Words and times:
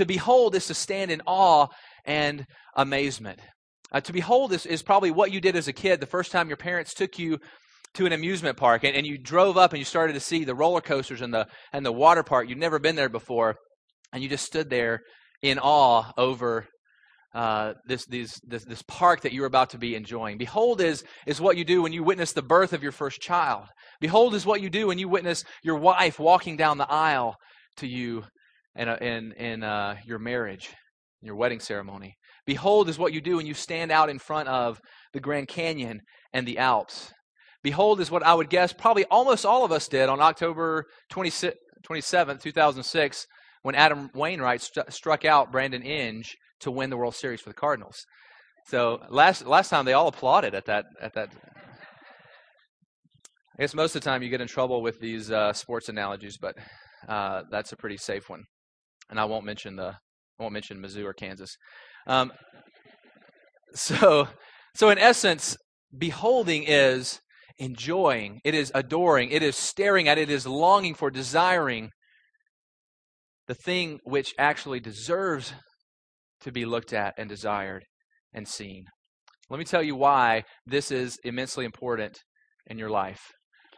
To 0.00 0.06
behold 0.06 0.54
is 0.54 0.66
to 0.68 0.72
stand 0.72 1.10
in 1.10 1.20
awe 1.26 1.66
and 2.06 2.46
amazement. 2.74 3.38
Uh, 3.92 4.00
to 4.00 4.14
behold 4.14 4.50
is, 4.54 4.64
is 4.64 4.80
probably 4.80 5.10
what 5.10 5.30
you 5.30 5.42
did 5.42 5.56
as 5.56 5.68
a 5.68 5.74
kid 5.74 6.00
the 6.00 6.06
first 6.06 6.32
time 6.32 6.48
your 6.48 6.56
parents 6.56 6.94
took 6.94 7.18
you 7.18 7.38
to 7.92 8.06
an 8.06 8.12
amusement 8.14 8.56
park 8.56 8.82
and, 8.82 8.96
and 8.96 9.06
you 9.06 9.18
drove 9.18 9.58
up 9.58 9.74
and 9.74 9.78
you 9.78 9.84
started 9.84 10.14
to 10.14 10.20
see 10.20 10.42
the 10.44 10.54
roller 10.54 10.80
coasters 10.80 11.20
and 11.20 11.34
the 11.34 11.46
and 11.74 11.84
the 11.84 11.92
water 11.92 12.22
park. 12.22 12.48
You'd 12.48 12.56
never 12.56 12.78
been 12.78 12.96
there 12.96 13.10
before, 13.10 13.56
and 14.10 14.22
you 14.22 14.30
just 14.30 14.46
stood 14.46 14.70
there 14.70 15.02
in 15.42 15.58
awe 15.58 16.10
over 16.16 16.66
uh, 17.34 17.74
this, 17.86 18.06
these, 18.06 18.40
this, 18.42 18.64
this 18.64 18.82
park 18.88 19.20
that 19.20 19.34
you're 19.34 19.44
about 19.44 19.68
to 19.70 19.78
be 19.78 19.94
enjoying. 19.94 20.38
Behold 20.38 20.80
is, 20.80 21.04
is 21.26 21.42
what 21.42 21.58
you 21.58 21.66
do 21.66 21.82
when 21.82 21.92
you 21.92 22.02
witness 22.02 22.32
the 22.32 22.40
birth 22.40 22.72
of 22.72 22.82
your 22.82 22.90
first 22.90 23.20
child. 23.20 23.66
Behold 24.00 24.34
is 24.34 24.46
what 24.46 24.62
you 24.62 24.70
do 24.70 24.86
when 24.86 24.98
you 24.98 25.10
witness 25.10 25.44
your 25.62 25.76
wife 25.76 26.18
walking 26.18 26.56
down 26.56 26.78
the 26.78 26.90
aisle 26.90 27.36
to 27.76 27.86
you 27.86 28.24
in, 28.76 28.88
a, 28.88 28.96
in, 28.96 29.32
in 29.32 29.62
uh, 29.62 29.96
your 30.04 30.18
marriage, 30.18 30.70
your 31.22 31.36
wedding 31.36 31.60
ceremony. 31.60 32.16
Behold 32.46 32.88
is 32.88 32.98
what 32.98 33.12
you 33.12 33.20
do 33.20 33.36
when 33.36 33.46
you 33.46 33.54
stand 33.54 33.92
out 33.92 34.08
in 34.08 34.18
front 34.18 34.48
of 34.48 34.80
the 35.12 35.20
Grand 35.20 35.48
Canyon 35.48 36.00
and 36.32 36.46
the 36.46 36.58
Alps. 36.58 37.12
Behold 37.62 38.00
is 38.00 38.10
what 38.10 38.22
I 38.22 38.34
would 38.34 38.48
guess 38.48 38.72
probably 38.72 39.04
almost 39.06 39.44
all 39.44 39.64
of 39.64 39.72
us 39.72 39.88
did 39.88 40.08
on 40.08 40.20
October 40.20 40.86
27, 41.10 41.58
2006, 42.38 43.26
when 43.62 43.74
Adam 43.74 44.10
Wainwright 44.14 44.62
st- 44.62 44.92
struck 44.92 45.24
out 45.24 45.52
Brandon 45.52 45.82
Inge 45.82 46.36
to 46.60 46.70
win 46.70 46.90
the 46.90 46.96
World 46.96 47.14
Series 47.14 47.40
for 47.40 47.50
the 47.50 47.54
Cardinals. 47.54 48.06
So 48.66 49.00
last 49.08 49.46
last 49.46 49.68
time 49.68 49.84
they 49.84 49.92
all 49.92 50.08
applauded 50.08 50.54
at 50.54 50.66
that 50.66 50.84
at 51.00 51.14
that. 51.14 51.30
I 53.58 53.62
guess 53.62 53.74
most 53.74 53.94
of 53.94 54.02
the 54.02 54.08
time 54.08 54.22
you 54.22 54.30
get 54.30 54.40
in 54.40 54.48
trouble 54.48 54.80
with 54.80 55.00
these 55.00 55.30
uh, 55.30 55.52
sports 55.52 55.88
analogies, 55.90 56.38
but 56.38 56.54
uh, 57.08 57.42
that's 57.50 57.72
a 57.72 57.76
pretty 57.76 57.98
safe 57.98 58.30
one, 58.30 58.44
and 59.10 59.20
I 59.20 59.24
won't 59.24 59.44
mention 59.44 59.76
the 59.76 59.94
I 60.38 60.42
won't 60.42 60.54
mention 60.54 60.80
Mizzou 60.80 61.04
or 61.04 61.12
Kansas. 61.12 61.56
Um, 62.06 62.32
so 63.74 64.28
so 64.74 64.90
in 64.90 64.98
essence, 64.98 65.56
beholding 65.96 66.64
is 66.64 67.20
enjoying, 67.58 68.40
it 68.44 68.54
is 68.54 68.72
adoring, 68.74 69.30
it 69.30 69.42
is 69.42 69.56
staring 69.56 70.08
at, 70.08 70.18
it 70.18 70.30
is 70.30 70.46
longing 70.46 70.94
for, 70.94 71.10
desiring 71.10 71.90
the 73.46 73.54
thing 73.54 73.98
which 74.04 74.32
actually 74.38 74.80
deserves 74.80 75.52
to 76.40 76.50
be 76.50 76.64
looked 76.64 76.92
at 76.92 77.14
and 77.18 77.28
desired 77.28 77.84
and 78.32 78.48
seen. 78.48 78.84
Let 79.50 79.58
me 79.58 79.64
tell 79.64 79.82
you 79.82 79.96
why 79.96 80.44
this 80.64 80.90
is 80.90 81.18
immensely 81.24 81.64
important 81.64 82.18
in 82.66 82.78
your 82.78 82.90
life. 82.90 83.20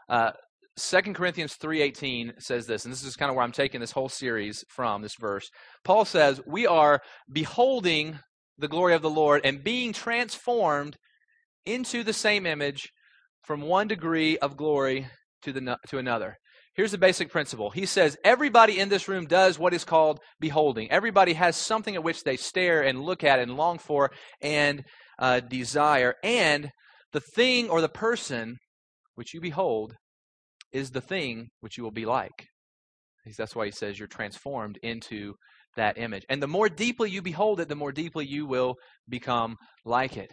Uh, 0.09 0.33
2 0.77 1.15
Corinthians 1.15 1.57
3:18 1.57 2.33
says 2.39 2.67
this, 2.67 2.85
and 2.85 2.93
this 2.93 3.05
is 3.05 3.17
kind 3.17 3.29
of 3.29 3.37
where 3.37 3.45
I'm 3.45 3.53
taking 3.53 3.81
this 3.81 3.93
whole 3.93 4.09
series 4.09 4.65
from 4.69 5.03
this 5.03 5.17
verse. 5.21 5.51
Paul 5.85 6.05
says, 6.05 6.41
"We 6.47 6.67
are 6.67 7.03
beholding 7.31 8.21
the 8.57 8.69
glory 8.69 8.95
of 8.95 9.03
the 9.03 9.11
Lord 9.11 9.43
and 9.45 9.63
being 9.63 9.93
transformed 9.93 10.97
into 11.67 12.03
the 12.03 12.15
same 12.15 12.47
image 12.47 12.91
from 13.43 13.61
one 13.61 13.87
degree 13.87 14.39
of 14.39 14.57
glory 14.57 15.09
to 15.43 15.53
the 15.53 15.79
to 15.89 15.99
another." 15.99 16.39
Here's 16.75 16.93
the 16.93 16.99
basic 16.99 17.31
principle. 17.31 17.71
He 17.71 17.85
says 17.85 18.17
everybody 18.25 18.79
in 18.81 18.89
this 18.89 19.07
room 19.07 19.27
does 19.27 19.59
what 19.59 19.75
is 19.75 19.85
called 19.85 20.21
beholding. 20.41 20.91
Everybody 20.91 21.35
has 21.35 21.55
something 21.55 21.95
at 21.95 22.03
which 22.03 22.23
they 22.23 22.39
stare 22.39 22.83
and 22.83 23.03
look 23.03 23.23
at 23.23 23.39
and 23.39 23.59
long 23.59 23.79
for 23.79 24.11
and 24.41 24.83
uh, 25.19 25.41
desire. 25.41 26.15
And 26.25 26.71
the 27.13 27.21
thing 27.21 27.69
or 27.69 27.83
the 27.83 27.91
person 27.91 28.57
which 29.17 29.35
you 29.35 29.41
behold 29.43 29.97
is 30.73 30.91
the 30.91 31.01
thing 31.01 31.49
which 31.61 31.77
you 31.77 31.85
will 31.85 31.91
be 31.91 32.07
like. 32.07 32.47
That's 33.39 33.55
why 33.55 33.67
he 33.67 33.71
says 33.71 33.99
you're 33.99 34.09
transformed 34.09 34.79
into 34.83 35.35
that 35.77 35.97
image. 35.97 36.25
And 36.29 36.43
the 36.43 36.49
more 36.49 36.69
deeply 36.69 37.11
you 37.11 37.23
behold 37.23 37.61
it, 37.61 37.69
the 37.69 37.77
more 37.77 37.93
deeply 37.93 38.27
you 38.27 38.47
will 38.47 38.75
become 39.09 39.57
like 39.85 40.17
it. 40.17 40.33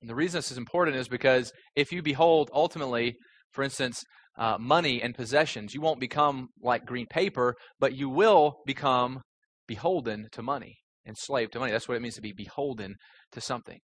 And 0.00 0.08
the 0.08 0.14
reason 0.14 0.38
this 0.38 0.50
is 0.50 0.58
important 0.58 0.96
is 0.96 1.08
because 1.08 1.52
if 1.76 1.92
you 1.92 2.02
behold 2.02 2.50
ultimately, 2.54 3.16
for 3.52 3.62
instance, 3.62 4.02
uh, 4.38 4.56
money 4.58 5.02
and 5.02 5.14
possessions. 5.14 5.74
You 5.74 5.80
won't 5.80 6.00
become 6.00 6.48
like 6.62 6.86
green 6.86 7.06
paper, 7.06 7.54
but 7.78 7.94
you 7.94 8.08
will 8.08 8.56
become 8.66 9.20
beholden 9.68 10.28
to 10.32 10.42
money, 10.42 10.76
enslaved 11.06 11.52
to 11.52 11.58
money. 11.58 11.72
That's 11.72 11.88
what 11.88 11.96
it 11.96 12.02
means 12.02 12.14
to 12.14 12.22
be 12.22 12.32
beholden 12.32 12.94
to 13.32 13.40
something. 13.40 13.78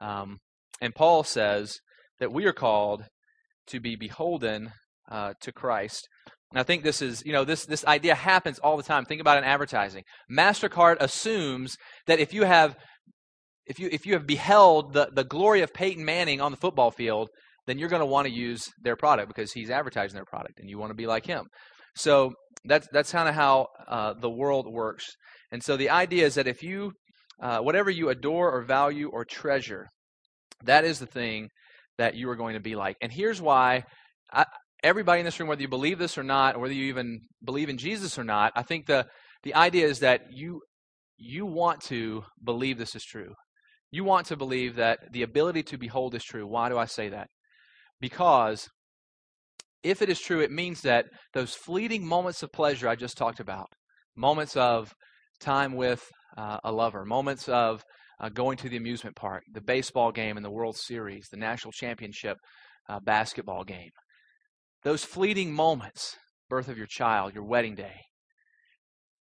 Um, 0.00 0.38
and 0.80 0.94
Paul 0.94 1.24
says 1.24 1.78
that 2.20 2.32
we 2.32 2.44
are 2.44 2.52
called 2.52 3.04
to 3.68 3.80
be 3.80 3.96
beholden 3.96 4.72
uh, 5.10 5.34
to 5.40 5.52
Christ. 5.52 6.08
And 6.52 6.60
I 6.60 6.62
think 6.62 6.84
this 6.84 7.02
is, 7.02 7.22
you 7.26 7.32
know, 7.32 7.44
this, 7.44 7.66
this 7.66 7.84
idea 7.84 8.14
happens 8.14 8.58
all 8.58 8.76
the 8.76 8.82
time. 8.82 9.04
Think 9.04 9.20
about 9.20 9.38
in 9.38 9.44
advertising. 9.44 10.04
MasterCard 10.30 10.96
assumes 11.00 11.76
that 12.06 12.20
if 12.20 12.32
you 12.32 12.44
have 12.44 12.76
if 13.66 13.80
you 13.80 13.88
if 13.90 14.06
you 14.06 14.14
have 14.14 14.26
beheld 14.26 14.92
the, 14.92 15.10
the 15.12 15.24
glory 15.24 15.60
of 15.62 15.74
Peyton 15.74 16.04
Manning 16.04 16.40
on 16.40 16.52
the 16.52 16.56
football 16.56 16.90
field, 16.90 17.28
then 17.66 17.78
you're 17.78 17.88
going 17.88 18.00
to 18.00 18.06
want 18.06 18.26
to 18.26 18.32
use 18.32 18.70
their 18.80 18.96
product 18.96 19.28
because 19.28 19.52
he's 19.52 19.70
advertising 19.70 20.14
their 20.14 20.24
product 20.24 20.60
and 20.60 20.70
you 20.70 20.78
want 20.78 20.90
to 20.90 20.94
be 20.94 21.06
like 21.06 21.26
him. 21.26 21.46
So 21.96 22.32
that's 22.64 22.86
that's 22.92 23.10
kind 23.10 23.28
of 23.28 23.34
how 23.34 23.66
uh, 23.88 24.14
the 24.20 24.30
world 24.30 24.66
works. 24.72 25.16
And 25.50 25.62
so 25.62 25.76
the 25.76 25.90
idea 25.90 26.26
is 26.26 26.34
that 26.34 26.46
if 26.46 26.62
you 26.62 26.92
uh, 27.42 27.58
whatever 27.58 27.90
you 27.90 28.08
adore 28.08 28.50
or 28.50 28.62
value 28.62 29.10
or 29.12 29.24
treasure, 29.24 29.88
that 30.64 30.84
is 30.84 30.98
the 30.98 31.06
thing 31.06 31.48
that 31.98 32.14
you 32.14 32.30
are 32.30 32.36
going 32.36 32.54
to 32.54 32.60
be 32.60 32.76
like. 32.76 32.96
And 33.02 33.12
here's 33.12 33.42
why. 33.42 33.84
Everybody 34.82 35.20
in 35.20 35.24
this 35.24 35.38
room, 35.38 35.48
whether 35.48 35.62
you 35.62 35.68
believe 35.68 35.98
this 35.98 36.18
or 36.18 36.22
not, 36.22 36.56
or 36.56 36.60
whether 36.60 36.74
you 36.74 36.84
even 36.86 37.20
believe 37.44 37.68
in 37.68 37.78
Jesus 37.78 38.18
or 38.18 38.24
not, 38.24 38.52
I 38.54 38.62
think 38.62 38.86
the 38.86 39.06
the 39.42 39.54
idea 39.54 39.86
is 39.86 40.00
that 40.00 40.32
you 40.32 40.62
you 41.18 41.46
want 41.46 41.80
to 41.82 42.24
believe 42.42 42.78
this 42.78 42.94
is 42.94 43.04
true. 43.04 43.34
You 43.90 44.04
want 44.04 44.26
to 44.26 44.36
believe 44.36 44.76
that 44.76 44.98
the 45.12 45.22
ability 45.22 45.62
to 45.64 45.78
behold 45.78 46.14
is 46.14 46.24
true. 46.24 46.46
Why 46.46 46.68
do 46.68 46.76
I 46.76 46.86
say 46.86 47.08
that? 47.10 47.28
Because 48.00 48.68
if 49.82 50.02
it 50.02 50.10
is 50.10 50.20
true, 50.20 50.40
it 50.40 50.50
means 50.50 50.82
that 50.82 51.06
those 51.32 51.54
fleeting 51.54 52.04
moments 52.04 52.42
of 52.42 52.52
pleasure 52.52 52.88
I 52.88 52.96
just 52.96 53.16
talked 53.16 53.40
about, 53.40 53.68
moments 54.16 54.56
of 54.56 54.92
time 55.40 55.74
with 55.74 56.04
uh, 56.36 56.58
a 56.64 56.72
lover, 56.72 57.04
moments 57.04 57.48
of 57.48 57.82
uh, 58.20 58.28
going 58.28 58.56
to 58.58 58.68
the 58.68 58.76
amusement 58.76 59.16
park, 59.16 59.44
the 59.52 59.60
baseball 59.60 60.10
game 60.10 60.36
in 60.36 60.42
the 60.42 60.50
World 60.50 60.76
Series, 60.76 61.28
the 61.30 61.36
national 61.36 61.72
championship 61.72 62.36
uh, 62.88 62.98
basketball 63.00 63.64
game, 63.64 63.90
those 64.86 65.02
fleeting 65.02 65.52
moments, 65.52 66.14
birth 66.48 66.68
of 66.68 66.78
your 66.78 66.86
child, 66.86 67.34
your 67.34 67.42
wedding 67.42 67.74
day, 67.74 68.02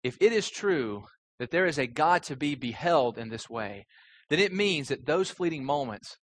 if 0.03 0.15
it 0.21 0.31
is 0.31 0.51
true 0.51 1.05
that 1.39 1.51
there 1.51 1.65
is 1.65 1.79
a 1.79 1.87
God 1.87 2.23
to 2.25 2.37
be 2.37 2.55
beheld 2.55 3.17
in 3.17 3.31
this 3.31 3.49
way, 3.49 3.87
then 4.29 4.41
it 4.41 4.53
means 4.53 4.89
that 4.89 5.07
those 5.07 5.31
fleeting 5.31 5.65
moments 5.65 6.19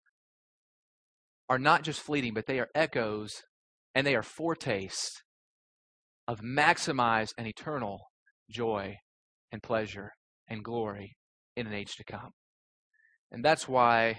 are 1.47 1.59
not 1.59 1.84
just 1.84 2.02
fleeting, 2.02 2.34
but 2.34 2.47
they 2.47 2.59
are 2.59 2.70
echoes 2.74 3.44
and 3.94 4.08
they 4.08 4.16
are 4.16 4.24
foretastes 4.24 5.22
of 6.28 6.42
maximized 6.42 7.34
and 7.38 7.46
eternal 7.46 8.00
joy 8.50 8.96
and 9.52 9.62
pleasure 9.62 10.14
and 10.50 10.64
glory 10.64 11.16
in 11.56 11.68
an 11.68 11.74
age 11.74 11.94
to 11.97 12.03
come. 12.03 12.31
And 13.31 13.46
that's 13.46 13.68
why 13.68 14.18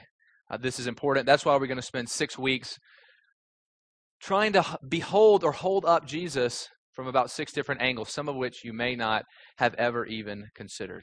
uh, 0.48 0.58
this 0.58 0.78
is 0.78 0.86
important. 0.86 1.26
That's 1.26 1.44
why 1.44 1.56
we're 1.56 1.66
going 1.66 1.74
to 1.74 1.82
spend 1.82 2.08
six 2.08 2.38
weeks 2.38 2.78
trying 4.28 4.52
to 4.52 4.78
behold 4.86 5.42
or 5.42 5.52
hold 5.52 5.86
up 5.86 6.06
Jesus 6.06 6.68
from 6.92 7.06
about 7.06 7.30
six 7.30 7.50
different 7.50 7.80
angles, 7.80 8.12
some 8.12 8.28
of 8.28 8.36
which 8.36 8.62
you 8.62 8.74
may 8.74 8.94
not 8.94 9.24
have 9.56 9.72
ever 9.76 10.04
even 10.04 10.44
considered. 10.54 11.02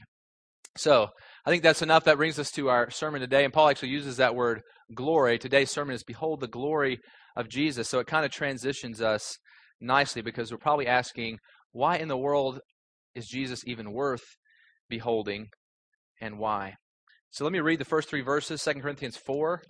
So, 0.76 1.08
I 1.44 1.50
think 1.50 1.64
that's 1.64 1.82
enough. 1.82 2.04
That 2.04 2.18
brings 2.18 2.38
us 2.38 2.52
to 2.52 2.68
our 2.68 2.88
sermon 2.88 3.20
today. 3.20 3.44
And 3.44 3.52
Paul 3.52 3.68
actually 3.68 3.88
uses 3.88 4.18
that 4.18 4.36
word 4.36 4.60
glory. 4.94 5.40
Today's 5.40 5.72
sermon 5.72 5.96
is 5.96 6.04
Behold 6.04 6.38
the 6.38 6.46
Glory 6.46 7.00
of 7.34 7.48
Jesus. 7.48 7.88
So 7.88 7.98
it 7.98 8.06
kind 8.06 8.24
of 8.24 8.30
transitions 8.30 9.02
us 9.02 9.36
nicely 9.80 10.22
because 10.22 10.52
we're 10.52 10.58
probably 10.58 10.86
asking, 10.86 11.38
why 11.72 11.96
in 11.96 12.06
the 12.06 12.16
world 12.16 12.60
is 13.16 13.26
Jesus 13.26 13.62
even 13.66 13.92
worth 13.92 14.22
beholding 14.88 15.48
and 16.20 16.38
why? 16.38 16.74
So 17.32 17.42
let 17.42 17.52
me 17.52 17.58
read 17.58 17.80
the 17.80 17.84
first 17.84 18.08
three 18.08 18.22
verses 18.22 18.62
2 18.62 18.74
Corinthians 18.74 19.16
4, 19.16 19.62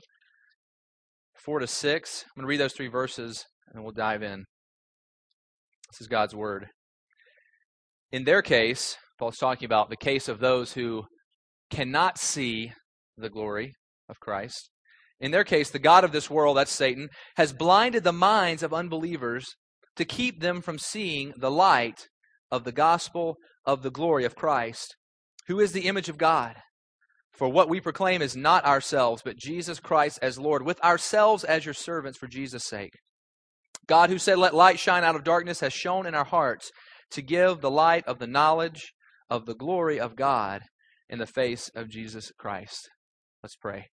4 1.44 1.60
to 1.60 1.66
6. 1.66 2.24
I'm 2.24 2.40
going 2.40 2.46
to 2.46 2.48
read 2.48 2.60
those 2.60 2.72
three 2.72 2.88
verses 2.88 3.44
and 3.72 3.82
we'll 3.82 3.92
dive 3.92 4.22
in. 4.22 4.44
This 5.90 6.00
is 6.00 6.08
God's 6.08 6.34
word. 6.34 6.66
In 8.12 8.24
their 8.24 8.42
case, 8.42 8.96
Paul's 9.18 9.36
talking 9.36 9.66
about 9.66 9.90
the 9.90 9.96
case 9.96 10.28
of 10.28 10.40
those 10.40 10.72
who 10.72 11.04
cannot 11.70 12.18
see 12.18 12.72
the 13.16 13.30
glory 13.30 13.72
of 14.08 14.20
Christ. 14.20 14.70
In 15.18 15.30
their 15.30 15.44
case, 15.44 15.70
the 15.70 15.78
God 15.78 16.04
of 16.04 16.12
this 16.12 16.28
world, 16.28 16.56
that's 16.56 16.72
Satan, 16.72 17.08
has 17.36 17.52
blinded 17.52 18.04
the 18.04 18.12
minds 18.12 18.62
of 18.62 18.74
unbelievers 18.74 19.46
to 19.96 20.04
keep 20.04 20.40
them 20.40 20.60
from 20.60 20.78
seeing 20.78 21.32
the 21.36 21.50
light 21.50 22.08
of 22.50 22.64
the 22.64 22.72
gospel 22.72 23.36
of 23.64 23.82
the 23.82 23.90
glory 23.90 24.24
of 24.24 24.36
Christ, 24.36 24.94
who 25.48 25.58
is 25.58 25.72
the 25.72 25.86
image 25.86 26.08
of 26.08 26.18
God. 26.18 26.56
For 27.36 27.48
what 27.48 27.68
we 27.68 27.80
proclaim 27.80 28.22
is 28.22 28.34
not 28.34 28.64
ourselves, 28.64 29.22
but 29.22 29.36
Jesus 29.36 29.78
Christ 29.78 30.18
as 30.22 30.38
Lord, 30.38 30.64
with 30.64 30.82
ourselves 30.82 31.44
as 31.44 31.64
your 31.64 31.74
servants 31.74 32.18
for 32.18 32.26
Jesus' 32.26 32.64
sake. 32.66 32.94
God, 33.86 34.08
who 34.10 34.18
said, 34.18 34.38
Let 34.38 34.54
light 34.54 34.78
shine 34.78 35.04
out 35.04 35.16
of 35.16 35.24
darkness, 35.24 35.60
has 35.60 35.72
shone 35.72 36.06
in 36.06 36.14
our 36.14 36.24
hearts 36.24 36.70
to 37.10 37.22
give 37.22 37.60
the 37.60 37.70
light 37.70 38.04
of 38.06 38.18
the 38.18 38.26
knowledge 38.26 38.92
of 39.28 39.44
the 39.44 39.54
glory 39.54 40.00
of 40.00 40.16
God 40.16 40.62
in 41.08 41.18
the 41.18 41.26
face 41.26 41.70
of 41.74 41.88
Jesus 41.88 42.32
Christ. 42.38 42.88
Let's 43.42 43.56
pray. 43.56 43.86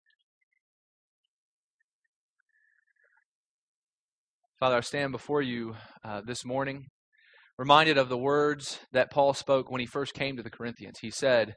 Father, 4.60 4.78
I 4.78 4.82
stand 4.82 5.12
before 5.12 5.42
you 5.42 5.76
uh, 6.06 6.22
this 6.26 6.46
morning, 6.46 6.86
reminded 7.58 7.98
of 7.98 8.08
the 8.08 8.18
words 8.18 8.80
that 8.94 9.12
Paul 9.12 9.34
spoke 9.34 9.70
when 9.70 9.82
he 9.82 9.86
first 9.86 10.14
came 10.14 10.38
to 10.38 10.44
the 10.44 10.50
Corinthians. 10.50 11.00
He 11.02 11.12
said 11.12 11.54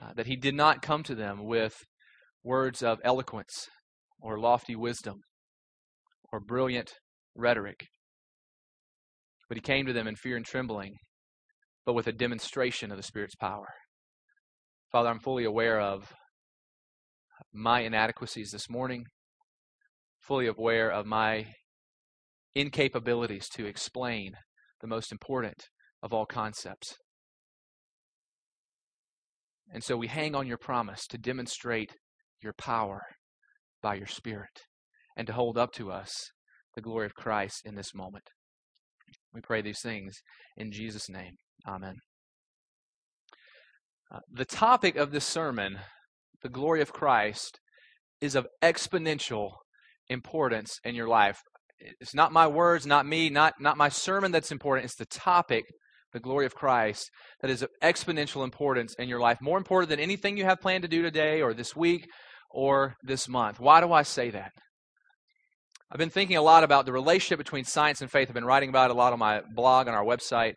uh, 0.00 0.12
that 0.14 0.26
he 0.26 0.36
did 0.36 0.54
not 0.54 0.82
come 0.82 1.02
to 1.02 1.14
them 1.14 1.44
with 1.44 1.74
words 2.42 2.82
of 2.82 2.98
eloquence 3.04 3.68
or 4.20 4.38
lofty 4.38 4.76
wisdom 4.76 5.16
or 6.32 6.40
brilliant 6.40 6.92
rhetoric, 7.34 7.86
but 9.48 9.56
he 9.56 9.60
came 9.60 9.86
to 9.86 9.92
them 9.92 10.06
in 10.06 10.16
fear 10.16 10.36
and 10.36 10.44
trembling, 10.44 10.94
but 11.84 11.94
with 11.94 12.06
a 12.06 12.12
demonstration 12.12 12.90
of 12.90 12.96
the 12.96 13.02
Spirit's 13.02 13.36
power. 13.36 13.68
Father, 14.90 15.08
I'm 15.08 15.20
fully 15.20 15.44
aware 15.44 15.80
of 15.80 16.12
my 17.52 17.80
inadequacies 17.80 18.50
this 18.50 18.68
morning, 18.70 19.04
fully 20.20 20.46
aware 20.46 20.90
of 20.90 21.06
my 21.06 21.46
incapabilities 22.56 23.48
to 23.54 23.66
explain 23.66 24.32
the 24.80 24.86
most 24.86 25.12
important 25.12 25.56
of 26.02 26.12
all 26.12 26.26
concepts. 26.26 26.96
And 29.72 29.82
so 29.82 29.96
we 29.96 30.06
hang 30.06 30.34
on 30.34 30.46
your 30.46 30.58
promise 30.58 31.06
to 31.08 31.18
demonstrate 31.18 31.90
your 32.42 32.52
power 32.52 33.02
by 33.82 33.94
your 33.94 34.06
Spirit 34.06 34.62
and 35.16 35.26
to 35.26 35.32
hold 35.32 35.58
up 35.58 35.72
to 35.72 35.90
us 35.90 36.30
the 36.74 36.82
glory 36.82 37.06
of 37.06 37.14
Christ 37.14 37.62
in 37.64 37.74
this 37.74 37.94
moment. 37.94 38.24
We 39.34 39.40
pray 39.40 39.62
these 39.62 39.80
things 39.80 40.16
in 40.56 40.72
Jesus' 40.72 41.08
name. 41.08 41.34
Amen. 41.66 41.96
Uh, 44.12 44.20
the 44.30 44.44
topic 44.44 44.96
of 44.96 45.10
this 45.10 45.24
sermon, 45.24 45.78
the 46.42 46.48
glory 46.48 46.80
of 46.80 46.92
Christ, 46.92 47.58
is 48.20 48.34
of 48.34 48.46
exponential 48.62 49.50
importance 50.08 50.78
in 50.84 50.94
your 50.94 51.08
life. 51.08 51.38
It's 52.00 52.14
not 52.14 52.32
my 52.32 52.46
words, 52.46 52.86
not 52.86 53.04
me, 53.04 53.28
not, 53.28 53.54
not 53.60 53.76
my 53.76 53.88
sermon 53.88 54.32
that's 54.32 54.52
important. 54.52 54.84
It's 54.86 54.96
the 54.96 55.06
topic, 55.06 55.64
the 56.16 56.20
glory 56.20 56.46
of 56.46 56.54
Christ, 56.54 57.10
that 57.42 57.50
is 57.50 57.62
of 57.62 57.68
exponential 57.82 58.42
importance 58.42 58.94
in 58.98 59.08
your 59.08 59.20
life. 59.20 59.38
More 59.42 59.58
important 59.58 59.90
than 59.90 60.00
anything 60.00 60.36
you 60.36 60.44
have 60.44 60.62
planned 60.62 60.82
to 60.82 60.88
do 60.88 61.02
today 61.02 61.42
or 61.42 61.52
this 61.52 61.76
week 61.76 62.08
or 62.50 62.94
this 63.02 63.28
month. 63.28 63.60
Why 63.60 63.82
do 63.82 63.92
I 63.92 64.02
say 64.02 64.30
that? 64.30 64.50
I've 65.92 65.98
been 65.98 66.10
thinking 66.10 66.36
a 66.36 66.42
lot 66.42 66.64
about 66.64 66.86
the 66.86 66.92
relationship 66.92 67.38
between 67.38 67.64
science 67.64 68.00
and 68.00 68.10
faith. 68.10 68.28
I've 68.28 68.34
been 68.34 68.46
writing 68.46 68.70
about 68.70 68.90
it 68.90 68.94
a 68.94 68.98
lot 68.98 69.12
on 69.12 69.18
my 69.18 69.42
blog, 69.54 69.88
on 69.88 69.94
our 69.94 70.04
website. 70.04 70.54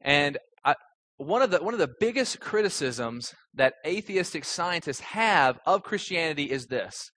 And 0.00 0.38
I, 0.64 0.74
one, 1.18 1.42
of 1.42 1.50
the, 1.50 1.62
one 1.62 1.74
of 1.74 1.80
the 1.80 1.92
biggest 2.00 2.40
criticisms 2.40 3.34
that 3.54 3.74
atheistic 3.86 4.44
scientists 4.44 5.00
have 5.00 5.58
of 5.66 5.82
Christianity 5.82 6.50
is 6.50 6.66
this 6.66 7.10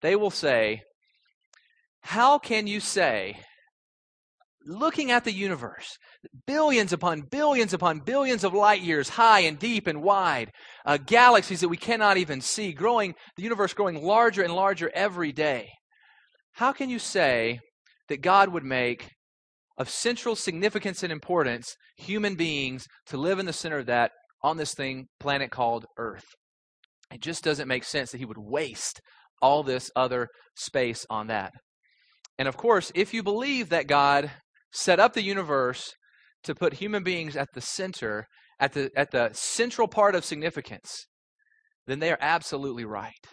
they 0.00 0.16
will 0.16 0.30
say, 0.30 0.82
how 2.02 2.38
can 2.38 2.66
you 2.66 2.80
say, 2.80 3.36
looking 4.68 5.10
at 5.10 5.24
the 5.24 5.32
universe, 5.32 5.96
billions 6.46 6.92
upon 6.92 7.22
billions 7.22 7.72
upon 7.72 8.00
billions 8.00 8.44
of 8.44 8.52
light 8.52 8.82
years 8.82 9.08
high 9.08 9.40
and 9.40 9.58
deep 9.58 9.86
and 9.86 10.02
wide, 10.02 10.50
uh, 10.84 10.98
galaxies 10.98 11.60
that 11.60 11.68
we 11.70 11.76
cannot 11.76 12.18
even 12.18 12.40
see, 12.40 12.72
growing, 12.72 13.14
the 13.36 13.42
universe 13.42 13.72
growing 13.72 14.02
larger 14.02 14.42
and 14.42 14.54
larger 14.54 14.90
every 14.94 15.32
day. 15.32 15.68
How 16.52 16.72
can 16.72 16.90
you 16.90 16.98
say 16.98 17.60
that 18.08 18.20
God 18.20 18.50
would 18.50 18.64
make 18.64 19.10
of 19.78 19.88
central 19.88 20.36
significance 20.36 21.02
and 21.02 21.12
importance 21.12 21.74
human 21.96 22.34
beings 22.34 22.86
to 23.06 23.16
live 23.16 23.38
in 23.38 23.46
the 23.46 23.52
center 23.52 23.78
of 23.78 23.86
that 23.86 24.12
on 24.42 24.56
this 24.56 24.74
thing, 24.74 25.06
planet 25.18 25.50
called 25.50 25.86
Earth? 25.96 26.26
It 27.10 27.22
just 27.22 27.42
doesn't 27.42 27.68
make 27.68 27.84
sense 27.84 28.12
that 28.12 28.18
He 28.18 28.26
would 28.26 28.38
waste 28.38 29.00
all 29.40 29.62
this 29.62 29.90
other 29.96 30.28
space 30.56 31.06
on 31.08 31.28
that. 31.28 31.52
And 32.38 32.46
of 32.46 32.56
course, 32.56 32.92
if 32.94 33.14
you 33.14 33.22
believe 33.22 33.70
that 33.70 33.86
God 33.86 34.30
set 34.78 35.00
up 35.00 35.12
the 35.12 35.22
universe 35.22 35.94
to 36.44 36.54
put 36.54 36.74
human 36.74 37.02
beings 37.02 37.36
at 37.36 37.48
the 37.54 37.60
center, 37.60 38.26
at 38.60 38.72
the, 38.72 38.90
at 38.94 39.10
the 39.10 39.30
central 39.32 39.88
part 39.88 40.14
of 40.14 40.24
significance, 40.24 41.06
then 41.86 41.98
they 41.98 42.10
are 42.10 42.18
absolutely 42.20 42.84
right. 42.84 43.26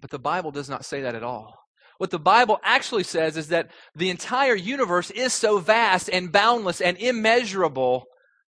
But 0.00 0.10
the 0.10 0.18
Bible 0.18 0.50
does 0.50 0.68
not 0.68 0.84
say 0.84 1.02
that 1.02 1.14
at 1.14 1.22
all. 1.22 1.58
What 1.98 2.10
the 2.10 2.18
Bible 2.18 2.58
actually 2.64 3.04
says 3.04 3.36
is 3.36 3.48
that 3.48 3.70
the 3.94 4.10
entire 4.10 4.54
universe 4.54 5.10
is 5.10 5.32
so 5.32 5.58
vast 5.58 6.08
and 6.10 6.32
boundless 6.32 6.80
and 6.80 6.96
immeasurable 6.98 8.04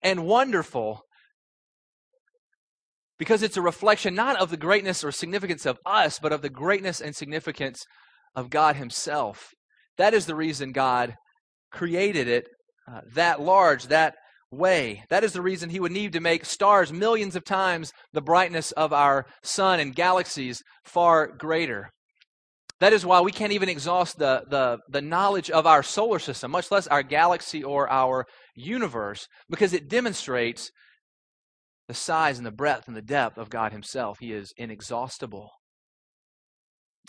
and 0.02 0.24
wonderful 0.24 1.00
because 3.18 3.42
it's 3.42 3.56
a 3.56 3.62
reflection 3.62 4.14
not 4.14 4.36
of 4.36 4.50
the 4.50 4.56
greatness 4.56 5.02
or 5.02 5.10
significance 5.10 5.66
of 5.66 5.78
us, 5.86 6.18
but 6.18 6.32
of 6.32 6.42
the 6.42 6.50
greatness 6.50 7.00
and 7.00 7.16
significance 7.16 7.84
of 8.34 8.50
God 8.50 8.76
Himself. 8.76 9.53
That 9.98 10.14
is 10.14 10.26
the 10.26 10.34
reason 10.34 10.72
God 10.72 11.14
created 11.72 12.28
it 12.28 12.44
uh, 12.90 13.00
that 13.14 13.40
large, 13.40 13.86
that 13.86 14.14
way. 14.50 15.02
That 15.10 15.24
is 15.24 15.32
the 15.32 15.42
reason 15.42 15.70
He 15.70 15.80
would 15.80 15.92
need 15.92 16.12
to 16.12 16.20
make 16.20 16.44
stars 16.44 16.92
millions 16.92 17.36
of 17.36 17.44
times 17.44 17.92
the 18.12 18.22
brightness 18.22 18.72
of 18.72 18.92
our 18.92 19.26
sun 19.42 19.80
and 19.80 19.94
galaxies 19.94 20.62
far 20.84 21.26
greater. 21.26 21.90
That 22.80 22.92
is 22.92 23.06
why 23.06 23.20
we 23.20 23.32
can't 23.32 23.52
even 23.52 23.68
exhaust 23.68 24.18
the, 24.18 24.44
the, 24.50 24.78
the 24.88 25.00
knowledge 25.00 25.50
of 25.50 25.66
our 25.66 25.82
solar 25.82 26.18
system, 26.18 26.50
much 26.50 26.70
less 26.70 26.86
our 26.86 27.02
galaxy 27.02 27.62
or 27.62 27.90
our 27.90 28.26
universe, 28.54 29.26
because 29.48 29.72
it 29.72 29.88
demonstrates 29.88 30.70
the 31.88 31.94
size 31.94 32.38
and 32.38 32.46
the 32.46 32.50
breadth 32.52 32.88
and 32.88 32.96
the 32.96 33.02
depth 33.02 33.38
of 33.38 33.50
God 33.50 33.72
Himself. 33.72 34.18
He 34.20 34.32
is 34.32 34.52
inexhaustible 34.56 35.50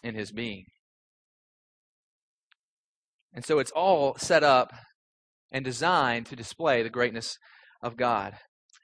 in 0.03 0.15
His 0.15 0.31
being. 0.31 0.65
And 3.35 3.45
so 3.45 3.59
it's 3.59 3.71
all 3.71 4.15
set 4.17 4.43
up 4.43 4.71
and 5.51 5.63
designed 5.63 6.25
to 6.27 6.35
display 6.35 6.81
the 6.81 6.89
greatness 6.89 7.37
of 7.83 7.97
God. 7.97 8.33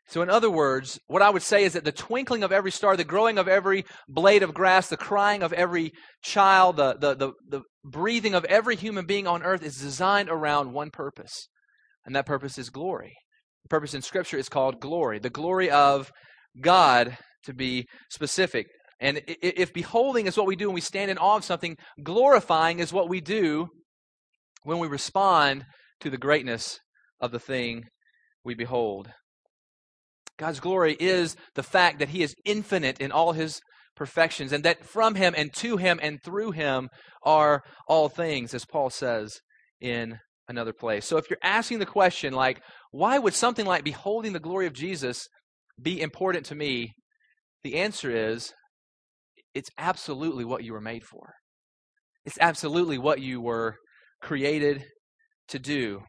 So, 0.08 0.22
in 0.22 0.30
other 0.30 0.50
words, 0.50 1.00
what 1.08 1.22
I 1.22 1.30
would 1.30 1.42
say 1.42 1.64
is 1.64 1.72
that 1.72 1.86
the 1.86 1.92
twinkling 1.94 2.44
of 2.44 2.52
every 2.52 2.70
star, 2.70 2.98
the 2.98 3.06
growing 3.06 3.38
of 3.38 3.48
every 3.48 3.86
blade 4.10 4.44
of 4.44 4.54
grass, 4.54 4.90
the 4.90 4.98
crying 4.98 5.42
of 5.42 5.54
every 5.54 5.94
child, 6.22 6.76
the, 6.76 6.98
the, 7.00 7.16
the, 7.16 7.32
the 7.48 7.62
breathing 7.86 8.34
of 8.34 8.44
every 8.46 8.76
human 8.76 9.06
being 9.06 9.26
on 9.26 9.42
earth 9.42 9.64
is 9.64 9.78
designed 9.78 10.30
around 10.30 10.74
one 10.74 10.90
purpose, 10.92 11.48
and 12.06 12.14
that 12.14 12.26
purpose 12.26 12.58
is 12.58 12.70
glory. 12.70 13.14
The 13.64 13.70
purpose 13.70 13.94
in 13.94 14.02
Scripture 14.02 14.38
is 14.38 14.50
called 14.50 14.82
glory, 14.82 15.20
the 15.20 15.30
glory 15.30 15.72
of 15.72 16.12
God, 16.60 17.18
to 17.46 17.54
be 17.54 17.88
specific. 18.10 18.68
And 19.00 19.22
if 19.26 19.72
beholding 19.72 20.28
is 20.28 20.36
what 20.36 20.46
we 20.46 20.58
do 20.58 20.68
when 20.68 20.76
we 20.76 20.82
stand 20.82 21.10
in 21.10 21.18
awe 21.18 21.38
of 21.38 21.46
something, 21.46 21.78
glorifying 22.04 22.80
is 22.80 22.92
what 22.92 23.08
we 23.08 23.22
do 23.22 23.70
when 24.64 24.80
we 24.80 24.88
respond 24.88 25.66
to 26.00 26.10
the 26.10 26.18
greatness 26.18 26.80
of 27.20 27.32
the 27.32 27.40
thing 27.40 27.86
we 28.44 28.56
behold. 28.56 29.12
God's 30.38 30.60
glory 30.60 30.98
is 31.00 31.36
the 31.56 31.64
fact 31.64 32.00
that 32.00 32.10
He 32.10 32.24
is 32.24 32.36
infinite 32.46 33.00
in 33.00 33.12
all 33.12 33.34
His 33.34 33.62
perfections, 33.96 34.52
and 34.52 34.64
that 34.64 34.86
from 34.86 35.16
Him 35.16 35.34
and 35.38 35.54
to 35.56 35.78
Him 35.78 36.00
and 36.02 36.18
through 36.24 36.52
Him 36.52 36.90
are 37.24 37.62
all 37.88 38.10
things, 38.10 38.54
as 38.54 38.66
Paul 38.66 38.90
says 38.90 39.40
in 39.80 40.18
another 40.48 40.74
place. 40.74 41.06
So 41.06 41.18
if 41.18 41.30
you're 41.30 41.38
asking 41.44 41.80
the 41.80 41.86
question, 41.86 42.34
like, 42.34 42.62
why 42.92 43.20
would 43.20 43.34
something 43.34 43.66
like 43.66 43.84
beholding 43.84 44.34
the 44.34 44.40
glory 44.40 44.66
of 44.66 44.74
Jesus 44.74 45.28
be 45.82 46.02
important 46.02 46.46
to 46.48 46.56
me? 46.56 46.94
The 47.64 47.76
answer 47.76 48.10
is, 48.10 48.54
it's 49.54 49.70
absolutely 49.78 50.46
what 50.46 50.64
you 50.64 50.74
were 50.74 50.82
made 50.82 51.04
for. 51.04 51.34
It's 52.26 52.38
absolutely 52.40 52.98
what 52.98 53.22
you 53.22 53.42
were 53.42 53.76
created 54.22 54.86
to 55.50 55.60
do. 55.60 56.02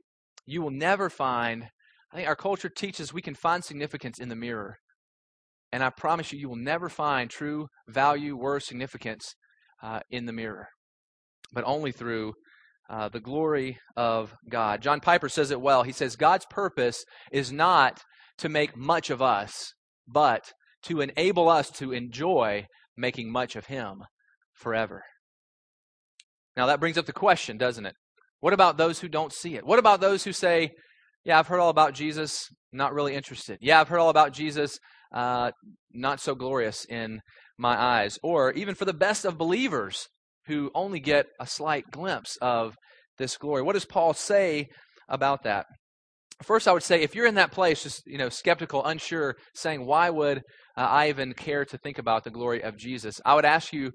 You 0.46 0.62
will 0.62 0.70
never 0.70 1.08
find, 1.08 1.64
I 2.12 2.16
think 2.16 2.28
our 2.28 2.36
culture 2.36 2.68
teaches 2.68 3.12
we 3.12 3.22
can 3.22 3.34
find 3.34 3.64
significance 3.64 4.18
in 4.18 4.28
the 4.28 4.36
mirror. 4.36 4.76
And 5.72 5.82
I 5.82 5.90
promise 5.90 6.32
you, 6.32 6.38
you 6.38 6.48
will 6.48 6.56
never 6.56 6.88
find 6.88 7.30
true 7.30 7.66
value, 7.88 8.36
worth, 8.36 8.64
significance 8.64 9.34
uh, 9.82 10.00
in 10.10 10.26
the 10.26 10.32
mirror, 10.32 10.68
but 11.52 11.64
only 11.64 11.92
through 11.92 12.34
uh, 12.90 13.08
the 13.08 13.20
glory 13.20 13.78
of 13.96 14.34
God. 14.50 14.82
John 14.82 15.00
Piper 15.00 15.28
says 15.28 15.50
it 15.50 15.60
well. 15.60 15.82
He 15.82 15.92
says, 15.92 16.14
God's 16.16 16.44
purpose 16.50 17.02
is 17.32 17.50
not 17.50 18.02
to 18.38 18.48
make 18.48 18.76
much 18.76 19.08
of 19.08 19.22
us, 19.22 19.72
but 20.06 20.52
to 20.84 21.00
enable 21.00 21.48
us 21.48 21.70
to 21.70 21.92
enjoy 21.92 22.66
making 22.96 23.32
much 23.32 23.56
of 23.56 23.66
Him 23.66 24.02
forever. 24.52 25.02
Now, 26.54 26.66
that 26.66 26.80
brings 26.80 26.98
up 26.98 27.06
the 27.06 27.12
question, 27.12 27.56
doesn't 27.56 27.86
it? 27.86 27.94
What 28.42 28.52
about 28.52 28.76
those 28.76 28.98
who 28.98 29.08
don't 29.08 29.32
see 29.32 29.54
it? 29.54 29.64
What 29.64 29.78
about 29.78 30.00
those 30.00 30.24
who 30.24 30.32
say, 30.32 30.72
Yeah, 31.24 31.38
I've 31.38 31.46
heard 31.46 31.60
all 31.60 31.68
about 31.68 31.94
Jesus, 31.94 32.48
not 32.72 32.92
really 32.92 33.14
interested. 33.14 33.58
Yeah, 33.60 33.80
I've 33.80 33.86
heard 33.86 34.00
all 34.00 34.08
about 34.08 34.32
Jesus, 34.32 34.80
uh, 35.14 35.52
not 35.92 36.18
so 36.18 36.34
glorious 36.34 36.84
in 36.84 37.20
my 37.56 37.80
eyes. 37.80 38.18
Or 38.20 38.50
even 38.54 38.74
for 38.74 38.84
the 38.84 38.92
best 38.92 39.24
of 39.24 39.38
believers 39.38 40.08
who 40.48 40.72
only 40.74 40.98
get 40.98 41.26
a 41.38 41.46
slight 41.46 41.84
glimpse 41.92 42.36
of 42.42 42.74
this 43.16 43.36
glory. 43.36 43.62
What 43.62 43.74
does 43.74 43.84
Paul 43.84 44.12
say 44.12 44.66
about 45.08 45.44
that? 45.44 45.66
First, 46.42 46.66
I 46.66 46.72
would 46.72 46.82
say 46.82 47.00
if 47.00 47.14
you're 47.14 47.26
in 47.26 47.36
that 47.36 47.52
place, 47.52 47.84
just 47.84 48.02
you 48.06 48.18
know, 48.18 48.28
skeptical, 48.28 48.84
unsure, 48.84 49.36
saying, 49.54 49.86
"Why 49.86 50.10
would 50.10 50.38
uh, 50.76 50.80
I 50.80 51.10
even 51.10 51.32
care 51.32 51.64
to 51.64 51.78
think 51.78 51.98
about 51.98 52.24
the 52.24 52.30
glory 52.30 52.60
of 52.64 52.76
Jesus?" 52.76 53.20
I 53.24 53.36
would 53.36 53.44
ask 53.44 53.72
you 53.72 53.92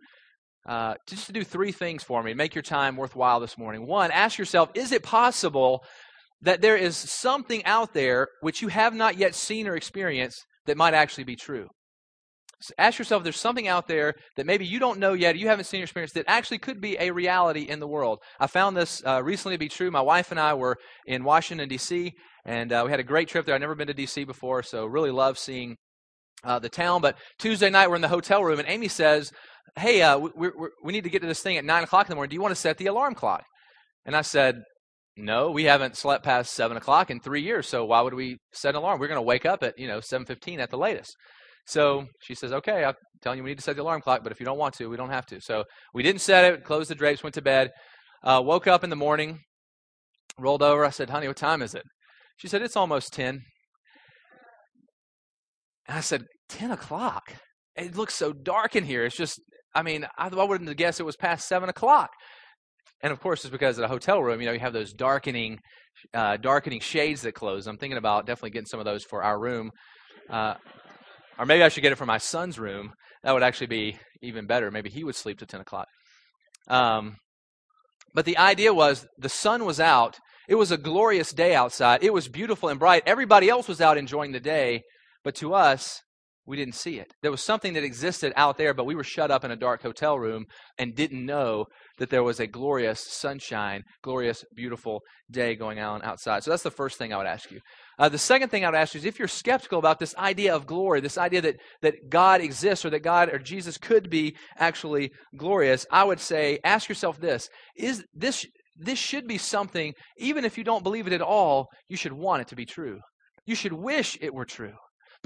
uh, 0.67 0.95
just 1.07 1.27
to 1.27 1.33
do 1.33 1.43
three 1.43 1.71
things 1.71 2.03
for 2.03 2.21
me, 2.21 2.33
make 2.33 2.53
your 2.53 2.61
time 2.61 2.97
worthwhile 2.97 3.39
this 3.39 3.57
morning. 3.57 3.87
One, 3.87 4.11
ask 4.11 4.37
yourself: 4.37 4.69
Is 4.73 4.91
it 4.91 5.03
possible 5.03 5.83
that 6.41 6.61
there 6.61 6.75
is 6.75 6.97
something 6.97 7.63
out 7.65 7.93
there 7.93 8.27
which 8.41 8.61
you 8.61 8.67
have 8.67 8.93
not 8.93 9.17
yet 9.17 9.33
seen 9.33 9.67
or 9.67 9.75
experienced 9.75 10.45
that 10.65 10.77
might 10.77 10.93
actually 10.93 11.23
be 11.23 11.35
true? 11.35 11.67
So 12.59 12.73
ask 12.77 12.99
yourself: 12.99 13.23
There's 13.23 13.39
something 13.39 13.67
out 13.67 13.87
there 13.87 14.13
that 14.35 14.45
maybe 14.45 14.65
you 14.65 14.79
don't 14.79 14.99
know 14.99 15.13
yet, 15.13 15.37
you 15.37 15.47
haven't 15.47 15.65
seen 15.65 15.81
or 15.81 15.83
experienced, 15.83 16.15
that 16.15 16.25
actually 16.27 16.57
could 16.57 16.81
be 16.81 16.97
a 16.99 17.11
reality 17.11 17.61
in 17.61 17.79
the 17.79 17.87
world. 17.87 18.19
I 18.39 18.47
found 18.47 18.75
this 18.75 19.01
uh, 19.05 19.23
recently 19.23 19.55
to 19.55 19.59
be 19.59 19.69
true. 19.69 19.89
My 19.89 20.01
wife 20.01 20.31
and 20.31 20.39
I 20.39 20.53
were 20.53 20.75
in 21.05 21.23
Washington 21.23 21.69
D.C. 21.69 22.13
And 22.43 22.71
uh, 22.71 22.83
we 22.85 22.91
had 22.91 22.99
a 22.99 23.03
great 23.03 23.27
trip 23.27 23.45
there. 23.45 23.55
I'd 23.55 23.61
never 23.61 23.75
been 23.75 23.87
to 23.87 23.93
D.C. 23.93 24.23
before, 24.23 24.63
so 24.63 24.85
really 24.85 25.11
love 25.11 25.37
seeing 25.37 25.75
uh, 26.43 26.59
the 26.59 26.69
town. 26.69 27.01
But 27.01 27.17
Tuesday 27.37 27.69
night, 27.69 27.89
we're 27.89 27.97
in 27.97 28.01
the 28.01 28.07
hotel 28.07 28.43
room, 28.43 28.59
and 28.59 28.67
Amy 28.67 28.87
says, 28.87 29.31
Hey, 29.75 30.01
uh, 30.01 30.17
we, 30.17 30.29
we, 30.35 30.49
we 30.83 30.93
need 30.93 31.03
to 31.03 31.09
get 31.09 31.21
to 31.21 31.27
this 31.27 31.41
thing 31.41 31.57
at 31.57 31.65
9 31.65 31.83
o'clock 31.83 32.07
in 32.07 32.09
the 32.09 32.15
morning. 32.15 32.29
Do 32.29 32.35
you 32.35 32.41
want 32.41 32.53
to 32.53 32.59
set 32.59 32.77
the 32.77 32.87
alarm 32.87 33.15
clock? 33.15 33.43
And 34.05 34.15
I 34.15 34.21
said, 34.21 34.61
No, 35.15 35.51
we 35.51 35.65
haven't 35.65 35.97
slept 35.97 36.23
past 36.23 36.53
7 36.53 36.77
o'clock 36.77 37.11
in 37.11 37.19
three 37.19 37.41
years, 37.41 37.67
so 37.67 37.85
why 37.85 38.01
would 38.01 38.13
we 38.13 38.37
set 38.53 38.69
an 38.69 38.77
alarm? 38.77 38.99
We're 38.99 39.07
going 39.07 39.17
to 39.17 39.21
wake 39.21 39.45
up 39.45 39.63
at, 39.63 39.77
you 39.77 39.87
know, 39.87 39.99
7.15 39.99 40.59
at 40.59 40.69
the 40.69 40.77
latest. 40.77 41.15
So 41.67 42.05
she 42.21 42.33
says, 42.33 42.53
okay, 42.53 42.85
I'm 42.85 42.93
telling 43.21 43.37
you 43.37 43.43
we 43.43 43.51
need 43.51 43.57
to 43.57 43.63
set 43.63 43.75
the 43.75 43.81
alarm 43.81 44.01
clock, 44.01 44.21
but 44.23 44.31
if 44.31 44.39
you 44.39 44.45
don't 44.45 44.57
want 44.57 44.75
to, 44.75 44.87
we 44.87 44.95
don't 44.95 45.09
have 45.09 45.25
to. 45.27 45.41
So 45.41 45.65
we 45.93 46.01
didn't 46.01 46.21
set 46.21 46.45
it, 46.45 46.63
closed 46.63 46.89
the 46.89 46.95
drapes, 46.95 47.23
went 47.23 47.33
to 47.33 47.41
bed, 47.41 47.71
uh, 48.23 48.41
woke 48.43 48.67
up 48.67 48.85
in 48.85 48.89
the 48.89 48.95
morning, 48.95 49.39
rolled 50.39 50.63
over. 50.63 50.85
I 50.85 50.91
said, 50.91 51.09
honey, 51.09 51.27
what 51.27 51.35
time 51.35 51.61
is 51.61 51.75
it? 51.75 51.83
She 52.37 52.47
said, 52.47 52.61
It's 52.61 52.77
almost 52.77 53.13
10. 53.13 53.41
And 55.87 55.97
I 55.97 56.01
said, 56.01 56.23
10 56.49 56.71
o'clock? 56.71 57.33
It 57.75 57.95
looks 57.95 58.13
so 58.13 58.33
dark 58.33 58.75
in 58.75 58.83
here. 58.83 59.05
It's 59.05 59.15
just, 59.15 59.39
I 59.77 59.83
mean, 59.83 60.05
I, 60.17 60.27
I 60.27 60.43
wouldn't 60.43 60.67
have 60.67 60.77
guessed 60.77 60.99
it 60.99 61.03
was 61.03 61.15
past 61.15 61.47
7 61.47 61.69
o'clock. 61.69 62.09
And 63.01 63.13
of 63.13 63.19
course, 63.19 63.45
it's 63.45 63.51
because 63.51 63.77
of 63.77 63.83
the 63.83 63.87
hotel 63.87 64.21
room, 64.21 64.41
you 64.41 64.47
know, 64.47 64.53
you 64.53 64.59
have 64.59 64.73
those 64.73 64.91
darkening, 64.91 65.59
uh, 66.13 66.37
darkening 66.37 66.79
shades 66.79 67.21
that 67.21 67.33
close. 67.33 67.67
I'm 67.67 67.77
thinking 67.77 67.97
about 67.97 68.25
definitely 68.25 68.51
getting 68.51 68.65
some 68.65 68.79
of 68.79 68.85
those 68.85 69.03
for 69.03 69.23
our 69.23 69.39
room. 69.39 69.71
Uh, 70.29 70.55
or 71.37 71.45
maybe 71.45 71.63
I 71.63 71.69
should 71.69 71.83
get 71.83 71.91
it 71.91 71.97
for 71.97 72.05
my 72.05 72.17
son's 72.17 72.57
room. 72.57 72.93
That 73.23 73.33
would 73.33 73.43
actually 73.43 73.67
be 73.67 73.99
even 74.21 74.47
better. 74.47 74.71
Maybe 74.71 74.89
he 74.89 75.03
would 75.03 75.15
sleep 75.15 75.37
to 75.39 75.45
10 75.45 75.61
o'clock. 75.61 75.87
Um, 76.67 77.17
but 78.15 78.25
the 78.25 78.37
idea 78.37 78.73
was 78.73 79.05
the 79.19 79.29
sun 79.29 79.63
was 79.63 79.79
out 79.79 80.17
it 80.47 80.55
was 80.55 80.71
a 80.71 80.77
glorious 80.77 81.33
day 81.33 81.53
outside. 81.53 82.03
It 82.03 82.13
was 82.13 82.29
beautiful 82.29 82.69
and 82.69 82.79
bright. 82.79 83.03
Everybody 83.05 83.49
else 83.49 83.67
was 83.67 83.81
out 83.81 83.97
enjoying 83.97 84.31
the 84.31 84.39
day, 84.39 84.81
but 85.23 85.35
to 85.35 85.53
us, 85.53 86.01
we 86.47 86.55
didn't 86.55 86.75
see 86.75 86.97
it. 86.97 87.13
There 87.21 87.31
was 87.31 87.43
something 87.43 87.73
that 87.73 87.83
existed 87.83 88.31
out 88.37 88.57
there, 88.57 88.73
but 88.73 88.85
we 88.85 88.95
were 88.95 89.03
shut 89.03 89.29
up 89.31 89.43
in 89.43 89.51
a 89.51 89.55
dark 89.57 89.81
hotel 89.81 90.17
room 90.17 90.45
and 90.77 90.95
didn't 90.95 91.25
know 91.25 91.65
that 91.99 92.09
there 92.09 92.23
was 92.23 92.39
a 92.39 92.47
glorious 92.47 93.05
sunshine, 93.05 93.83
glorious, 94.01 94.45
beautiful 94.55 95.01
day 95.29 95.55
going 95.55 95.79
on 95.79 96.01
outside. 96.03 96.43
So 96.43 96.51
that's 96.51 96.63
the 96.63 96.71
first 96.71 96.97
thing 96.97 97.11
I 97.11 97.17
would 97.17 97.27
ask 97.27 97.51
you. 97.51 97.59
Uh, 97.99 98.07
the 98.07 98.17
second 98.17 98.49
thing 98.49 98.63
I 98.63 98.69
would 98.69 98.77
ask 98.77 98.93
you 98.93 98.99
is 98.99 99.05
if 99.05 99.19
you're 99.19 99.27
skeptical 99.27 99.77
about 99.77 99.99
this 99.99 100.15
idea 100.15 100.55
of 100.55 100.65
glory, 100.65 101.01
this 101.01 101.17
idea 101.17 101.41
that, 101.41 101.57
that 101.81 101.95
God 102.09 102.39
exists 102.39 102.85
or 102.85 102.91
that 102.91 103.03
God 103.03 103.33
or 103.33 103.39
Jesus 103.39 103.77
could 103.77 104.09
be 104.09 104.37
actually 104.57 105.11
glorious, 105.35 105.85
I 105.91 106.05
would 106.05 106.21
say 106.21 106.59
ask 106.63 106.87
yourself 106.87 107.19
this 107.19 107.49
Is 107.75 108.05
this 108.15 108.45
this 108.79 108.99
should 108.99 109.27
be 109.27 109.39
something, 109.39 109.93
even 110.17 110.45
if 110.45 110.57
you 110.57 110.63
don't 110.63 110.83
believe 110.83 111.07
it 111.07 111.13
at 111.13 111.21
all, 111.21 111.67
you 111.89 111.97
should 111.97 112.13
want 112.13 112.43
it 112.43 112.47
to 112.49 112.55
be 112.55 112.65
true. 112.65 112.99
You 113.45 113.55
should 113.55 113.73
wish 113.73 114.17
it 114.21 114.33
were 114.33 114.45
true. 114.45 114.75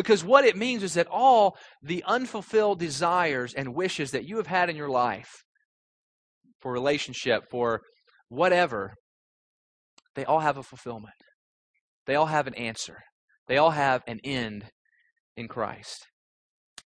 Because 0.02 0.24
what 0.24 0.46
it 0.46 0.58
means 0.58 0.82
is 0.82 0.96
that 0.96 1.06
all 1.12 1.56
the 1.84 2.04
unfulfilled 2.08 2.80
desires 2.80 3.54
and 3.54 3.76
wishes 3.76 4.10
that 4.12 4.26
you 4.26 4.38
have 4.38 4.48
had 4.48 4.68
in 4.68 4.76
your 4.76 4.90
life 4.90 5.30
for 6.60 6.72
relationship, 6.72 7.44
for 7.52 7.82
whatever, 8.28 8.96
they 10.16 10.26
all 10.26 10.40
have 10.40 10.58
a 10.58 10.64
fulfillment. 10.64 11.14
They 12.08 12.16
all 12.16 12.26
have 12.26 12.48
an 12.48 12.56
answer. 12.56 12.98
They 13.48 13.58
all 13.58 13.70
have 13.70 14.02
an 14.08 14.20
end 14.24 14.66
in 15.38 15.48
Christ. 15.48 16.08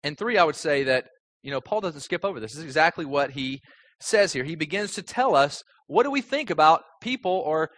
And 0.02 0.18
three, 0.18 0.36
I 0.36 0.42
would 0.42 0.56
say 0.56 0.82
that, 0.82 1.04
you 1.44 1.52
know, 1.52 1.60
Paul 1.60 1.82
doesn't 1.82 2.00
skip 2.00 2.24
over 2.24 2.40
this. 2.40 2.54
This 2.54 2.58
is 2.58 2.64
exactly 2.64 3.04
what 3.04 3.30
he 3.30 3.60
says 4.00 4.32
here. 4.32 4.42
He 4.42 4.56
begins 4.56 4.94
to 4.94 5.02
tell 5.02 5.36
us 5.36 5.62
what 5.86 6.02
do 6.02 6.10
we 6.10 6.20
think 6.20 6.50
about 6.50 6.82
people 7.00 7.44
or 7.46 7.70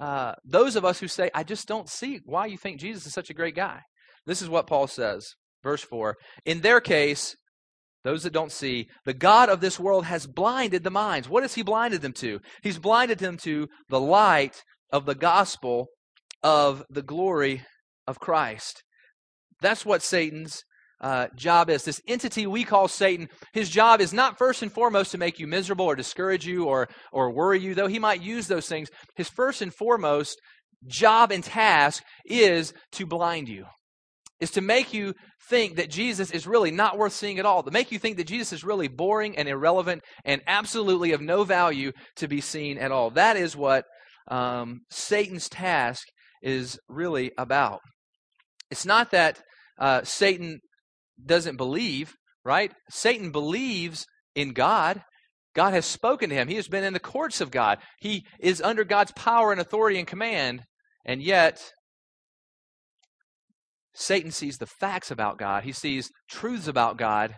uh, 0.00 0.32
those 0.44 0.74
of 0.74 0.84
us 0.84 0.98
who 0.98 1.06
say, 1.06 1.30
I 1.32 1.44
just 1.44 1.68
don't 1.68 1.88
see 1.88 2.18
why 2.24 2.46
you 2.46 2.58
think 2.58 2.80
Jesus 2.80 3.06
is 3.06 3.12
such 3.12 3.30
a 3.30 3.34
great 3.34 3.54
guy. 3.54 3.78
This 4.26 4.42
is 4.42 4.48
what 4.48 4.66
Paul 4.66 4.86
says, 4.86 5.34
verse 5.62 5.82
4. 5.82 6.16
In 6.44 6.60
their 6.60 6.80
case, 6.80 7.36
those 8.04 8.22
that 8.22 8.32
don't 8.32 8.52
see, 8.52 8.88
the 9.04 9.14
God 9.14 9.48
of 9.48 9.60
this 9.60 9.80
world 9.80 10.04
has 10.04 10.26
blinded 10.26 10.84
the 10.84 10.90
minds. 10.90 11.28
What 11.28 11.42
has 11.42 11.54
he 11.54 11.62
blinded 11.62 12.02
them 12.02 12.12
to? 12.14 12.40
He's 12.62 12.78
blinded 12.78 13.18
them 13.18 13.36
to 13.38 13.68
the 13.88 14.00
light 14.00 14.62
of 14.92 15.06
the 15.06 15.14
gospel 15.14 15.88
of 16.42 16.84
the 16.90 17.02
glory 17.02 17.64
of 18.06 18.20
Christ. 18.20 18.82
That's 19.60 19.86
what 19.86 20.02
Satan's 20.02 20.62
uh, 21.00 21.28
job 21.34 21.70
is. 21.70 21.84
This 21.84 22.00
entity 22.06 22.46
we 22.46 22.64
call 22.64 22.88
Satan, 22.88 23.28
his 23.52 23.70
job 23.70 24.00
is 24.00 24.12
not 24.12 24.38
first 24.38 24.62
and 24.62 24.72
foremost 24.72 25.10
to 25.12 25.18
make 25.18 25.38
you 25.38 25.46
miserable 25.46 25.86
or 25.86 25.96
discourage 25.96 26.46
you 26.46 26.64
or, 26.64 26.88
or 27.12 27.32
worry 27.32 27.60
you, 27.60 27.74
though 27.74 27.88
he 27.88 27.98
might 27.98 28.22
use 28.22 28.46
those 28.46 28.68
things. 28.68 28.90
His 29.16 29.28
first 29.28 29.62
and 29.62 29.72
foremost 29.72 30.38
job 30.86 31.30
and 31.30 31.42
task 31.42 32.02
is 32.26 32.72
to 32.92 33.06
blind 33.06 33.48
you, 33.48 33.64
is 34.44 34.50
to 34.52 34.60
make 34.60 34.92
you 34.92 35.14
think 35.48 35.76
that 35.76 35.90
Jesus 35.90 36.30
is 36.30 36.46
really 36.46 36.70
not 36.70 36.98
worth 36.98 37.14
seeing 37.14 37.38
at 37.38 37.46
all, 37.46 37.62
to 37.62 37.70
make 37.70 37.90
you 37.90 37.98
think 37.98 38.18
that 38.18 38.26
Jesus 38.26 38.52
is 38.52 38.62
really 38.62 38.88
boring 38.88 39.36
and 39.36 39.48
irrelevant 39.48 40.02
and 40.24 40.42
absolutely 40.46 41.12
of 41.12 41.20
no 41.20 41.44
value 41.44 41.92
to 42.16 42.28
be 42.28 42.40
seen 42.40 42.78
at 42.78 42.92
all. 42.92 43.10
That 43.10 43.36
is 43.36 43.56
what 43.56 43.84
um, 44.30 44.80
Satan's 44.90 45.48
task 45.48 46.06
is 46.42 46.78
really 46.88 47.32
about. 47.38 47.80
It's 48.70 48.86
not 48.86 49.10
that 49.12 49.40
uh, 49.78 50.02
Satan 50.04 50.60
doesn't 51.24 51.56
believe, 51.56 52.14
right? 52.44 52.72
Satan 52.90 53.32
believes 53.32 54.04
in 54.34 54.52
God. 54.52 55.02
God 55.54 55.72
has 55.72 55.86
spoken 55.86 56.28
to 56.28 56.36
him. 56.36 56.48
He 56.48 56.56
has 56.56 56.68
been 56.68 56.84
in 56.84 56.92
the 56.92 57.00
courts 57.00 57.40
of 57.40 57.50
God. 57.50 57.78
He 58.00 58.24
is 58.40 58.60
under 58.60 58.84
God's 58.84 59.12
power 59.12 59.52
and 59.52 59.60
authority 59.60 59.98
and 59.98 60.06
command. 60.06 60.62
And 61.06 61.22
yet, 61.22 61.62
Satan 63.94 64.30
sees 64.30 64.58
the 64.58 64.66
facts 64.66 65.10
about 65.10 65.38
God. 65.38 65.64
He 65.64 65.72
sees 65.72 66.10
truths 66.28 66.66
about 66.66 66.98
God, 66.98 67.34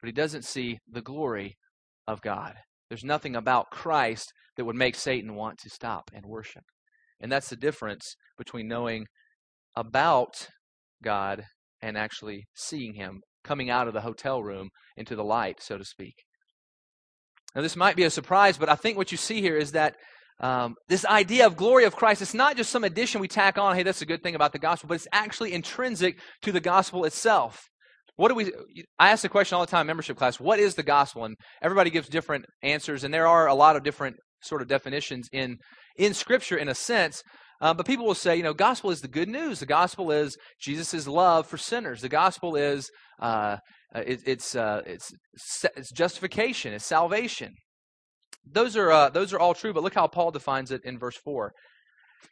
but 0.00 0.06
he 0.06 0.12
doesn't 0.12 0.44
see 0.44 0.78
the 0.90 1.02
glory 1.02 1.56
of 2.06 2.22
God. 2.22 2.54
There's 2.88 3.04
nothing 3.04 3.36
about 3.36 3.70
Christ 3.70 4.32
that 4.56 4.64
would 4.64 4.76
make 4.76 4.94
Satan 4.94 5.34
want 5.34 5.58
to 5.58 5.70
stop 5.70 6.10
and 6.12 6.24
worship. 6.26 6.64
And 7.20 7.30
that's 7.30 7.48
the 7.48 7.56
difference 7.56 8.16
between 8.36 8.68
knowing 8.68 9.06
about 9.76 10.48
God 11.02 11.44
and 11.80 11.96
actually 11.96 12.44
seeing 12.54 12.94
him 12.94 13.20
coming 13.44 13.70
out 13.70 13.88
of 13.88 13.94
the 13.94 14.00
hotel 14.00 14.42
room 14.42 14.68
into 14.96 15.16
the 15.16 15.24
light, 15.24 15.56
so 15.60 15.76
to 15.78 15.84
speak. 15.84 16.14
Now, 17.54 17.62
this 17.62 17.76
might 17.76 17.96
be 17.96 18.04
a 18.04 18.10
surprise, 18.10 18.56
but 18.56 18.68
I 18.68 18.76
think 18.76 18.96
what 18.96 19.12
you 19.12 19.18
see 19.18 19.40
here 19.40 19.56
is 19.56 19.72
that 19.72 19.96
um, 20.40 20.74
this 20.88 21.04
idea 21.04 21.46
of 21.46 21.56
glory 21.56 21.84
of 21.84 21.94
Christ, 21.94 22.22
it's 22.22 22.34
not 22.34 22.56
just 22.56 22.70
some 22.70 22.84
addition 22.84 23.20
we 23.20 23.28
tack 23.28 23.58
on, 23.58 23.76
hey, 23.76 23.82
that's 23.82 24.02
a 24.02 24.06
good 24.06 24.22
thing 24.22 24.34
about 24.34 24.52
the 24.52 24.58
gospel, 24.58 24.88
but 24.88 24.94
it's 24.94 25.08
actually 25.12 25.52
intrinsic 25.52 26.18
to 26.42 26.52
the 26.52 26.60
gospel 26.60 27.04
itself. 27.04 27.62
What 28.16 28.28
do 28.28 28.34
we, 28.34 28.52
I 28.98 29.10
ask 29.10 29.22
the 29.22 29.28
question 29.28 29.56
all 29.56 29.64
the 29.64 29.70
time, 29.70 29.86
membership 29.86 30.16
class, 30.16 30.40
what 30.40 30.58
is 30.58 30.74
the 30.74 30.82
gospel? 30.82 31.24
And 31.24 31.36
everybody 31.62 31.90
gives 31.90 32.08
different 32.08 32.44
answers, 32.62 33.04
and 33.04 33.14
there 33.14 33.26
are 33.26 33.46
a 33.46 33.54
lot 33.54 33.76
of 33.76 33.84
different 33.84 34.16
sort 34.42 34.62
of 34.62 34.68
definitions 34.68 35.28
in, 35.32 35.58
in 35.96 36.12
Scripture 36.14 36.56
in 36.56 36.68
a 36.68 36.74
sense. 36.74 37.22
Uh, 37.60 37.72
but 37.72 37.86
people 37.86 38.04
will 38.04 38.14
say, 38.14 38.34
you 38.36 38.42
know, 38.42 38.52
gospel 38.52 38.90
is 38.90 39.00
the 39.00 39.08
good 39.08 39.28
news. 39.28 39.60
The 39.60 39.66
gospel 39.66 40.10
is 40.10 40.36
Jesus' 40.60 41.06
love 41.06 41.46
for 41.46 41.56
sinners. 41.56 42.00
The 42.00 42.08
gospel 42.08 42.56
is 42.56 42.90
uh, 43.20 43.58
it, 43.94 44.20
it's, 44.26 44.56
uh, 44.56 44.82
it's 44.84 45.12
it's 45.76 45.92
justification. 45.92 46.72
It's 46.72 46.84
salvation. 46.84 47.54
Those 48.50 48.76
are 48.76 48.90
uh, 48.90 49.10
those 49.10 49.32
are 49.32 49.38
all 49.38 49.54
true. 49.54 49.72
But 49.72 49.82
look 49.82 49.94
how 49.94 50.06
Paul 50.06 50.30
defines 50.30 50.70
it 50.70 50.82
in 50.84 50.98
verse 50.98 51.16
four. 51.16 51.52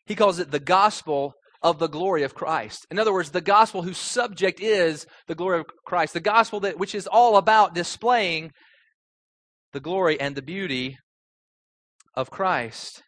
He 0.07 0.15
calls 0.15 0.39
it 0.39 0.51
the 0.51 0.61
gospel 0.61 1.35
of 1.63 1.79
the 1.79 1.89
glory 1.89 2.23
of 2.23 2.35
Christ. 2.35 2.87
In 2.91 2.99
other 2.99 3.13
words, 3.13 3.31
the 3.31 3.41
gospel 3.41 3.83
whose 3.83 3.99
subject 3.99 4.61
is 4.61 5.07
the 5.29 5.35
glory 5.35 5.61
of 5.61 5.67
Christ. 5.87 6.15
The 6.15 6.21
gospel 6.21 6.61
that 6.61 6.79
which 6.79 6.95
is 6.95 7.07
all 7.07 7.37
about 7.37 7.75
displaying 7.75 8.51
the 9.73 9.81
glory 9.81 10.19
and 10.19 10.35
the 10.35 10.43
beauty 10.43 10.97
of 12.15 12.31
Christ. 12.31 13.03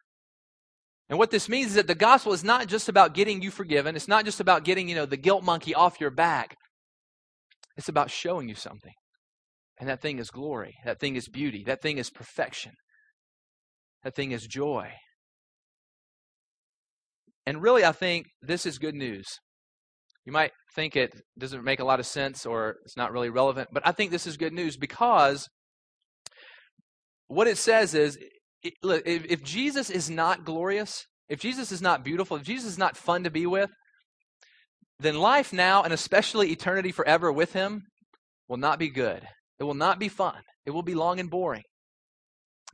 And 1.08 1.18
what 1.18 1.30
this 1.30 1.48
means 1.48 1.70
is 1.70 1.74
that 1.74 1.86
the 1.86 1.94
gospel 1.94 2.32
is 2.32 2.44
not 2.44 2.68
just 2.68 2.88
about 2.88 3.14
getting 3.14 3.42
you 3.42 3.50
forgiven. 3.50 3.96
It's 3.96 4.08
not 4.08 4.24
just 4.24 4.40
about 4.40 4.64
getting, 4.64 4.88
you 4.88 4.94
know, 4.94 5.06
the 5.06 5.16
guilt 5.16 5.42
monkey 5.44 5.74
off 5.74 6.00
your 6.00 6.10
back. 6.10 6.54
It's 7.76 7.88
about 7.88 8.10
showing 8.10 8.48
you 8.48 8.54
something. 8.54 8.92
And 9.78 9.88
that 9.88 10.00
thing 10.00 10.18
is 10.18 10.30
glory. 10.30 10.74
That 10.84 11.00
thing 11.00 11.16
is 11.16 11.28
beauty. 11.28 11.64
That 11.66 11.82
thing 11.82 11.98
is 11.98 12.10
perfection. 12.10 12.72
That 14.04 14.14
thing 14.14 14.32
is 14.32 14.46
joy. 14.46 14.92
And 17.46 17.62
really, 17.62 17.84
I 17.84 17.92
think 17.92 18.26
this 18.40 18.66
is 18.66 18.78
good 18.78 18.94
news. 18.94 19.26
You 20.24 20.32
might 20.32 20.52
think 20.74 20.94
it 20.94 21.10
doesn't 21.38 21.64
make 21.64 21.80
a 21.80 21.84
lot 21.84 22.00
of 22.00 22.06
sense 22.06 22.46
or 22.46 22.76
it's 22.84 22.96
not 22.96 23.12
really 23.12 23.30
relevant, 23.30 23.68
but 23.72 23.86
I 23.86 23.92
think 23.92 24.10
this 24.10 24.26
is 24.26 24.36
good 24.36 24.52
news 24.52 24.76
because 24.76 25.48
what 27.26 27.48
it 27.48 27.58
says 27.58 27.94
is 27.94 28.18
if 28.62 29.42
Jesus 29.42 29.90
is 29.90 30.08
not 30.08 30.44
glorious, 30.44 31.04
if 31.28 31.40
Jesus 31.40 31.72
is 31.72 31.82
not 31.82 32.04
beautiful, 32.04 32.36
if 32.36 32.44
Jesus 32.44 32.70
is 32.70 32.78
not 32.78 32.96
fun 32.96 33.24
to 33.24 33.30
be 33.30 33.46
with, 33.46 33.70
then 35.00 35.16
life 35.16 35.52
now 35.52 35.82
and 35.82 35.92
especially 35.92 36.50
eternity 36.50 36.92
forever 36.92 37.32
with 37.32 37.52
him 37.52 37.82
will 38.48 38.58
not 38.58 38.78
be 38.78 38.90
good. 38.90 39.26
It 39.58 39.64
will 39.64 39.74
not 39.74 39.98
be 39.98 40.08
fun. 40.08 40.42
It 40.64 40.70
will 40.70 40.82
be 40.82 40.94
long 40.94 41.18
and 41.18 41.28
boring. 41.28 41.62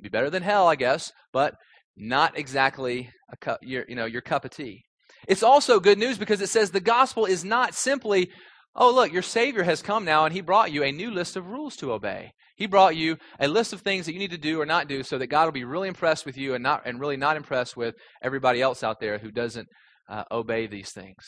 Be 0.01 0.09
better 0.09 0.31
than 0.31 0.43
hell, 0.43 0.69
I 0.69 0.77
guess, 0.77 1.13
but 1.33 1.55
not 1.97 2.39
exactly 2.39 3.11
a 3.31 3.37
cup, 3.37 3.59
your, 3.63 3.85
you 3.89 3.97
know, 3.97 4.07
your 4.07 4.23
cup 4.23 4.45
of 4.45 4.53
tea. 4.53 4.83
It's 5.27 5.43
also 5.43 5.81
good 5.81 5.99
news 5.99 6.19
because 6.19 6.41
it 6.41 6.49
says 6.49 6.71
the 6.71 6.81
gospel 6.81 7.27
is 7.27 7.45
not 7.45 7.75
simply, 7.75 8.31
oh, 8.75 8.95
look, 8.95 9.13
your 9.13 9.23
Savior 9.23 9.65
has 9.65 9.83
come 9.83 10.05
now 10.05 10.25
and 10.25 10.33
he 10.33 10.41
brought 10.41 10.73
you 10.73 10.85
a 10.85 10.93
new 10.93 11.11
list 11.11 11.37
of 11.37 11.47
rules 11.47 11.77
to 11.77 11.93
obey. 11.93 12.31
He 12.57 12.67
brought 12.67 12.97
you 12.97 13.17
a 13.39 13.49
list 13.49 13.73
of 13.73 13.81
things 13.81 14.07
that 14.07 14.13
you 14.13 14.19
need 14.19 14.31
to 14.31 14.39
do 14.39 14.61
or 14.61 14.67
not 14.67 14.89
do 14.89 15.03
so 15.03 15.19
that 15.19 15.29
God 15.29 15.45
will 15.45 15.53
be 15.53 15.65
really 15.65 15.89
impressed 15.89 16.27
with 16.27 16.37
you 16.37 16.55
and, 16.55 16.63
not, 16.63 16.83
and 16.85 17.01
really 17.01 17.17
not 17.17 17.37
impressed 17.37 17.77
with 17.77 17.95
everybody 18.23 18.63
else 18.63 18.83
out 18.83 19.01
there 19.01 19.19
who 19.19 19.31
doesn't 19.31 19.69
uh, 20.09 20.25
obey 20.31 20.67
these 20.67 20.91
things. 20.91 21.25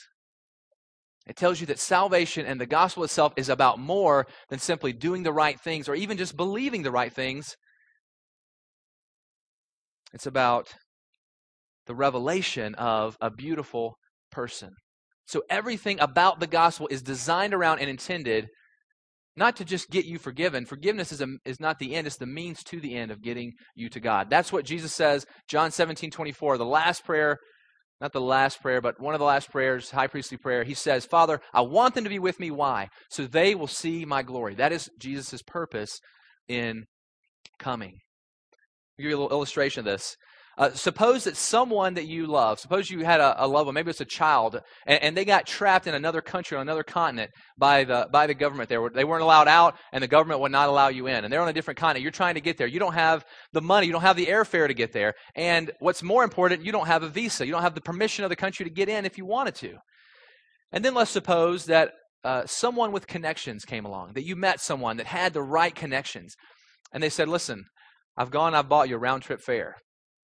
It 1.26 1.36
tells 1.36 1.60
you 1.60 1.66
that 1.66 1.78
salvation 1.78 2.46
and 2.46 2.60
the 2.60 2.66
gospel 2.66 3.04
itself 3.04 3.32
is 3.36 3.48
about 3.48 3.78
more 3.78 4.26
than 4.48 4.58
simply 4.58 4.92
doing 4.92 5.22
the 5.22 5.32
right 5.32 5.60
things 5.60 5.88
or 5.88 5.94
even 5.94 6.16
just 6.16 6.36
believing 6.36 6.82
the 6.82 6.90
right 6.90 7.12
things. 7.12 7.54
It's 10.12 10.26
about 10.26 10.68
the 11.86 11.94
revelation 11.94 12.74
of 12.74 13.16
a 13.20 13.30
beautiful 13.30 13.96
person. 14.30 14.70
So 15.26 15.42
everything 15.48 16.00
about 16.00 16.40
the 16.40 16.46
gospel 16.46 16.88
is 16.90 17.02
designed 17.02 17.54
around 17.54 17.78
and 17.78 17.88
intended 17.88 18.48
not 19.36 19.56
to 19.56 19.64
just 19.64 19.90
get 19.90 20.04
you 20.04 20.18
forgiven. 20.18 20.66
Forgiveness 20.66 21.12
is, 21.12 21.20
a, 21.20 21.28
is 21.44 21.60
not 21.60 21.78
the 21.78 21.94
end, 21.94 22.06
it's 22.06 22.16
the 22.16 22.26
means 22.26 22.62
to 22.64 22.80
the 22.80 22.96
end 22.96 23.10
of 23.10 23.22
getting 23.22 23.52
you 23.74 23.88
to 23.90 24.00
God. 24.00 24.28
That's 24.28 24.52
what 24.52 24.64
Jesus 24.64 24.92
says, 24.92 25.24
John 25.48 25.70
17, 25.70 26.10
24, 26.10 26.58
the 26.58 26.64
last 26.64 27.04
prayer, 27.04 27.38
not 28.00 28.12
the 28.12 28.20
last 28.20 28.60
prayer, 28.60 28.80
but 28.80 29.00
one 29.00 29.14
of 29.14 29.20
the 29.20 29.26
last 29.26 29.50
prayers, 29.50 29.90
high 29.90 30.08
priestly 30.08 30.36
prayer. 30.36 30.64
He 30.64 30.74
says, 30.74 31.06
Father, 31.06 31.40
I 31.52 31.60
want 31.60 31.94
them 31.94 32.04
to 32.04 32.10
be 32.10 32.18
with 32.18 32.40
me. 32.40 32.50
Why? 32.50 32.88
So 33.10 33.26
they 33.26 33.54
will 33.54 33.66
see 33.66 34.04
my 34.04 34.22
glory. 34.22 34.54
That 34.54 34.72
is 34.72 34.90
Jesus' 34.98 35.42
purpose 35.42 36.00
in 36.48 36.84
coming. 37.58 37.98
Give 39.00 39.11
you 39.11 39.16
a 39.16 39.21
little 39.21 39.37
illustration 39.37 39.80
of 39.80 39.85
this. 39.85 40.16
Uh, 40.59 40.71
suppose 40.75 41.25
that 41.25 41.37
someone 41.37 41.95
that 41.95 42.07
you 42.07 42.26
love, 42.26 42.59
suppose 42.61 42.90
you 42.90 43.02
had 43.02 43.19
a, 43.21 43.45
a 43.45 43.47
loved 43.47 43.66
one, 43.66 43.75
maybe 43.75 43.88
it's 43.88 44.02
a 44.02 44.04
child, 44.04 44.61
and, 44.87 45.02
and, 45.02 45.16
they 45.16 45.25
got 45.25 45.47
trapped 45.47 45.87
in 45.87 45.95
another 45.95 46.21
country 46.21 46.54
on 46.54 46.61
another 46.61 46.83
continent 46.83 47.30
by 47.57 47.85
the 47.85 48.07
by 48.12 48.26
the 48.26 48.35
government. 48.35 48.69
They 48.69 48.76
were 48.76 48.90
they 48.90 49.04
weren't 49.04 49.23
allowed 49.23 49.49
out, 49.49 49.76
and 49.92 50.02
the 50.02 50.09
government 50.09 50.40
would 50.40 50.52
not 50.52 50.69
allow 50.69 50.88
you 50.88 51.07
in. 51.07 51.25
And 51.25 51.33
they're 51.33 51.40
on 51.40 51.49
a 51.49 51.52
different 51.54 51.78
continent. 51.78 52.02
You're 52.02 52.11
trying 52.11 52.35
to 52.35 52.42
get 52.42 52.59
there. 52.59 52.66
You 52.66 52.78
don't 52.78 52.92
have 52.92 53.25
the 53.54 53.62
money. 53.62 53.87
You 53.87 53.92
don't 53.92 54.02
have 54.02 54.16
the 54.16 54.26
airfare 54.26 54.66
to 54.66 54.75
get 54.75 54.92
there. 54.92 55.14
And 55.35 55.71
what's 55.78 56.02
more 56.02 56.25
important, 56.25 56.62
you 56.62 56.73
don't 56.73 56.88
have 56.88 57.04
a 57.04 57.09
visa. 57.09 57.47
You 57.47 57.52
don't 57.52 57.62
have 57.62 57.75
the 57.75 57.80
permission 57.80 58.25
of 58.25 58.28
the 58.28 58.37
country 58.37 58.64
to 58.64 58.71
get 58.71 58.90
in 58.90 59.07
if 59.07 59.16
you 59.16 59.25
wanted 59.25 59.54
to. 59.57 59.78
And 60.73 60.85
then 60.85 60.95
let's 60.95 61.11
suppose 61.11 61.64
that 61.66 61.92
uh, 62.23 62.45
someone 62.45 62.92
with 62.92 63.07
connections 63.07 63.64
came 63.64 63.87
along, 63.87 64.12
that 64.12 64.26
you 64.26 64.37
met 64.37 64.61
someone 64.61 64.99
that 64.99 65.07
had 65.07 65.33
the 65.33 65.42
right 65.42 65.75
connections, 65.75 66.35
and 66.92 67.02
they 67.02 67.09
said, 67.09 67.28
"Listen, 67.28 67.64
I've 68.20 68.30
gone. 68.30 68.54
I've 68.54 68.68
bought 68.68 68.88
your 68.88 68.98
round 68.98 69.22
trip 69.22 69.40
fare." 69.40 69.76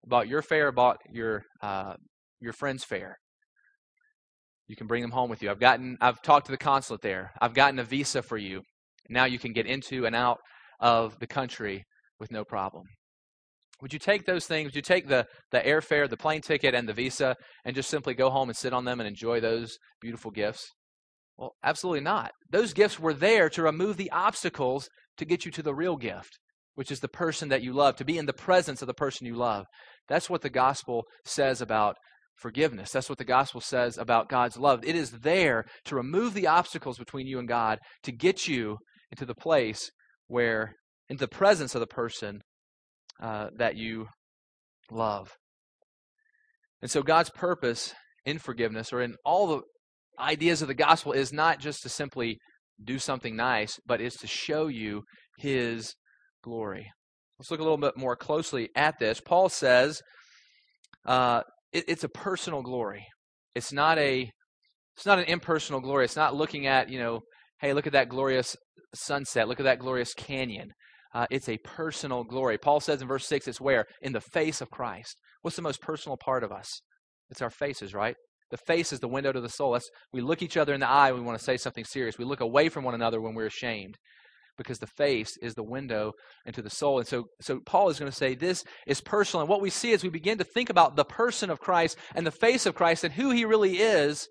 bought 0.06 0.28
your 0.28 0.42
fare, 0.42 0.72
bought 0.72 0.98
your 1.12 1.44
uh, 1.62 1.94
your 2.40 2.54
friend's 2.54 2.84
fare. 2.84 3.18
You 4.68 4.76
can 4.76 4.88
bring 4.88 5.02
them 5.02 5.12
home 5.12 5.30
with 5.30 5.42
you. 5.42 5.52
I've 5.52 5.60
gotten, 5.60 5.98
I've 6.02 6.22
talked 6.22 6.46
to 6.48 6.52
the 6.52 6.58
consulate 6.58 7.02
there. 7.02 7.32
I've 7.42 7.54
gotten 7.54 7.80
a 7.80 7.84
visa 7.84 8.22
for 8.22 8.38
you. 8.38 8.62
Now 9.10 9.26
you 9.26 9.38
can 9.38 9.54
get 9.54 9.66
into 9.66 10.06
and 10.06 10.16
out 10.16 10.40
of 10.80 11.20
the 11.20 11.28
country 11.28 11.84
with 12.20 12.32
no 12.32 12.44
problem. 12.44 12.86
Would 13.82 13.94
you 13.94 14.00
take 14.00 14.26
those 14.26 14.46
things? 14.46 14.68
Would 14.68 14.76
you 14.76 14.82
take 14.82 15.08
the, 15.08 15.26
the 15.52 15.60
airfare, 15.60 16.10
the 16.10 16.18
plane 16.18 16.42
ticket, 16.42 16.74
and 16.74 16.88
the 16.88 16.94
visa 16.94 17.36
and 17.66 17.76
just 17.76 17.90
simply 17.90 18.14
go 18.14 18.30
home 18.30 18.50
and 18.50 18.58
sit 18.58 18.74
on 18.74 18.86
them 18.86 19.02
and 19.02 19.08
enjoy 19.08 19.42
those 19.42 19.78
beautiful 20.02 20.32
gifts? 20.32 20.66
Well, 21.38 21.52
absolutely 21.64 22.02
not. 22.02 22.32
Those 22.50 22.74
gifts 22.74 23.00
were 23.00 23.14
there 23.14 23.50
to 23.50 23.64
remove 23.64 23.98
the 23.98 24.12
obstacles 24.12 24.88
to 25.18 25.26
get 25.26 25.46
you 25.46 25.52
to 25.52 25.62
the 25.62 25.74
real 25.74 25.98
gift, 25.98 26.40
which 26.76 26.92
is 26.92 27.00
the 27.00 27.08
person 27.08 27.50
that 27.50 27.62
you 27.62 27.74
love, 27.74 27.96
to 27.98 28.06
be 28.06 28.18
in 28.18 28.26
the 28.26 28.34
presence 28.34 28.82
of 28.82 28.88
the 28.88 28.94
person 28.94 29.28
you 29.28 29.36
love. 29.36 29.66
That's 30.08 30.30
what 30.30 30.42
the 30.42 30.50
gospel 30.50 31.04
says 31.26 31.62
about 31.62 31.96
forgiveness. 32.38 32.92
That's 32.92 33.10
what 33.10 33.20
the 33.20 33.26
gospel 33.26 33.62
says 33.62 33.98
about 33.98 34.30
God's 34.30 34.58
love. 34.58 34.84
It 34.84 34.96
is 34.96 35.12
there 35.12 35.66
to 35.86 35.96
remove 35.96 36.34
the 36.34 36.48
obstacles 36.48 36.98
between 36.98 37.28
you 37.28 37.40
and 37.40 37.48
God, 37.48 37.80
to 38.04 38.12
get 38.12 38.48
you 38.48 38.78
into 39.12 39.26
the 39.26 39.36
place 39.36 39.92
where, 40.28 40.74
into 41.10 41.22
the 41.22 41.28
presence 41.28 41.76
of 41.76 41.80
the 41.80 41.88
person 41.88 42.42
uh, 43.22 43.48
that 43.58 43.76
you 43.78 44.08
love. 44.92 45.30
And 46.82 46.90
so 46.90 47.04
God's 47.04 47.30
purpose 47.30 47.94
in 48.26 48.40
forgiveness 48.40 48.92
or 48.92 49.02
in 49.02 49.16
all 49.24 49.48
the 49.48 49.62
ideas 50.20 50.62
of 50.62 50.68
the 50.68 50.74
gospel 50.74 51.12
is 51.12 51.32
not 51.32 51.60
just 51.60 51.82
to 51.84 51.90
simply 51.90 52.38
do 52.84 53.00
something 53.00 53.36
nice, 53.36 53.80
but 53.86 54.02
is 54.02 54.16
to 54.16 54.28
show 54.28 54.68
you 54.68 55.04
his 55.38 55.94
glory. 56.44 56.92
Let's 57.40 57.50
look 57.50 57.60
a 57.60 57.64
little 57.64 57.78
bit 57.78 57.98
more 57.98 58.16
closely 58.16 58.70
at 58.76 59.00
this. 59.00 59.20
Paul 59.20 59.50
says 59.50 60.02
uh, 61.06 61.42
it, 61.72 61.86
it's 61.88 62.04
a 62.04 62.10
personal 62.10 62.62
glory. 62.62 63.06
It's 63.56 63.74
not 63.74 63.98
a 63.98 64.30
it's 64.96 65.06
not 65.06 65.18
an 65.20 65.26
impersonal 65.26 65.82
glory. 65.82 66.06
It's 66.06 66.16
not 66.16 66.36
looking 66.36 66.68
at 66.68 66.90
you 66.90 67.00
know, 67.00 67.22
hey, 67.60 67.74
look 67.74 67.88
at 67.88 67.94
that 67.94 68.10
glorious 68.10 68.56
sunset. 68.94 69.48
Look 69.48 69.60
at 69.60 69.64
that 69.64 69.80
glorious 69.80 70.14
canyon. 70.14 70.70
Uh, 71.16 71.26
it's 71.32 71.50
a 71.50 71.58
personal 71.64 72.24
glory. 72.24 72.58
Paul 72.58 72.80
says 72.80 73.02
in 73.02 73.08
verse 73.08 73.28
six, 73.28 73.48
it's 73.48 73.62
where 73.62 73.86
in 74.02 74.14
the 74.14 74.22
face 74.22 74.62
of 74.62 74.70
Christ. 74.70 75.16
What's 75.42 75.56
the 75.56 75.62
most 75.62 75.82
personal 75.82 76.18
part 76.18 76.44
of 76.44 76.52
us? 76.52 76.70
It's 77.30 77.42
our 77.42 77.50
faces, 77.50 77.94
right? 77.94 78.16
The 78.52 78.58
face 78.58 78.94
is 78.94 79.00
the 79.00 79.08
window 79.08 79.32
to 79.32 79.42
the 79.42 79.50
soul. 79.50 79.74
That's, 79.74 79.90
we 80.12 80.22
look 80.22 80.42
each 80.42 80.58
other 80.58 80.74
in 80.74 80.80
the 80.80 80.90
eye 80.90 81.12
when 81.12 81.22
we 81.22 81.26
want 81.26 81.40
to 81.40 81.44
say 81.44 81.58
something 81.58 81.84
serious. 81.84 82.20
We 82.20 82.26
look 82.26 82.42
away 82.42 82.70
from 82.70 82.84
one 82.84 82.94
another 82.94 83.20
when 83.20 83.34
we're 83.34 83.48
ashamed 83.48 83.96
because 84.58 84.80
the 84.80 84.88
face 84.88 85.38
is 85.42 85.56
the 85.56 85.64
window 85.64 86.12
into 86.46 86.62
the 86.62 86.70
soul. 86.70 87.00
And 87.00 87.08
so, 87.08 87.26
so 87.42 87.60
Paul 87.66 87.90
is 87.90 88.00
going 88.00 88.12
to 88.12 88.18
say 88.18 88.36
this 88.36 88.64
is 88.88 89.02
personal. 89.02 89.42
And 89.42 89.50
what 89.50 89.62
we 89.62 89.70
see 89.70 89.94
as 89.94 90.04
we 90.04 90.10
begin 90.10 90.38
to 90.38 90.44
think 90.44 90.70
about 90.70 90.96
the 90.96 91.06
person 91.06 91.50
of 91.50 91.60
Christ 91.60 91.98
and 92.16 92.26
the 92.26 92.32
face 92.32 92.66
of 92.66 92.76
Christ 92.76 93.04
and 93.04 93.14
who 93.14 93.32
he 93.32 93.46
really 93.46 93.78
is, 93.78 94.28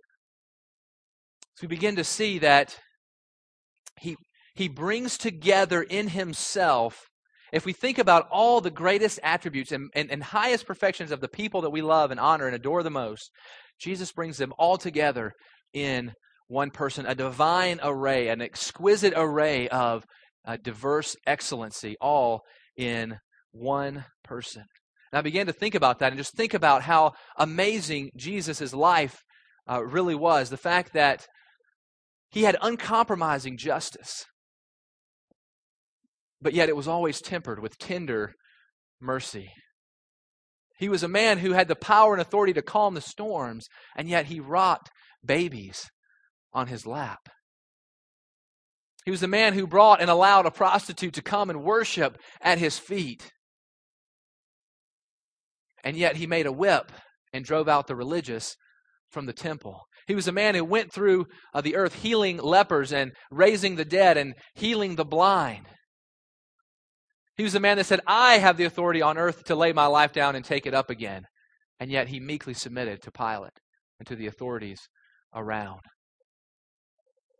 so 1.56 1.62
we 1.62 1.68
begin 1.68 1.96
to 1.96 2.04
see 2.04 2.38
that 2.38 2.78
he, 4.00 4.16
he 4.54 4.68
brings 4.68 5.18
together 5.18 5.82
in 5.82 6.08
himself 6.08 7.06
if 7.52 7.66
we 7.66 7.74
think 7.74 7.98
about 7.98 8.28
all 8.30 8.62
the 8.62 8.70
greatest 8.70 9.20
attributes 9.22 9.72
and, 9.72 9.90
and, 9.94 10.10
and, 10.10 10.22
highest 10.22 10.66
perfections 10.66 11.10
of 11.10 11.20
the 11.20 11.28
people 11.28 11.60
that 11.60 11.70
we 11.70 11.82
love 11.82 12.10
and 12.10 12.18
honor 12.18 12.46
and 12.46 12.56
adore 12.56 12.82
the 12.82 12.90
most, 12.90 13.30
Jesus 13.78 14.10
brings 14.10 14.38
them 14.38 14.54
all 14.58 14.78
together 14.78 15.32
in 15.74 16.12
one 16.52 16.70
person, 16.70 17.06
a 17.06 17.14
divine 17.14 17.80
array, 17.82 18.28
an 18.28 18.42
exquisite 18.42 19.14
array 19.16 19.68
of 19.68 20.04
uh, 20.44 20.58
diverse 20.62 21.16
excellency, 21.26 21.96
all 22.00 22.42
in 22.76 23.18
one 23.52 24.04
person. 24.22 24.62
And 25.10 25.18
I 25.18 25.22
began 25.22 25.46
to 25.46 25.52
think 25.52 25.74
about 25.74 25.98
that 25.98 26.12
and 26.12 26.18
just 26.18 26.36
think 26.36 26.52
about 26.52 26.82
how 26.82 27.12
amazing 27.38 28.10
Jesus' 28.16 28.74
life 28.74 29.22
uh, 29.68 29.82
really 29.82 30.14
was. 30.14 30.50
The 30.50 30.56
fact 30.56 30.92
that 30.92 31.26
he 32.30 32.42
had 32.42 32.56
uncompromising 32.60 33.56
justice, 33.56 34.24
but 36.40 36.52
yet 36.52 36.68
it 36.68 36.76
was 36.76 36.88
always 36.88 37.20
tempered 37.22 37.60
with 37.60 37.78
tender 37.78 38.34
mercy. 39.00 39.50
He 40.78 40.88
was 40.88 41.02
a 41.02 41.08
man 41.08 41.38
who 41.38 41.52
had 41.52 41.68
the 41.68 41.76
power 41.76 42.12
and 42.12 42.20
authority 42.20 42.52
to 42.54 42.62
calm 42.62 42.94
the 42.94 43.00
storms, 43.00 43.68
and 43.96 44.08
yet 44.08 44.26
he 44.26 44.40
rocked 44.40 44.90
babies 45.24 45.88
on 46.52 46.66
his 46.66 46.86
lap. 46.86 47.28
He 49.04 49.10
was 49.10 49.20
the 49.20 49.28
man 49.28 49.54
who 49.54 49.66
brought 49.66 50.00
and 50.00 50.10
allowed 50.10 50.46
a 50.46 50.50
prostitute 50.50 51.14
to 51.14 51.22
come 51.22 51.50
and 51.50 51.64
worship 51.64 52.16
at 52.40 52.58
his 52.58 52.78
feet. 52.78 53.32
And 55.82 55.96
yet 55.96 56.16
he 56.16 56.26
made 56.26 56.46
a 56.46 56.52
whip 56.52 56.92
and 57.32 57.44
drove 57.44 57.68
out 57.68 57.88
the 57.88 57.96
religious 57.96 58.54
from 59.10 59.26
the 59.26 59.32
temple. 59.32 59.80
He 60.06 60.14
was 60.14 60.28
a 60.28 60.32
man 60.32 60.54
who 60.54 60.64
went 60.64 60.92
through 60.92 61.26
uh, 61.52 61.60
the 61.60 61.76
earth 61.76 62.02
healing 62.02 62.38
lepers 62.38 62.92
and 62.92 63.12
raising 63.30 63.76
the 63.76 63.84
dead 63.84 64.16
and 64.16 64.34
healing 64.54 64.94
the 64.94 65.04
blind. 65.04 65.66
He 67.36 67.44
was 67.44 67.54
a 67.54 67.60
man 67.60 67.78
that 67.78 67.86
said, 67.86 68.00
I 68.06 68.38
have 68.38 68.56
the 68.56 68.64
authority 68.64 69.02
on 69.02 69.18
earth 69.18 69.44
to 69.44 69.56
lay 69.56 69.72
my 69.72 69.86
life 69.86 70.12
down 70.12 70.36
and 70.36 70.44
take 70.44 70.66
it 70.66 70.74
up 70.74 70.90
again. 70.90 71.22
And 71.80 71.90
yet 71.90 72.08
he 72.08 72.20
meekly 72.20 72.54
submitted 72.54 73.02
to 73.02 73.10
Pilate 73.10 73.58
and 73.98 74.06
to 74.06 74.14
the 74.14 74.26
authorities 74.26 74.80
around 75.34 75.80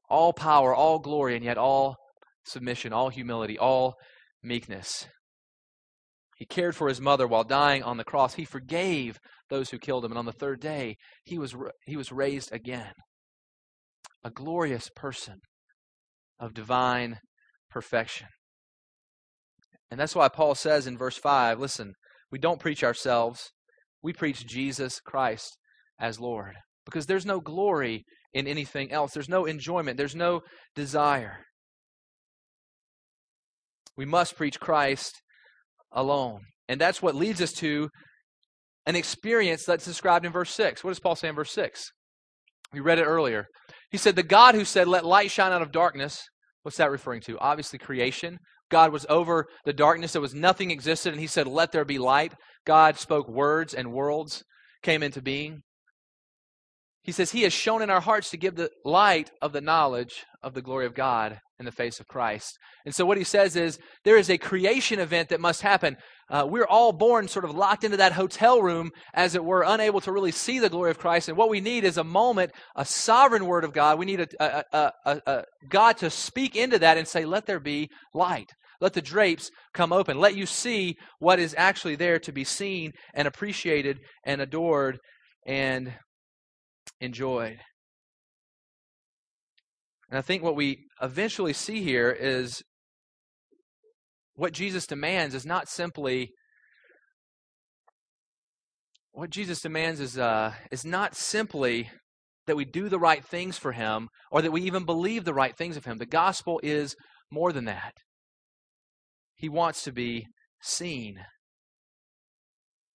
all 0.09 0.33
power, 0.33 0.75
all 0.75 0.99
glory, 0.99 1.37
and 1.37 1.45
yet 1.45 1.59
all 1.59 1.97
submission, 2.45 2.93
all 2.93 3.09
humility, 3.09 3.59
all 3.59 3.95
meekness. 4.43 5.07
He 6.37 6.47
cared 6.47 6.75
for 6.75 6.89
his 6.89 7.01
mother 7.01 7.27
while 7.27 7.45
dying 7.45 7.83
on 7.83 7.99
the 7.99 8.05
cross. 8.05 8.35
He 8.35 8.45
forgave 8.45 9.19
those 9.49 9.71
who 9.71 9.79
killed 9.79 10.05
him. 10.05 10.11
And 10.11 10.19
on 10.19 10.27
the 10.27 10.33
third 10.33 10.61
day, 10.61 10.97
he 11.25 11.39
was, 11.39 11.55
he 11.87 11.97
was 11.97 12.11
raised 12.11 12.53
again. 12.53 12.93
A 14.25 14.31
glorious 14.31 14.89
person 14.95 15.37
of 16.41 16.55
divine 16.55 17.19
perfection. 17.71 18.27
And 19.91 20.01
that's 20.01 20.17
why 20.17 20.29
Paul 20.29 20.55
says 20.55 20.87
in 20.87 20.99
verse 20.99 21.17
5 21.17 21.61
listen, 21.61 21.93
we 22.31 22.39
don't 22.39 22.61
preach 22.61 22.83
ourselves, 22.83 23.51
we 24.03 24.13
preach 24.13 24.47
Jesus 24.47 25.01
Christ 25.01 25.57
as 26.01 26.19
Lord. 26.19 26.55
Because 26.85 27.07
there's 27.07 27.27
no 27.27 27.41
glory 27.41 28.05
in 28.35 28.47
anything 28.47 28.93
else, 28.93 29.13
there's 29.13 29.29
no 29.29 29.45
enjoyment, 29.45 29.97
there's 29.97 30.17
no 30.17 30.41
desire. 30.75 31.39
We 33.97 34.05
must 34.05 34.37
preach 34.37 34.59
Christ 34.59 35.21
alone. 35.93 36.41
And 36.69 36.81
that's 36.81 37.03
what 37.03 37.15
leads 37.15 37.43
us 37.43 37.53
to 37.55 37.89
an 38.87 38.97
experience 38.97 39.65
that's 39.65 39.85
described 39.85 40.25
in 40.25 40.33
verse 40.33 40.53
6. 40.55 40.83
What 40.83 40.91
does 40.91 41.01
Paul 41.01 41.17
say 41.17 41.29
in 41.29 41.35
verse 41.35 41.53
6? 41.53 41.91
We 42.73 42.81
read 42.81 42.99
it 42.99 43.05
earlier. 43.05 43.47
He 43.91 43.99
said, 43.99 44.17
The 44.17 44.23
God 44.23 44.55
who 44.55 44.65
said, 44.65 44.89
Let 44.89 45.05
light 45.05 45.31
shine 45.31 45.53
out 45.53 45.63
of 45.63 45.73
darkness, 45.73 46.23
what's 46.63 46.79
that 46.79 46.91
referring 46.91 47.21
to? 47.23 47.39
Obviously, 47.39 47.79
creation. 47.79 48.39
God 48.71 48.91
was 48.91 49.05
over 49.11 49.45
the 49.67 49.75
darkness. 49.75 50.13
There 50.13 50.23
was 50.23 50.35
nothing 50.35 50.71
existed, 50.71 51.13
and 51.13 51.21
he 51.21 51.27
said, 51.27 51.47
Let 51.47 51.73
there 51.73 51.85
be 51.85 51.99
light. 51.99 52.33
God 52.67 52.97
spoke 52.97 53.29
words, 53.29 53.75
and 53.75 53.93
worlds 53.93 54.43
came 54.83 55.03
into 55.03 55.21
being. 55.21 55.61
He 57.03 57.13
says, 57.13 57.33
He 57.33 57.43
has 57.43 57.53
shone 57.53 57.83
in 57.83 57.91
our 57.91 58.01
hearts 58.01 58.31
to 58.31 58.37
give 58.37 58.55
the 58.55 58.71
light 58.85 59.31
of 59.41 59.53
the 59.53 59.61
knowledge 59.61 60.25
of 60.43 60.55
the 60.55 60.63
glory 60.63 60.87
of 60.87 60.95
God 60.95 61.41
in 61.59 61.65
the 61.65 61.73
face 61.73 62.01
of 62.01 62.09
Christ. 62.09 62.59
And 62.85 62.95
so, 62.95 63.05
what 63.05 63.19
he 63.19 63.25
says 63.25 63.57
is, 63.57 63.79
there 64.05 64.17
is 64.17 64.31
a 64.31 64.39
creation 64.39 64.99
event 64.99 65.29
that 65.29 65.41
must 65.41 65.63
happen. 65.63 65.97
Uh, 66.31 66.47
we're 66.49 66.67
all 66.67 66.93
born 66.93 67.29
sort 67.29 67.45
of 67.45 67.55
locked 67.55 67.85
into 67.85 67.97
that 67.99 68.13
hotel 68.13 68.63
room, 68.63 68.91
as 69.15 69.35
it 69.35 69.45
were, 69.45 69.65
unable 69.67 70.01
to 70.01 70.13
really 70.13 70.33
see 70.33 70.59
the 70.59 70.69
glory 70.69 70.91
of 70.91 70.99
Christ. 70.99 71.29
And 71.29 71.37
what 71.37 71.51
we 71.51 71.61
need 71.61 71.85
is 71.85 71.99
a 71.99 72.05
moment, 72.05 72.53
a 72.77 72.85
sovereign 72.85 73.47
word 73.47 73.65
of 73.65 73.73
God. 73.73 73.99
We 73.99 74.07
need 74.07 74.21
a, 74.21 74.65
a, 74.73 74.93
a, 75.05 75.21
a 75.27 75.45
God 75.69 75.99
to 75.99 76.11
speak 76.11 76.57
into 76.57 76.79
that 76.79 76.99
and 76.99 77.07
say, 77.07 77.25
Let 77.25 77.47
there 77.47 77.61
be 77.61 77.89
light. 78.15 78.51
Let 78.81 78.95
the 78.95 79.03
drapes 79.03 79.51
come 79.73 79.93
open. 79.93 80.19
Let 80.19 80.35
you 80.35 80.45
see 80.45 80.97
what 81.21 81.39
is 81.39 81.55
actually 81.57 81.95
there 81.95 82.19
to 82.21 82.33
be 82.33 82.43
seen 82.43 82.93
and 83.15 83.29
appreciated 83.29 83.99
and 84.25 84.41
adored 84.41 84.99
and 85.47 85.93
enjoyed. 87.03 87.59
And 90.09 90.19
I 90.19 90.23
think 90.23 90.43
what 90.43 90.57
we 90.57 90.87
eventually 91.01 91.53
see 91.53 91.83
here 91.83 92.11
is 92.11 92.63
what 94.35 94.53
Jesus 94.53 94.87
demands 94.87 95.35
is 95.35 95.45
not 95.45 95.69
simply 95.69 96.31
what 99.13 99.31
Jesus 99.31 99.61
demands 99.61 100.01
is 100.01 100.19
uh, 100.19 100.53
is 100.71 100.85
not 100.87 101.15
simply 101.15 101.91
that 102.47 102.57
we 102.57 102.65
do 102.65 102.89
the 102.89 102.99
right 102.99 103.25
things 103.25 103.59
for 103.59 103.73
Him 103.73 104.09
or 104.31 104.43
that 104.43 104.53
we 104.53 104.63
even 104.63 104.85
believe 104.85 105.25
the 105.25 105.35
right 105.35 105.57
things 105.57 105.77
of 105.77 105.85
Him. 105.85 105.99
The 105.99 106.07
gospel 106.07 106.61
is 106.63 106.97
more 107.31 107.53
than 107.53 107.67
that. 107.67 107.93
He 109.37 109.49
wants 109.49 109.83
to 109.85 109.93
be 109.93 110.27
seen. 110.63 111.21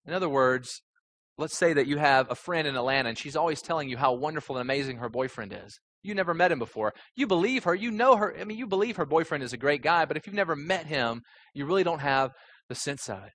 In 0.07 0.13
other 0.13 0.29
words, 0.29 0.83
let's 1.39 1.57
say 1.57 1.73
that 1.73 1.87
you 1.87 1.97
have 1.99 2.31
a 2.31 2.35
friend 2.35 2.67
in 2.67 2.77
Atlanta 2.77 3.09
and 3.09 3.19
she's 3.19 3.37
always 3.37 3.61
telling 3.61 3.89
you 3.89 3.97
how 3.97 4.13
wonderful 4.13 4.57
and 4.57 4.63
amazing 4.63 4.99
her 4.99 5.09
boyfriend 5.09 5.53
is. 5.53 5.79
You 6.03 6.15
never 6.15 6.35
met 6.35 6.53
him 6.53 6.59
before. 6.59 6.93
You 7.17 7.27
believe 7.27 7.65
her. 7.65 7.75
You 7.75 7.91
know 7.91 8.17
her. 8.17 8.37
I 8.39 8.45
mean, 8.45 8.59
you 8.59 8.67
believe 8.67 8.97
her 8.97 9.07
boyfriend 9.07 9.43
is 9.43 9.53
a 9.53 9.59
great 9.59 9.83
guy, 9.83 10.05
but 10.05 10.17
if 10.17 10.27
you've 10.27 10.37
never 10.37 10.55
met 10.55 10.87
him, 10.87 11.23
you 11.55 11.65
really 11.65 11.83
don't 11.83 12.01
have 12.01 12.33
the 12.69 12.75
sense 12.75 13.09
of 13.09 13.25
it. 13.25 13.33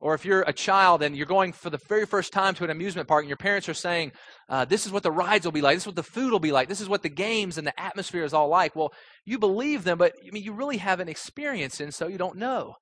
Or 0.00 0.14
if 0.14 0.24
you're 0.24 0.42
a 0.42 0.52
child 0.52 1.02
and 1.02 1.14
you're 1.14 1.26
going 1.26 1.52
for 1.52 1.68
the 1.68 1.78
very 1.88 2.06
first 2.06 2.32
time 2.32 2.54
to 2.54 2.64
an 2.64 2.70
amusement 2.70 3.06
park 3.06 3.22
and 3.22 3.28
your 3.28 3.36
parents 3.36 3.68
are 3.68 3.74
saying, 3.74 4.12
uh, 4.48 4.64
this 4.64 4.86
is 4.86 4.92
what 4.92 5.02
the 5.02 5.12
rides 5.12 5.44
will 5.44 5.52
be 5.52 5.60
like, 5.60 5.76
this 5.76 5.82
is 5.82 5.88
what 5.88 5.96
the 5.96 6.02
food 6.02 6.32
will 6.32 6.40
be 6.40 6.52
like, 6.52 6.68
this 6.68 6.80
is 6.80 6.88
what 6.88 7.02
the 7.02 7.10
games 7.10 7.58
and 7.58 7.66
the 7.66 7.78
atmosphere 7.78 8.24
is 8.24 8.32
all 8.32 8.48
like. 8.48 8.74
Well, 8.74 8.92
you 9.26 9.38
believe 9.38 9.84
them, 9.84 9.98
but 9.98 10.14
I 10.26 10.30
mean, 10.32 10.42
you 10.42 10.54
really 10.54 10.78
haven't 10.78 11.10
experienced 11.10 11.80
it, 11.80 11.84
and 11.84 11.94
so 11.94 12.08
you 12.08 12.16
don't 12.16 12.38
know. 12.38 12.74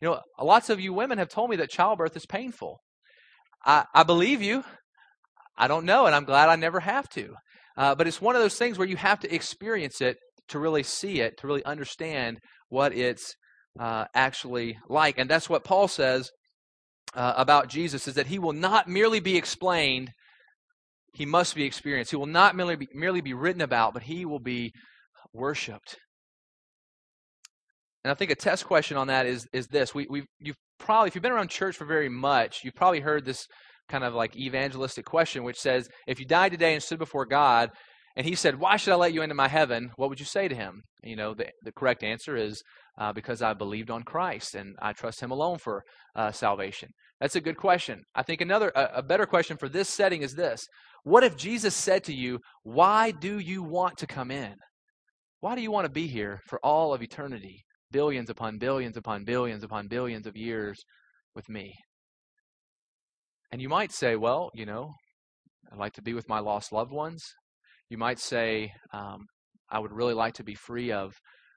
You 0.00 0.08
know, 0.08 0.20
lots 0.42 0.68
of 0.68 0.80
you 0.80 0.92
women 0.92 1.18
have 1.18 1.28
told 1.28 1.50
me 1.50 1.56
that 1.56 1.70
childbirth 1.70 2.16
is 2.16 2.26
painful. 2.26 2.80
I, 3.66 3.84
I 3.92 4.02
believe 4.04 4.40
you. 4.40 4.64
I 5.58 5.68
don't 5.68 5.84
know, 5.84 6.06
and 6.06 6.14
I'm 6.14 6.24
glad 6.24 6.48
I 6.48 6.56
never 6.56 6.80
have 6.80 7.08
to. 7.10 7.34
Uh, 7.76 7.94
but 7.94 8.06
it's 8.06 8.20
one 8.20 8.36
of 8.36 8.42
those 8.42 8.56
things 8.56 8.78
where 8.78 8.88
you 8.88 8.96
have 8.96 9.20
to 9.20 9.34
experience 9.34 10.00
it 10.00 10.16
to 10.48 10.58
really 10.58 10.82
see 10.82 11.20
it, 11.20 11.36
to 11.38 11.46
really 11.46 11.64
understand 11.64 12.38
what 12.68 12.94
it's 12.94 13.34
uh, 13.78 14.04
actually 14.14 14.78
like. 14.88 15.18
And 15.18 15.28
that's 15.28 15.50
what 15.50 15.64
Paul 15.64 15.88
says 15.88 16.30
uh, 17.14 17.34
about 17.36 17.68
Jesus: 17.68 18.06
is 18.06 18.14
that 18.14 18.28
he 18.28 18.38
will 18.38 18.52
not 18.52 18.88
merely 18.88 19.20
be 19.20 19.36
explained; 19.36 20.10
he 21.14 21.26
must 21.26 21.54
be 21.54 21.64
experienced. 21.64 22.12
He 22.12 22.16
will 22.16 22.26
not 22.26 22.54
merely 22.54 22.76
be, 22.76 22.88
merely 22.94 23.20
be 23.20 23.34
written 23.34 23.62
about, 23.62 23.92
but 23.92 24.04
he 24.04 24.24
will 24.24 24.40
be 24.40 24.72
worshipped. 25.32 25.96
And 28.04 28.12
I 28.12 28.14
think 28.14 28.30
a 28.30 28.36
test 28.36 28.66
question 28.66 28.96
on 28.96 29.08
that 29.08 29.26
is 29.26 29.46
is 29.52 29.66
this: 29.66 29.94
we, 29.94 30.06
we've 30.08 30.26
you've 30.38 30.56
probably, 30.78 31.08
if 31.08 31.14
you've 31.14 31.22
been 31.22 31.32
around 31.32 31.50
church 31.50 31.76
for 31.76 31.84
very 31.84 32.08
much, 32.08 32.60
you've 32.62 32.74
probably 32.74 33.00
heard 33.00 33.24
this 33.24 33.46
kind 33.88 34.04
of 34.04 34.14
like 34.14 34.36
evangelistic 34.36 35.04
question, 35.04 35.44
which 35.44 35.58
says, 35.58 35.88
if 36.06 36.18
you 36.18 36.26
died 36.26 36.52
today 36.52 36.74
and 36.74 36.82
stood 36.82 36.98
before 36.98 37.26
God, 37.26 37.70
and 38.16 38.26
He 38.26 38.34
said, 38.34 38.58
"Why 38.58 38.76
should 38.76 38.94
I 38.94 38.96
let 38.96 39.12
you 39.12 39.22
into 39.22 39.34
my 39.34 39.48
heaven?" 39.48 39.90
What 39.96 40.08
would 40.08 40.18
you 40.18 40.26
say 40.26 40.48
to 40.48 40.54
Him? 40.54 40.82
You 41.02 41.16
know, 41.16 41.34
the 41.34 41.48
the 41.62 41.72
correct 41.72 42.02
answer 42.02 42.34
is 42.34 42.62
uh, 42.98 43.12
because 43.12 43.42
I 43.42 43.52
believed 43.52 43.90
on 43.90 44.02
Christ 44.04 44.54
and 44.54 44.74
I 44.80 44.94
trust 44.94 45.20
Him 45.20 45.30
alone 45.30 45.58
for 45.58 45.82
uh, 46.14 46.32
salvation. 46.32 46.88
That's 47.20 47.36
a 47.36 47.42
good 47.42 47.58
question. 47.58 48.02
I 48.14 48.22
think 48.22 48.40
another 48.40 48.72
a, 48.74 48.88
a 48.96 49.02
better 49.02 49.26
question 49.26 49.58
for 49.58 49.68
this 49.68 49.90
setting 49.90 50.22
is 50.22 50.34
this: 50.34 50.66
What 51.04 51.24
if 51.24 51.36
Jesus 51.36 51.74
said 51.74 52.04
to 52.04 52.14
you, 52.14 52.38
"Why 52.62 53.10
do 53.10 53.38
you 53.38 53.62
want 53.62 53.98
to 53.98 54.06
come 54.06 54.30
in? 54.30 54.54
Why 55.40 55.54
do 55.54 55.60
you 55.60 55.70
want 55.70 55.84
to 55.84 55.92
be 55.92 56.06
here 56.06 56.40
for 56.48 56.58
all 56.64 56.94
of 56.94 57.02
eternity?" 57.02 57.65
Billions 57.90 58.30
upon 58.30 58.58
billions 58.58 58.96
upon 58.96 59.24
billions 59.24 59.62
upon 59.62 59.88
billions 59.88 60.26
of 60.26 60.36
years 60.36 60.78
with 61.34 61.48
me. 61.48 61.74
And 63.52 63.60
you 63.62 63.68
might 63.68 63.92
say, 63.92 64.16
well, 64.16 64.50
you 64.54 64.66
know, 64.66 64.90
I'd 65.72 65.78
like 65.78 65.94
to 65.94 66.02
be 66.02 66.14
with 66.14 66.28
my 66.28 66.40
lost 66.40 66.72
loved 66.72 66.92
ones. 66.92 67.24
You 67.88 67.98
might 67.98 68.18
say, 68.18 68.72
um, 68.92 69.26
I 69.70 69.78
would 69.78 69.92
really 69.92 70.14
like 70.14 70.34
to 70.34 70.44
be 70.44 70.54
free 70.54 70.92
of 70.92 71.12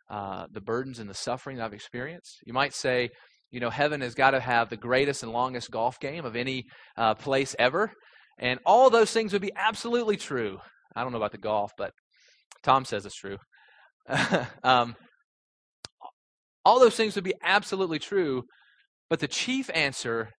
uh, 0.10 0.46
the 0.52 0.62
burdens 0.62 1.00
and 1.00 1.10
the 1.10 1.16
suffering 1.16 1.58
that 1.58 1.66
I've 1.66 1.74
experienced. 1.74 2.38
You 2.46 2.54
might 2.54 2.74
say, 2.74 3.10
you 3.52 3.60
know, 3.60 3.70
heaven 3.70 4.02
has 4.02 4.14
got 4.14 4.32
to 4.32 4.40
have 4.40 4.70
the 4.70 4.78
greatest 4.78 5.24
and 5.24 5.32
longest 5.32 5.72
golf 5.72 6.00
game 6.00 6.26
of 6.26 6.36
any 6.36 6.66
uh, 6.98 7.16
place 7.16 7.56
ever. 7.58 7.92
And 8.40 8.60
all 8.66 8.90
those 8.90 9.12
things 9.12 9.34
would 9.34 9.42
be 9.42 9.52
absolutely 9.56 10.18
true. 10.18 10.60
I 10.96 11.04
don't 11.04 11.12
know 11.12 11.18
about 11.18 11.32
the 11.32 11.38
golf, 11.38 11.72
but 11.78 11.92
Tom 12.64 12.86
says 12.86 13.06
it's 13.06 13.16
true. 13.16 13.38
um, 14.64 14.96
all 16.66 16.80
those 16.80 16.96
things 16.96 17.16
would 17.16 17.24
be 17.24 17.36
absolutely 17.44 18.00
true, 18.00 18.44
but 19.10 19.20
the 19.20 19.28
chief 19.28 19.70
answer 19.74 20.30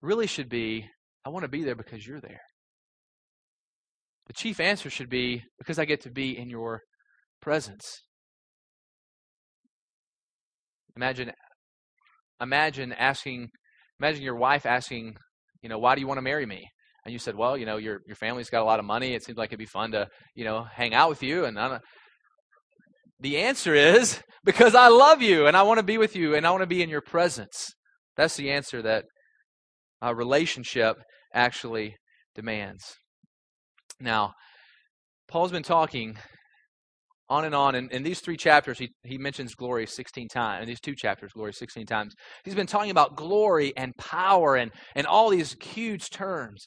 really 0.00 0.26
should 0.26 0.48
be 0.48 0.86
I 1.24 1.30
want 1.30 1.42
to 1.42 1.48
be 1.48 1.62
there 1.62 1.74
because 1.74 2.06
you're 2.06 2.20
there. 2.20 2.40
The 4.28 4.32
chief 4.32 4.60
answer 4.60 4.88
should 4.88 5.10
be 5.10 5.42
because 5.58 5.78
I 5.78 5.84
get 5.84 6.02
to 6.02 6.10
be 6.10 6.38
in 6.38 6.48
your 6.48 6.82
presence. 7.40 8.02
Imagine 10.96 11.32
imagine 12.40 12.92
asking 12.92 13.48
imagine 14.00 14.22
your 14.22 14.36
wife 14.36 14.64
asking, 14.64 15.16
you 15.62 15.68
know, 15.68 15.78
why 15.78 15.94
do 15.94 16.00
you 16.00 16.06
want 16.06 16.18
to 16.18 16.22
marry 16.22 16.46
me? 16.46 16.68
And 17.04 17.12
you 17.12 17.18
said, 17.18 17.36
well, 17.36 17.56
you 17.56 17.66
know, 17.66 17.78
your 17.78 18.00
your 18.06 18.16
family's 18.16 18.50
got 18.50 18.62
a 18.62 18.64
lot 18.64 18.78
of 18.78 18.84
money. 18.84 19.14
It 19.14 19.22
seems 19.22 19.38
like 19.38 19.48
it'd 19.50 19.58
be 19.58 19.66
fun 19.66 19.92
to, 19.92 20.08
you 20.34 20.44
know, 20.44 20.64
hang 20.64 20.94
out 20.94 21.08
with 21.08 21.22
you. 21.22 21.44
And 21.44 21.58
I 21.58 21.80
the 23.20 23.38
answer 23.38 23.74
is 23.74 24.20
because 24.44 24.74
I 24.74 24.88
love 24.88 25.22
you 25.22 25.46
and 25.46 25.56
I 25.56 25.62
want 25.62 25.78
to 25.78 25.84
be 25.84 25.98
with 25.98 26.16
you 26.16 26.34
and 26.34 26.46
I 26.46 26.50
want 26.50 26.62
to 26.62 26.66
be 26.66 26.82
in 26.82 26.88
your 26.88 27.00
presence. 27.00 27.68
That's 28.16 28.36
the 28.36 28.50
answer 28.50 28.82
that 28.82 29.04
a 30.00 30.14
relationship 30.14 30.96
actually 31.34 31.96
demands. 32.34 32.84
Now, 34.00 34.32
Paul's 35.28 35.52
been 35.52 35.62
talking 35.62 36.16
on 37.28 37.44
and 37.44 37.54
on. 37.54 37.74
And 37.74 37.92
in 37.92 38.02
these 38.02 38.20
three 38.20 38.36
chapters, 38.36 38.78
he, 38.78 38.88
he 39.04 39.18
mentions 39.18 39.54
glory 39.54 39.86
16 39.86 40.28
times. 40.28 40.62
In 40.62 40.68
these 40.68 40.80
two 40.80 40.94
chapters, 40.94 41.32
glory 41.34 41.52
16 41.52 41.86
times. 41.86 42.14
He's 42.44 42.54
been 42.54 42.66
talking 42.66 42.90
about 42.90 43.16
glory 43.16 43.72
and 43.76 43.92
power 43.98 44.56
and, 44.56 44.70
and 44.94 45.06
all 45.06 45.28
these 45.28 45.56
huge 45.62 46.10
terms. 46.10 46.64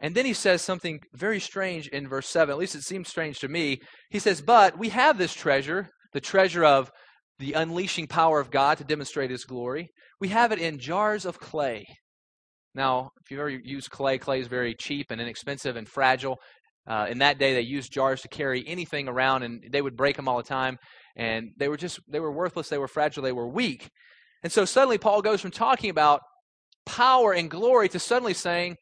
And 0.00 0.14
then 0.14 0.24
he 0.24 0.32
says 0.32 0.62
something 0.62 1.00
very 1.12 1.40
strange 1.40 1.88
in 1.88 2.08
verse 2.08 2.28
7. 2.28 2.52
At 2.52 2.58
least 2.58 2.74
it 2.74 2.82
seems 2.82 3.08
strange 3.08 3.40
to 3.40 3.48
me. 3.48 3.78
He 4.10 4.18
says, 4.18 4.40
But 4.40 4.78
we 4.78 4.90
have 4.90 5.18
this 5.18 5.34
treasure, 5.34 5.88
the 6.12 6.20
treasure 6.20 6.64
of 6.64 6.90
the 7.38 7.54
unleashing 7.54 8.06
power 8.06 8.40
of 8.40 8.50
God 8.50 8.78
to 8.78 8.84
demonstrate 8.84 9.30
his 9.30 9.44
glory. 9.44 9.88
We 10.20 10.28
have 10.28 10.52
it 10.52 10.58
in 10.58 10.78
jars 10.78 11.24
of 11.24 11.38
clay. 11.38 11.86
Now, 12.74 13.10
if 13.22 13.30
you've 13.30 13.40
ever 13.40 13.50
used 13.50 13.90
clay, 13.90 14.18
clay 14.18 14.40
is 14.40 14.46
very 14.46 14.74
cheap 14.74 15.06
and 15.10 15.20
inexpensive 15.20 15.76
and 15.76 15.88
fragile. 15.88 16.38
Uh, 16.86 17.06
in 17.08 17.18
that 17.18 17.38
day, 17.38 17.54
they 17.54 17.60
used 17.60 17.92
jars 17.92 18.22
to 18.22 18.28
carry 18.28 18.64
anything 18.66 19.08
around, 19.08 19.42
and 19.42 19.64
they 19.70 19.82
would 19.82 19.96
break 19.96 20.16
them 20.16 20.28
all 20.28 20.36
the 20.36 20.42
time. 20.42 20.78
And 21.16 21.50
they 21.58 21.68
were 21.68 21.76
just, 21.76 21.98
they 22.08 22.20
were 22.20 22.32
worthless, 22.32 22.68
they 22.68 22.78
were 22.78 22.88
fragile, 22.88 23.22
they 23.22 23.32
were 23.32 23.48
weak. 23.48 23.88
And 24.42 24.52
so 24.52 24.64
suddenly 24.64 24.98
Paul 24.98 25.22
goes 25.22 25.40
from 25.40 25.50
talking 25.50 25.90
about 25.90 26.20
power 26.86 27.32
and 27.32 27.50
glory 27.50 27.88
to 27.90 27.98
suddenly 27.98 28.34
saying, 28.34 28.76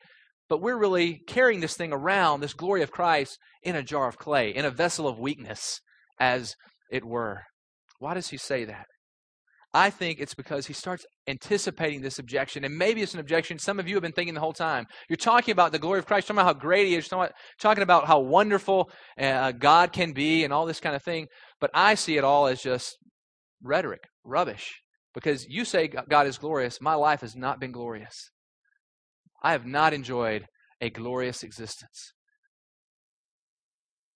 but 0.48 0.60
we're 0.60 0.78
really 0.78 1.20
carrying 1.26 1.60
this 1.60 1.76
thing 1.76 1.92
around, 1.92 2.40
this 2.40 2.54
glory 2.54 2.82
of 2.82 2.90
Christ, 2.90 3.38
in 3.62 3.76
a 3.76 3.82
jar 3.82 4.08
of 4.08 4.18
clay, 4.18 4.50
in 4.50 4.64
a 4.64 4.70
vessel 4.70 5.08
of 5.08 5.18
weakness, 5.18 5.80
as 6.20 6.54
it 6.90 7.04
were. 7.04 7.42
Why 7.98 8.14
does 8.14 8.28
he 8.28 8.36
say 8.36 8.64
that? 8.64 8.86
I 9.74 9.90
think 9.90 10.20
it's 10.20 10.34
because 10.34 10.66
he 10.66 10.72
starts 10.72 11.04
anticipating 11.26 12.00
this 12.00 12.18
objection. 12.18 12.64
And 12.64 12.78
maybe 12.78 13.02
it's 13.02 13.12
an 13.12 13.20
objection 13.20 13.58
some 13.58 13.78
of 13.78 13.86
you 13.86 13.94
have 13.96 14.02
been 14.02 14.12
thinking 14.12 14.32
the 14.32 14.40
whole 14.40 14.54
time. 14.54 14.86
You're 15.08 15.18
talking 15.18 15.52
about 15.52 15.72
the 15.72 15.78
glory 15.78 15.98
of 15.98 16.06
Christ, 16.06 16.28
talking 16.28 16.40
about 16.40 16.54
how 16.54 16.58
great 16.58 16.86
he 16.86 16.94
is, 16.94 17.08
talking 17.08 17.82
about 17.82 18.06
how 18.06 18.20
wonderful 18.20 18.90
uh, 19.20 19.52
God 19.52 19.92
can 19.92 20.12
be 20.12 20.44
and 20.44 20.52
all 20.52 20.64
this 20.64 20.80
kind 20.80 20.96
of 20.96 21.02
thing. 21.02 21.26
But 21.60 21.70
I 21.74 21.94
see 21.94 22.16
it 22.16 22.24
all 22.24 22.46
as 22.46 22.62
just 22.62 22.96
rhetoric, 23.62 24.00
rubbish. 24.24 24.80
Because 25.12 25.46
you 25.46 25.64
say 25.64 25.88
God 25.88 26.26
is 26.26 26.38
glorious. 26.38 26.80
My 26.80 26.94
life 26.94 27.20
has 27.20 27.36
not 27.36 27.60
been 27.60 27.72
glorious. 27.72 28.30
I 29.42 29.52
have 29.52 29.66
not 29.66 29.92
enjoyed 29.92 30.46
a 30.80 30.90
glorious 30.90 31.42
existence. 31.42 32.12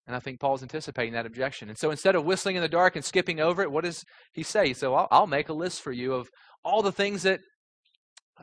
And 0.06 0.16
I 0.16 0.18
think 0.18 0.40
Paul's 0.40 0.62
anticipating 0.62 1.12
that 1.12 1.26
objection. 1.26 1.68
And 1.68 1.78
so 1.78 1.90
instead 1.90 2.16
of 2.16 2.24
whistling 2.24 2.56
in 2.56 2.62
the 2.62 2.68
dark 2.68 2.96
and 2.96 3.04
skipping 3.04 3.40
over 3.40 3.62
it, 3.62 3.70
what 3.70 3.84
does 3.84 4.04
he 4.32 4.42
say? 4.42 4.72
So 4.72 4.94
I'll, 4.94 5.08
I'll 5.10 5.26
make 5.26 5.48
a 5.48 5.54
list 5.54 5.82
for 5.82 5.92
you 5.92 6.14
of 6.14 6.28
all 6.64 6.82
the 6.82 6.92
things 6.92 7.22
that, 7.22 7.40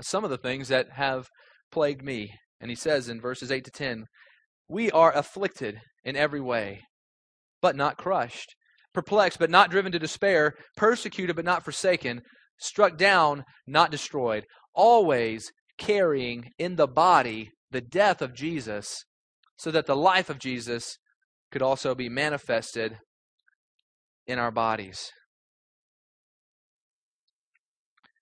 some 0.01 0.23
of 0.23 0.29
the 0.29 0.37
things 0.37 0.69
that 0.69 0.91
have 0.93 1.27
plagued 1.71 2.03
me. 2.03 2.31
And 2.61 2.69
he 2.69 2.75
says 2.75 3.09
in 3.09 3.19
verses 3.19 3.51
8 3.51 3.65
to 3.65 3.71
10, 3.71 4.05
We 4.69 4.89
are 4.91 5.15
afflicted 5.15 5.81
in 6.03 6.15
every 6.15 6.39
way, 6.39 6.81
but 7.61 7.75
not 7.75 7.97
crushed, 7.97 8.55
perplexed, 8.93 9.39
but 9.39 9.49
not 9.49 9.69
driven 9.69 9.91
to 9.91 9.99
despair, 9.99 10.53
persecuted, 10.77 11.35
but 11.35 11.45
not 11.45 11.65
forsaken, 11.65 12.21
struck 12.59 12.97
down, 12.97 13.43
not 13.67 13.91
destroyed, 13.91 14.45
always 14.73 15.51
carrying 15.77 16.51
in 16.57 16.75
the 16.75 16.87
body 16.87 17.51
the 17.71 17.81
death 17.81 18.21
of 18.21 18.33
Jesus, 18.33 19.03
so 19.57 19.71
that 19.71 19.85
the 19.85 19.95
life 19.95 20.29
of 20.29 20.39
Jesus 20.39 20.97
could 21.51 21.61
also 21.61 21.93
be 21.95 22.09
manifested 22.09 22.97
in 24.25 24.39
our 24.39 24.51
bodies. 24.51 25.11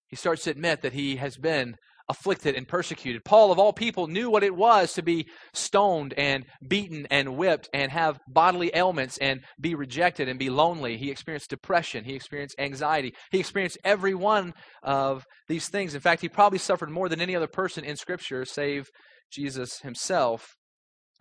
He 0.08 0.16
starts 0.16 0.44
to 0.44 0.52
admit 0.52 0.82
that 0.82 0.94
he 0.94 1.18
has 1.18 1.38
been 1.38 1.76
afflicted 2.08 2.56
and 2.56 2.68
persecuted. 2.68 3.24
Paul, 3.26 3.52
of 3.52 3.60
all 3.60 3.74
people, 3.74 4.08
knew 4.08 4.30
what 4.30 4.44
it 4.44 4.56
was 4.56 4.94
to 4.94 5.02
be 5.02 5.28
stoned 5.54 6.14
and 6.18 6.46
beaten 6.68 7.08
and 7.10 7.36
whipped 7.38 7.70
and 7.74 7.92
have 7.92 8.20
bodily 8.28 8.72
ailments 8.74 9.18
and 9.18 9.42
be 9.60 9.76
rejected 9.76 10.30
and 10.30 10.38
be 10.38 10.50
lonely. 10.50 10.98
He 10.98 11.10
experienced 11.10 11.50
depression. 11.50 12.04
He 12.04 12.14
experienced 12.14 12.56
anxiety. 12.60 13.14
He 13.32 13.40
experienced 13.40 13.80
every 13.84 14.14
one 14.14 14.54
of 14.84 15.26
these 15.48 15.68
things. 15.68 15.96
In 15.96 16.02
fact, 16.02 16.22
he 16.22 16.30
probably 16.30 16.60
suffered 16.60 16.90
more 16.90 17.10
than 17.10 17.22
any 17.22 17.36
other 17.36 17.48
person 17.48 17.84
in 17.84 17.96
Scripture, 17.96 18.46
save 18.46 18.88
Jesus 19.32 19.80
himself. 19.80 20.56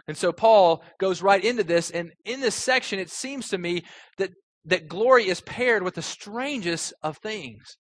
And 0.06 0.16
so 0.16 0.32
Paul 0.32 0.84
goes 1.00 1.22
right 1.22 1.42
into 1.42 1.64
this, 1.64 1.90
and 1.90 2.12
in 2.26 2.40
this 2.40 2.54
section, 2.54 2.98
it 2.98 3.10
seems 3.10 3.48
to 3.48 3.58
me 3.58 3.84
that, 4.18 4.30
that 4.66 4.86
glory 4.86 5.28
is 5.28 5.40
paired 5.40 5.82
with 5.82 5.94
the 5.94 6.02
strangest 6.02 6.92
of 7.02 7.16
things. 7.22 7.76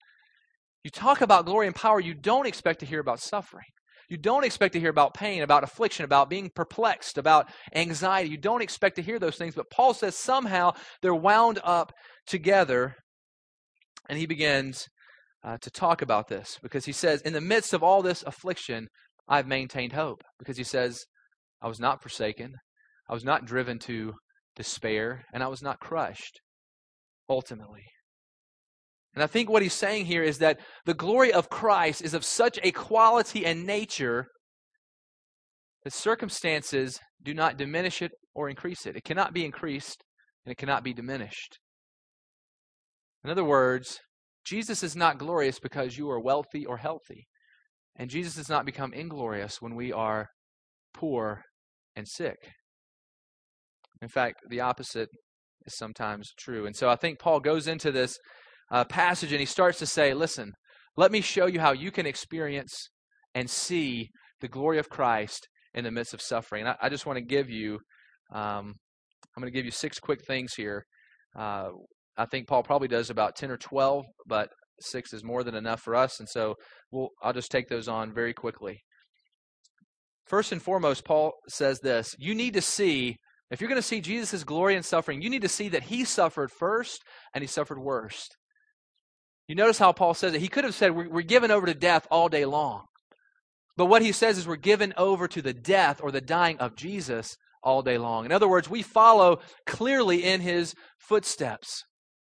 You 0.84 0.91
talk 0.91 1.22
about 1.22 1.46
glory 1.46 1.67
and 1.67 1.76
power, 1.76 2.00
you 2.00 2.13
don't 2.13 2.46
expect 2.46 2.82
to 2.82 2.86
hear 2.86 3.00
about 3.00 3.19
suffering. 3.19 3.65
You 4.10 4.17
don't 4.17 4.43
expect 4.43 4.74
to 4.74 4.80
hear 4.80 4.89
about 4.89 5.13
pain, 5.13 5.41
about 5.41 5.63
affliction, 5.63 6.04
about 6.04 6.30
being 6.30 6.52
perplexed, 6.54 7.17
about 7.17 7.50
anxiety. 7.74 8.30
You 8.30 8.38
don't 8.38 8.62
expect 8.62 8.98
to 8.98 9.02
hear 9.02 9.17
those 9.17 9.38
things, 9.38 9.56
but 9.56 9.72
Paul 9.72 9.93
says 9.93 10.15
somehow 10.15 10.74
they're 11.02 11.15
wound 11.15 11.60
up 11.63 11.93
together, 12.28 12.96
and 14.10 14.19
he 14.19 14.26
begins 14.26 14.88
uh, 15.43 15.58
to 15.62 15.72
talk 15.72 16.02
about 16.02 16.28
this 16.28 16.60
because 16.62 16.86
he 16.86 16.91
says, 16.91 17.22
In 17.22 17.34
the 17.34 17.41
midst 17.41 17.74
of 17.74 17.82
all 17.82 18.02
this 18.02 18.24
affliction, 18.24 18.88
I've 19.28 19.48
maintained 19.48 19.93
hope. 19.93 20.22
Because 20.38 20.58
he 20.58 20.63
says, 20.65 21.06
I 21.62 21.67
was 21.67 21.80
not 21.80 22.02
forsaken. 22.02 22.56
I 23.10 23.13
was 23.13 23.24
not 23.24 23.46
driven 23.46 23.80
to 23.80 24.13
despair, 24.56 25.24
and 25.34 25.41
I 25.41 25.48
was 25.48 25.62
not 25.62 25.80
crushed 25.80 26.39
ultimately. 27.30 27.86
And 29.13 29.23
I 29.23 29.28
think 29.28 29.49
what 29.49 29.62
he's 29.62 29.73
saying 29.73 30.06
here 30.06 30.23
is 30.23 30.39
that 30.39 30.60
the 30.86 30.93
glory 30.93 31.32
of 31.32 31.49
Christ 31.49 32.02
is 32.02 32.13
of 32.13 32.26
such 32.26 32.60
a 32.63 32.71
quality 32.71 33.45
and 33.45 33.65
nature 33.65 34.28
that 35.84 35.93
circumstances 35.93 36.99
do 37.21 37.34
not 37.34 37.58
diminish 37.58 38.02
it 38.02 38.12
or 38.34 38.49
increase 38.49 38.86
it. 38.86 38.95
It 38.95 39.04
cannot 39.04 39.34
be 39.34 39.45
increased 39.45 40.04
and 40.45 40.52
it 40.52 40.58
cannot 40.58 40.84
be 40.84 40.93
diminished. 40.93 41.60
In 43.23 43.30
other 43.30 43.43
words, 43.43 43.99
Jesus 44.45 44.84
is 44.84 44.95
not 44.95 45.19
glorious 45.19 45.60
because 45.60 45.97
you 45.97 46.10
are 46.10 46.19
wealthy 46.19 46.65
or 46.65 46.78
healthy. 46.78 47.28
And 47.95 48.10
Jesus 48.10 48.36
does 48.36 48.49
not 48.49 48.65
become 48.65 48.93
inglorious 48.93 49.58
when 49.62 49.76
we 49.76 49.93
are 49.93 50.28
poor 50.93 51.43
and 51.95 52.08
sick. 52.08 52.38
In 54.02 54.10
fact, 54.10 54.41
the 54.49 54.60
opposite 54.60 55.10
is 55.65 55.78
sometimes 55.78 56.32
true. 56.38 56.65
And 56.65 56.76
so 56.76 56.89
I 56.89 56.95
think 56.95 57.19
Paul 57.19 57.39
goes 57.39 57.67
into 57.67 57.91
this 57.91 58.17
uh, 58.74 58.84
passage 58.84 59.32
and 59.32 59.40
he 59.40 59.46
starts 59.46 59.78
to 59.80 59.86
say, 59.86 60.14
listen, 60.14 60.52
let 60.98 61.12
me 61.12 61.22
show 61.22 61.46
you 61.46 61.60
how 61.60 61.72
you 61.72 61.92
can 61.92 62.08
experience 62.08 62.90
and 63.36 63.50
see 63.50 64.10
the 64.42 64.48
glory 64.48 64.80
of 64.80 64.90
Christ 64.90 65.48
in 65.76 65.84
the 65.84 65.92
midst 65.92 66.14
of 66.14 66.22
suffering. 66.22 66.62
And 66.62 66.70
I, 66.70 66.76
I 66.88 66.90
just 66.90 67.06
want 67.06 67.18
to 67.18 67.24
give 67.24 67.50
you, 67.50 67.76
um, 68.34 68.74
I'm 69.36 69.42
going 69.42 69.52
to 69.52 69.58
give 69.58 69.66
you 69.66 69.72
six 69.72 70.00
quick 70.00 70.26
things 70.26 70.56
here. 70.56 70.86
Uh, 71.38 71.70
I 72.18 72.26
think 72.26 72.48
Paul 72.48 72.64
probably 72.64 72.88
does 72.88 73.10
about 73.12 73.36
10 73.36 73.52
or 73.52 73.58
12, 73.58 74.06
but 74.28 74.50
six 74.82 75.14
is 75.14 75.24
more 75.24 75.44
than 75.44 75.56
enough 75.56 75.82
for 75.82 75.96
us. 75.96 76.20
And 76.20 76.28
so 76.28 76.56
we'll, 76.92 77.10
I'll 77.22 77.34
just 77.34 77.52
take 77.52 77.70
those 77.70 77.88
on 77.88 78.12
very 78.12 78.34
quickly. 78.34 78.80
First 80.26 80.52
and 80.52 80.62
foremost, 80.62 81.06
Paul 81.06 81.34
says 81.48 81.80
this 81.80 82.16
you 82.18 82.34
need 82.34 82.56
to 82.56 82.62
see, 82.62 83.18
if 83.52 83.62
you're 83.62 83.70
going 83.70 83.82
to 83.82 83.88
see 83.88 84.02
Jesus' 84.02 84.44
glory 84.44 84.76
and 84.76 84.84
suffering, 84.84 85.22
you 85.22 85.30
need 85.30 85.44
to 85.44 85.50
see 85.50 85.70
that 85.70 85.84
he 85.84 86.06
suffered 86.06 86.50
first 86.52 87.04
and 87.36 87.44
he 87.44 87.48
suffered 87.48 87.78
worst. 87.78 88.36
You 89.54 89.58
notice 89.58 89.78
how 89.78 89.92
Paul 89.92 90.16
says 90.16 90.34
it. 90.34 90.42
He 90.42 90.48
could 90.48 90.63
have 90.63 90.74
said, 90.74 90.96
We're, 90.96 91.08
we're 91.08 91.22
given 91.22 91.52
over 91.52 91.68
to 91.68 91.76
death 91.76 92.08
all 92.10 92.28
day 92.28 92.44
long. 92.44 92.86
But 93.78 93.86
what 93.86 94.02
he 94.02 94.12
says 94.12 94.39
is, 94.39 94.48
We're 94.48 94.56
given 94.56 94.96
over 94.98 95.28
to 95.28 95.44
the 95.44 95.54
death 95.54 96.00
or 96.02 96.10
the 96.10 96.22
dying 96.22 96.58
of 96.58 96.76
Jesus 96.76 97.38
all 97.62 97.84
day 97.84 98.00
long. 98.00 98.26
In 98.26 98.32
other 98.32 98.48
words, 98.48 98.68
we 98.68 98.82
follow 98.82 99.42
clearly 99.68 100.24
in 100.24 100.42
his 100.42 100.74
footsteps 100.98 101.84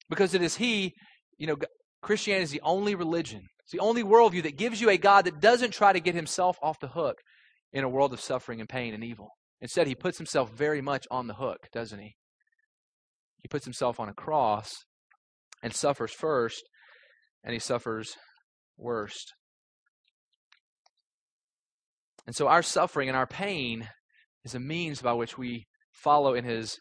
because 0.10 0.34
it 0.34 0.42
is 0.42 0.58
he, 0.58 0.96
you 1.38 1.48
know, 1.48 1.56
Christianity 2.02 2.44
is 2.44 2.52
the 2.52 2.60
only 2.60 2.94
religion, 2.94 3.44
it's 3.62 3.72
the 3.72 3.80
only 3.80 4.04
worldview 4.04 4.44
that 4.44 4.58
gives 4.58 4.82
you 4.82 4.90
a 4.90 4.98
God 4.98 5.24
that 5.24 5.40
doesn't 5.40 5.72
try 5.72 5.94
to 5.94 6.02
get 6.02 6.16
himself 6.16 6.58
off 6.62 6.82
the 6.82 6.90
hook 6.90 7.20
in 7.72 7.86
a 7.86 7.90
world 7.90 8.12
of 8.12 8.20
suffering 8.20 8.60
and 8.60 8.68
pain 8.68 8.94
and 8.94 9.02
evil. 9.02 9.30
Instead, 9.62 9.88
he 9.88 9.96
puts 9.96 10.18
himself 10.18 10.52
very 10.52 10.82
much 10.82 11.06
on 11.10 11.28
the 11.28 11.36
hook, 11.36 11.70
doesn't 11.72 12.00
he? 12.00 12.18
He 13.42 13.48
puts 13.48 13.64
himself 13.64 13.98
on 13.98 14.10
a 14.10 14.14
cross 14.14 14.74
and 15.64 15.74
suffers 15.74 16.12
first, 16.12 16.64
and 17.44 17.54
he 17.54 17.60
suffers 17.60 18.16
worst. 18.78 19.34
And 22.26 22.36
so 22.36 22.48
our 22.48 22.62
suffering 22.62 23.10
and 23.10 23.18
our 23.18 23.28
pain 23.28 23.88
is 24.46 24.56
a 24.56 24.60
means 24.60 25.02
by 25.02 25.14
which 25.14 25.38
we 25.38 25.66
follow 25.92 26.34
in 26.36 26.46
his 26.46 26.78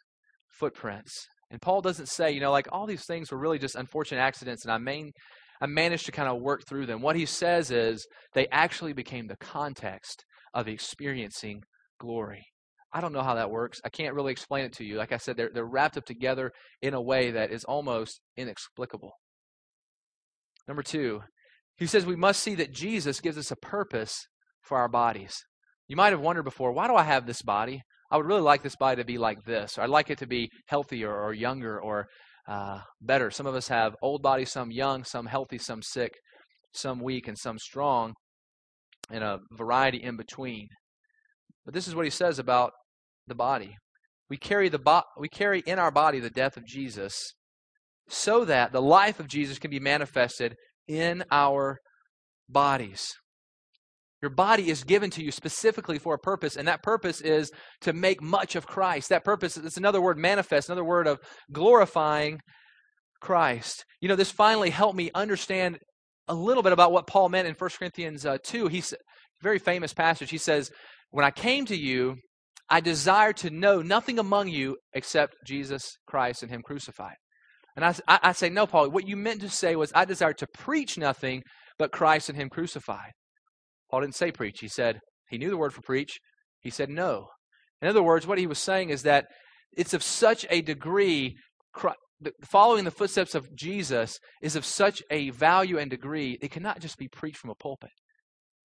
footprints. 0.48 1.26
And 1.50 1.60
Paul 1.60 1.80
doesn't 1.80 2.08
say, 2.08 2.30
you 2.30 2.40
know, 2.40 2.50
like 2.50 2.68
all 2.72 2.86
these 2.86 3.04
things 3.04 3.30
were 3.30 3.38
really 3.38 3.58
just 3.58 3.74
unfortunate 3.74 4.20
accidents, 4.20 4.64
and 4.64 4.72
I 4.72 4.78
main, 4.78 5.12
I 5.60 5.66
managed 5.66 6.06
to 6.06 6.12
kind 6.12 6.28
of 6.28 6.40
work 6.40 6.62
through 6.66 6.86
them. 6.86 7.02
What 7.02 7.16
he 7.16 7.26
says 7.26 7.70
is 7.70 8.06
they 8.34 8.46
actually 8.50 8.92
became 8.94 9.26
the 9.26 9.36
context 9.36 10.24
of 10.54 10.68
experiencing 10.68 11.62
glory. 12.00 12.46
I 12.92 13.00
don't 13.00 13.12
know 13.12 13.22
how 13.22 13.34
that 13.34 13.50
works. 13.50 13.80
I 13.84 13.88
can't 13.88 14.14
really 14.14 14.32
explain 14.32 14.64
it 14.64 14.72
to 14.74 14.84
you. 14.84 14.96
Like 14.96 15.12
I 15.12 15.16
said, 15.16 15.36
they're, 15.36 15.50
they're 15.52 15.66
wrapped 15.66 15.96
up 15.96 16.04
together 16.04 16.52
in 16.82 16.94
a 16.94 17.00
way 17.00 17.30
that 17.30 17.50
is 17.50 17.64
almost 17.64 18.20
inexplicable. 18.36 19.12
Number 20.68 20.82
two, 20.82 21.22
he 21.76 21.86
says 21.86 22.06
we 22.06 22.16
must 22.16 22.42
see 22.42 22.54
that 22.54 22.72
Jesus 22.72 23.20
gives 23.20 23.38
us 23.38 23.50
a 23.50 23.56
purpose 23.56 24.26
for 24.62 24.78
our 24.78 24.88
bodies. 24.88 25.34
You 25.88 25.96
might 25.96 26.10
have 26.10 26.20
wondered 26.20 26.44
before, 26.44 26.72
why 26.72 26.86
do 26.86 26.94
I 26.94 27.02
have 27.02 27.26
this 27.26 27.42
body? 27.42 27.82
I 28.10 28.16
would 28.16 28.26
really 28.26 28.42
like 28.42 28.62
this 28.62 28.76
body 28.76 29.00
to 29.00 29.06
be 29.06 29.18
like 29.18 29.44
this. 29.44 29.78
I'd 29.78 29.88
like 29.88 30.10
it 30.10 30.18
to 30.18 30.26
be 30.26 30.50
healthier 30.68 31.12
or 31.12 31.32
younger 31.32 31.80
or 31.80 32.06
uh, 32.48 32.80
better. 33.00 33.30
Some 33.30 33.46
of 33.46 33.54
us 33.54 33.68
have 33.68 33.96
old 34.02 34.22
bodies, 34.22 34.52
some 34.52 34.70
young, 34.70 35.04
some 35.04 35.26
healthy, 35.26 35.58
some 35.58 35.82
sick, 35.82 36.12
some 36.74 37.00
weak, 37.00 37.26
and 37.26 37.38
some 37.38 37.58
strong 37.58 38.14
and 39.10 39.24
a 39.24 39.38
variety 39.52 40.02
in 40.02 40.16
between. 40.16 40.68
But 41.64 41.74
this 41.74 41.88
is 41.88 41.94
what 41.94 42.04
he 42.04 42.10
says 42.10 42.38
about 42.38 42.72
the 43.26 43.34
body. 43.34 43.76
We 44.28 44.36
carry 44.36 44.68
the 44.68 44.78
bo- 44.78 45.02
we 45.18 45.28
carry 45.28 45.62
in 45.66 45.78
our 45.78 45.90
body 45.90 46.18
the 46.20 46.30
death 46.30 46.56
of 46.56 46.66
Jesus 46.66 47.14
so 48.12 48.44
that 48.44 48.72
the 48.72 48.82
life 48.82 49.18
of 49.18 49.26
Jesus 49.26 49.58
can 49.58 49.70
be 49.70 49.80
manifested 49.80 50.54
in 50.86 51.24
our 51.30 51.78
bodies. 52.48 53.14
Your 54.20 54.30
body 54.30 54.68
is 54.68 54.84
given 54.84 55.10
to 55.10 55.24
you 55.24 55.32
specifically 55.32 55.98
for 55.98 56.14
a 56.14 56.18
purpose, 56.18 56.56
and 56.56 56.68
that 56.68 56.82
purpose 56.82 57.20
is 57.22 57.50
to 57.80 57.92
make 57.92 58.22
much 58.22 58.54
of 58.54 58.66
Christ. 58.66 59.08
That 59.08 59.24
purpose 59.24 59.56
is 59.56 59.76
another 59.76 60.00
word, 60.00 60.18
manifest, 60.18 60.68
another 60.68 60.84
word 60.84 61.06
of 61.06 61.18
glorifying 61.50 62.38
Christ. 63.20 63.84
You 64.00 64.08
know, 64.08 64.16
this 64.16 64.30
finally 64.30 64.70
helped 64.70 64.96
me 64.96 65.10
understand 65.14 65.78
a 66.28 66.34
little 66.34 66.62
bit 66.62 66.72
about 66.72 66.92
what 66.92 67.06
Paul 67.06 67.30
meant 67.30 67.48
in 67.48 67.54
1 67.54 67.70
Corinthians 67.78 68.26
uh, 68.26 68.36
2. 68.44 68.68
He's 68.68 68.94
very 69.40 69.58
famous 69.58 69.94
passage. 69.94 70.30
He 70.30 70.38
says, 70.38 70.70
When 71.10 71.24
I 71.24 71.30
came 71.30 71.64
to 71.66 71.76
you, 71.76 72.16
I 72.68 72.80
desire 72.80 73.32
to 73.34 73.50
know 73.50 73.80
nothing 73.80 74.18
among 74.18 74.48
you 74.48 74.76
except 74.92 75.34
Jesus 75.46 75.96
Christ 76.06 76.42
and 76.42 76.50
Him 76.52 76.62
crucified. 76.62 77.16
And 77.76 77.84
I, 77.84 77.94
I, 78.06 78.32
say, 78.32 78.50
No, 78.50 78.66
Paul, 78.66 78.90
what 78.90 79.08
you 79.08 79.16
meant 79.16 79.40
to 79.40 79.48
say 79.48 79.76
was, 79.76 79.92
I 79.94 80.04
desire 80.04 80.34
to 80.34 80.46
preach 80.46 80.98
nothing 80.98 81.42
but 81.78 81.92
Christ 81.92 82.28
and 82.28 82.38
Him 82.38 82.48
crucified. 82.48 83.12
Paul 83.90 84.02
didn't 84.02 84.14
say 84.14 84.30
preach. 84.32 84.60
He 84.60 84.68
said, 84.68 85.00
he 85.32 85.38
knew 85.38 85.48
the 85.48 85.56
word 85.56 85.72
for 85.72 85.80
preach. 85.80 86.20
He 86.60 86.70
said 86.70 86.90
no. 86.90 87.28
In 87.80 87.88
other 87.88 88.02
words, 88.02 88.26
what 88.26 88.38
he 88.38 88.46
was 88.46 88.58
saying 88.58 88.90
is 88.90 89.02
that 89.02 89.24
it's 89.76 89.94
of 89.94 90.02
such 90.02 90.46
a 90.50 90.60
degree, 90.60 91.36
following 92.44 92.84
the 92.84 92.90
footsteps 92.90 93.34
of 93.34 93.48
Jesus 93.56 94.18
is 94.42 94.54
of 94.54 94.66
such 94.66 95.02
a 95.10 95.30
value 95.30 95.78
and 95.78 95.90
degree, 95.90 96.38
it 96.42 96.52
cannot 96.52 96.80
just 96.80 96.98
be 96.98 97.08
preached 97.08 97.38
from 97.38 97.50
a 97.50 97.54
pulpit. 97.54 97.90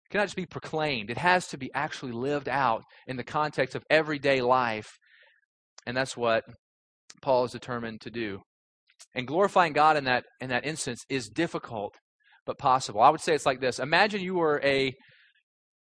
It 0.05 0.11
cannot 0.11 0.25
just 0.25 0.35
be 0.35 0.45
proclaimed. 0.45 1.09
It 1.09 1.17
has 1.17 1.47
to 1.47 1.57
be 1.57 1.71
actually 1.73 2.11
lived 2.11 2.49
out 2.49 2.83
in 3.07 3.15
the 3.15 3.23
context 3.23 3.73
of 3.73 3.83
everyday 3.89 4.41
life. 4.41 4.89
And 5.85 5.95
that's 5.95 6.17
what 6.17 6.43
Paul 7.21 7.45
is 7.45 7.51
determined 7.51 8.01
to 8.01 8.11
do. 8.11 8.41
And 9.15 9.27
glorifying 9.27 9.73
God 9.73 9.97
in 9.97 10.03
that 10.05 10.25
in 10.39 10.49
that 10.49 10.65
instance 10.65 11.03
is 11.09 11.29
difficult 11.29 11.95
but 12.45 12.57
possible. 12.57 13.01
I 13.01 13.09
would 13.09 13.21
say 13.21 13.33
it's 13.33 13.45
like 13.45 13.59
this. 13.59 13.79
Imagine 13.79 14.21
you 14.21 14.35
were 14.35 14.61
a 14.63 14.93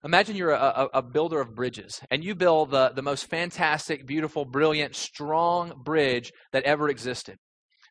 Imagine 0.04 0.36
you're 0.36 0.52
a, 0.52 0.88
a, 0.96 1.04
builder 1.04 1.40
of 1.40 1.54
bridges 1.54 2.02
and 2.10 2.24
you 2.24 2.34
build 2.34 2.72
the, 2.72 2.92
the 2.96 3.04
most 3.04 3.30
fantastic, 3.30 4.08
beautiful, 4.08 4.46
brilliant, 4.46 4.96
strong 4.96 5.74
bridge 5.84 6.32
that 6.54 6.64
ever 6.64 6.90
existed. 6.90 7.36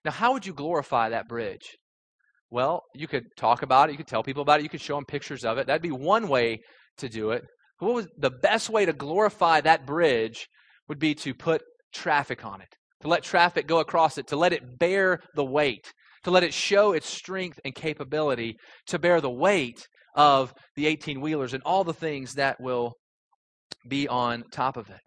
Now, 0.04 0.10
how 0.10 0.32
would 0.32 0.44
you 0.44 0.52
glorify 0.52 1.10
that 1.10 1.28
bridge? 1.28 1.76
Well, 2.50 2.82
you 2.96 3.06
could 3.06 3.26
talk 3.36 3.62
about 3.62 3.88
it, 3.88 3.92
you 3.92 3.98
could 3.98 4.08
tell 4.08 4.24
people 4.24 4.42
about 4.42 4.58
it, 4.58 4.64
you 4.64 4.68
could 4.68 4.80
show 4.80 4.96
them 4.96 5.04
pictures 5.04 5.44
of 5.44 5.58
it. 5.58 5.68
That'd 5.68 5.82
be 5.82 5.92
one 5.92 6.26
way 6.26 6.58
to 6.98 7.08
do 7.08 7.30
it. 7.30 7.44
What 7.78 7.94
was 7.94 8.08
the 8.18 8.30
best 8.30 8.70
way 8.70 8.84
to 8.86 8.92
glorify 8.92 9.60
that 9.60 9.86
bridge 9.86 10.48
would 10.88 10.98
be 10.98 11.14
to 11.14 11.32
put 11.32 11.62
traffic 11.94 12.44
on 12.44 12.60
it, 12.60 12.74
to 13.02 13.08
let 13.08 13.22
traffic 13.22 13.66
go 13.66 13.80
across 13.80 14.18
it, 14.18 14.26
to 14.28 14.36
let 14.36 14.52
it 14.52 14.78
bear 14.78 15.20
the 15.34 15.44
weight, 15.44 15.92
to 16.24 16.30
let 16.30 16.42
it 16.42 16.54
show 16.54 16.92
its 16.92 17.08
strength 17.08 17.58
and 17.64 17.74
capability 17.74 18.56
to 18.86 18.98
bear 18.98 19.20
the 19.20 19.30
weight 19.30 19.86
of 20.14 20.52
the 20.76 20.86
18 20.86 21.20
wheelers 21.20 21.54
and 21.54 21.62
all 21.64 21.84
the 21.84 21.94
things 21.94 22.34
that 22.34 22.60
will 22.60 22.92
be 23.88 24.08
on 24.08 24.44
top 24.52 24.76
of 24.76 24.88
it. 24.90 25.00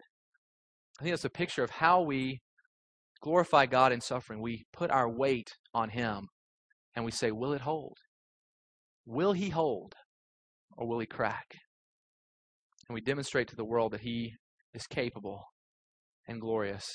I 0.98 1.02
think 1.02 1.12
that's 1.12 1.24
a 1.24 1.30
picture 1.30 1.62
of 1.62 1.70
how 1.70 2.02
we 2.02 2.40
glorify 3.22 3.66
God 3.66 3.92
in 3.92 4.00
suffering. 4.00 4.40
We 4.40 4.64
put 4.72 4.90
our 4.90 5.10
weight 5.10 5.50
on 5.72 5.90
Him 5.90 6.28
and 6.94 7.04
we 7.04 7.10
say, 7.10 7.30
Will 7.30 7.52
it 7.52 7.60
hold? 7.60 7.96
Will 9.06 9.32
He 9.32 9.50
hold 9.50 9.94
or 10.76 10.86
will 10.86 10.98
He 10.98 11.06
crack? 11.06 11.56
And 12.88 12.94
we 12.94 13.00
demonstrate 13.00 13.48
to 13.48 13.56
the 13.56 13.64
world 13.64 13.92
that 13.92 14.02
He 14.02 14.32
is 14.72 14.86
capable 14.86 15.42
and 16.26 16.40
glorious. 16.40 16.86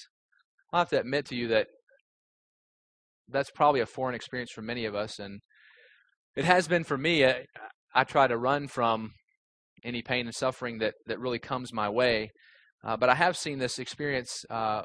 I'll 0.71 0.81
have 0.81 0.89
to 0.89 0.99
admit 0.99 1.25
to 1.27 1.35
you 1.35 1.47
that 1.49 1.67
that's 3.27 3.51
probably 3.51 3.81
a 3.81 3.85
foreign 3.85 4.15
experience 4.15 4.51
for 4.51 4.61
many 4.61 4.85
of 4.85 4.95
us, 4.95 5.19
and 5.19 5.39
it 6.35 6.45
has 6.45 6.67
been 6.67 6.83
for 6.83 6.97
me. 6.97 7.25
I, 7.25 7.45
I 7.93 8.03
try 8.03 8.27
to 8.27 8.37
run 8.37 8.67
from 8.67 9.11
any 9.83 10.01
pain 10.01 10.25
and 10.25 10.35
suffering 10.35 10.79
that, 10.79 10.93
that 11.07 11.19
really 11.19 11.39
comes 11.39 11.73
my 11.73 11.89
way. 11.89 12.31
Uh, 12.83 12.97
but 12.97 13.09
I 13.09 13.15
have 13.15 13.35
seen 13.37 13.59
this 13.59 13.79
experience 13.79 14.45
uh, 14.49 14.83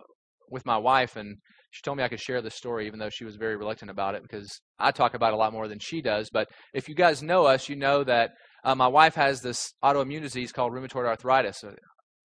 with 0.51 0.67
my 0.67 0.77
wife, 0.77 1.17
and 1.17 1.37
she 1.71 1.83
told 1.83 1.99
me 1.99 2.05
I 2.05 2.09
could 2.09 2.21
share 2.21 2.43
the 2.43 2.51
story, 2.51 2.87
even 2.87 2.99
though 2.99 3.11
she 3.11 3.25
was 3.25 3.37
very 3.37 3.57
reluctant 3.57 3.91
about 3.91 4.15
it 4.15 4.23
because 4.23 4.61
I 4.79 4.91
talk 4.91 5.15
about 5.15 5.33
it 5.33 5.35
a 5.35 5.39
lot 5.39 5.53
more 5.53 5.69
than 5.69 5.79
she 5.79 6.01
does. 6.01 6.29
But 6.33 6.49
if 6.73 6.89
you 6.89 6.95
guys 6.95 7.23
know 7.23 7.45
us, 7.45 7.69
you 7.69 7.77
know 7.77 8.05
that 8.05 8.31
uh, 8.65 8.75
my 8.75 8.89
wife 8.89 9.15
has 9.15 9.43
this 9.43 9.73
autoimmune 9.83 10.23
disease 10.23 10.53
called 10.53 10.73
rheumatoid 10.73 11.07
arthritis. 11.07 11.63
Uh, 11.63 11.73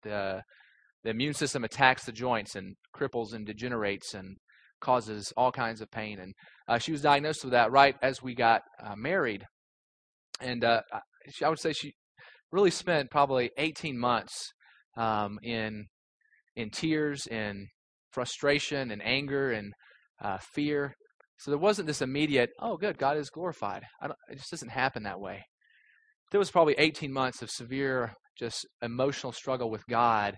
the, 0.02 0.42
the 1.04 1.10
immune 1.10 1.34
system 1.34 1.64
attacks 1.64 2.04
the 2.04 2.12
joints 2.12 2.54
and 2.56 2.76
cripples 2.94 3.32
and 3.32 3.46
degenerates 3.46 4.14
and 4.14 4.36
causes 4.80 5.32
all 5.36 5.52
kinds 5.52 5.80
of 5.80 5.90
pain. 5.90 6.18
And 6.18 6.34
uh, 6.68 6.78
she 6.78 6.92
was 6.92 7.02
diagnosed 7.02 7.44
with 7.44 7.52
that 7.52 7.72
right 7.72 7.96
as 8.02 8.22
we 8.22 8.34
got 8.34 8.62
uh, 8.82 8.94
married. 8.96 9.44
And 10.40 10.64
uh, 10.64 10.82
I 11.42 11.48
would 11.48 11.60
say 11.60 11.72
she 11.72 11.92
really 12.52 12.70
spent 12.70 13.10
probably 13.10 13.50
18 13.58 13.98
months 13.98 14.52
um, 14.96 15.38
in 15.42 15.86
in 16.56 16.70
tears 16.70 17.26
and 17.30 17.68
frustration 18.10 18.90
and 18.90 19.00
anger 19.04 19.52
and 19.52 19.72
uh, 20.20 20.38
fear. 20.54 20.92
So 21.38 21.52
there 21.52 21.58
wasn't 21.58 21.86
this 21.86 22.02
immediate, 22.02 22.50
oh, 22.60 22.76
good, 22.76 22.98
God 22.98 23.16
is 23.16 23.30
glorified. 23.30 23.84
it 24.02 24.38
just 24.38 24.50
doesn't 24.50 24.70
happen 24.70 25.04
that 25.04 25.20
way. 25.20 25.44
There 26.32 26.40
was 26.40 26.50
probably 26.50 26.74
18 26.78 27.12
months 27.12 27.42
of 27.42 27.50
severe, 27.50 28.12
just 28.36 28.66
emotional 28.82 29.32
struggle 29.32 29.70
with 29.70 29.86
God 29.88 30.36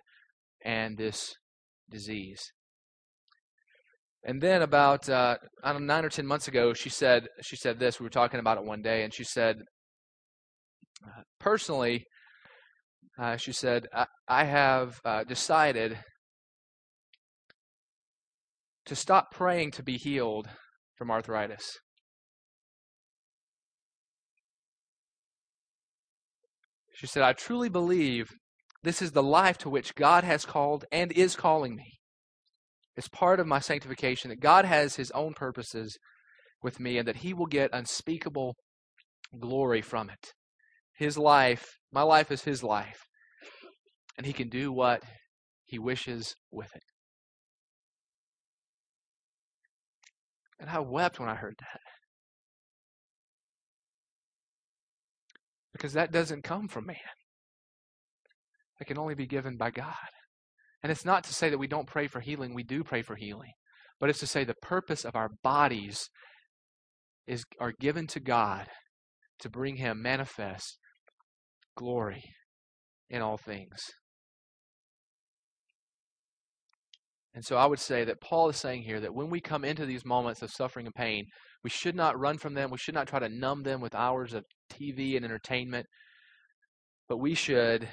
and 0.65 0.97
this 0.97 1.35
disease. 1.91 2.41
And 4.23 4.41
then 4.41 4.63
about 4.63 5.09
uh, 5.09 5.37
I 5.65 5.73
don't 5.73 5.87
know, 5.87 5.95
nine 5.95 6.05
or 6.05 6.11
ten 6.11 6.27
months 6.27 6.49
ago, 6.49 6.75
she 6.75 6.91
said 6.91 7.27
she 7.43 7.57
said 7.57 7.79
this. 7.79 7.99
We 7.99 8.05
were 8.05 8.11
talking 8.11 8.41
about 8.41 8.59
it 8.59 8.65
one 8.65 8.83
day, 8.83 9.03
and 9.03 9.15
she 9.15 9.25
said, 9.25 9.57
uh, 11.07 11.23
personally, 11.39 12.05
uh, 13.19 13.37
she 13.37 13.53
said, 13.53 13.87
I, 13.95 14.07
I 14.29 14.45
have 14.45 15.01
uh, 15.05 15.25
decided 15.25 15.99
to 18.87 18.95
stop 18.95 19.31
praying 19.33 19.71
to 19.73 19.83
be 19.83 19.97
healed 19.97 20.49
from 20.97 21.11
arthritis. 21.11 21.79
She 26.95 27.07
said, 27.07 27.23
I 27.23 27.33
truly 27.33 27.71
believe 27.71 28.29
this 28.83 29.03
is 29.03 29.13
the 29.13 29.23
life 29.23 29.59
to 29.59 29.71
which 29.71 29.95
God 29.95 30.25
has 30.25 30.45
called 30.45 30.85
and 30.91 31.13
is 31.13 31.37
calling 31.37 31.77
me. 31.77 31.99
It's 32.97 33.09
part 33.09 33.41
of 33.41 33.47
my 33.47 33.59
sanctification 33.59 34.31
that 34.31 34.41
God 34.41 34.65
has 34.65 34.97
His 34.97 35.11
own 35.13 35.35
purposes 35.35 35.99
with 36.63 36.81
me 36.81 36.99
and 36.99 37.07
that 37.07 37.19
He 37.19 37.35
will 37.35 37.47
get 37.47 37.71
unspeakable 37.73 38.55
glory 39.39 39.83
from 39.83 40.11
it. 40.11 40.33
His 40.97 41.17
life, 41.17 41.67
my 41.93 42.03
life 42.03 42.31
is 42.31 42.43
His 42.43 42.63
life, 42.63 43.05
and 44.17 44.27
He 44.27 44.33
can 44.33 44.49
do 44.49 44.73
what 44.73 45.03
He 45.65 45.79
wishes 45.79 46.35
with 46.51 46.69
it. 46.75 46.83
And 50.59 50.69
I 50.69 50.81
wept 50.81 51.19
when 51.19 51.29
I 51.29 51.37
heard 51.37 51.55
that. 51.59 51.81
Because 55.73 55.95
that 55.95 56.13
doesn't 56.13 56.45
come 56.45 56.69
from 56.69 56.87
man. 56.87 56.97
It 58.81 58.87
can 58.87 58.99
only 58.99 59.15
be 59.15 59.27
given 59.27 59.57
by 59.57 59.71
God. 59.71 59.95
And 60.83 60.91
it's 60.91 61.05
not 61.05 61.25
to 61.25 61.35
say 61.35 61.51
that 61.51 61.59
we 61.59 61.67
don't 61.67 61.87
pray 61.87 62.07
for 62.07 62.21
healing, 62.21 62.55
we 62.55 62.63
do 62.63 62.83
pray 62.83 63.03
for 63.03 63.17
healing. 63.17 63.53
But 63.99 64.09
it's 64.09 64.21
to 64.21 64.27
say 64.27 64.45
the 64.45 64.55
purpose 64.63 65.05
of 65.05 65.15
our 65.15 65.29
bodies 65.43 66.09
is 67.27 67.45
are 67.61 67.75
given 67.79 68.07
to 68.09 68.21
God 68.21 68.67
to 69.41 69.51
bring 69.51 69.77
him 69.77 70.03
manifest 70.03 70.79
glory 71.77 72.23
in 73.11 73.21
all 73.21 73.37
things. 73.37 73.79
And 77.35 77.45
so 77.45 77.57
I 77.57 77.67
would 77.67 77.79
say 77.79 78.05
that 78.05 78.21
Paul 78.21 78.49
is 78.49 78.57
saying 78.57 78.83
here 78.83 79.01
that 79.01 79.15
when 79.15 79.31
we 79.31 79.41
come 79.41 79.65
into 79.65 79.87
these 79.87 80.05
moments 80.05 80.43
of 80.43 80.51
suffering 80.51 80.87
and 80.87 80.95
pain, 80.95 81.27
we 81.63 81.71
should 81.71 81.95
not 81.95 82.19
run 82.19 82.39
from 82.39 82.55
them. 82.55 82.71
We 82.71 82.79
should 82.79 82.95
not 82.95 83.07
try 83.07 83.21
to 83.21 83.29
numb 83.29 83.63
them 83.63 83.81
with 83.81 83.95
hours 83.95 84.35
of 84.35 84.45
TV 84.73 85.15
and 85.17 85.25
entertainment. 85.25 85.87
But 87.09 87.19
we 87.19 87.35
should 87.35 87.89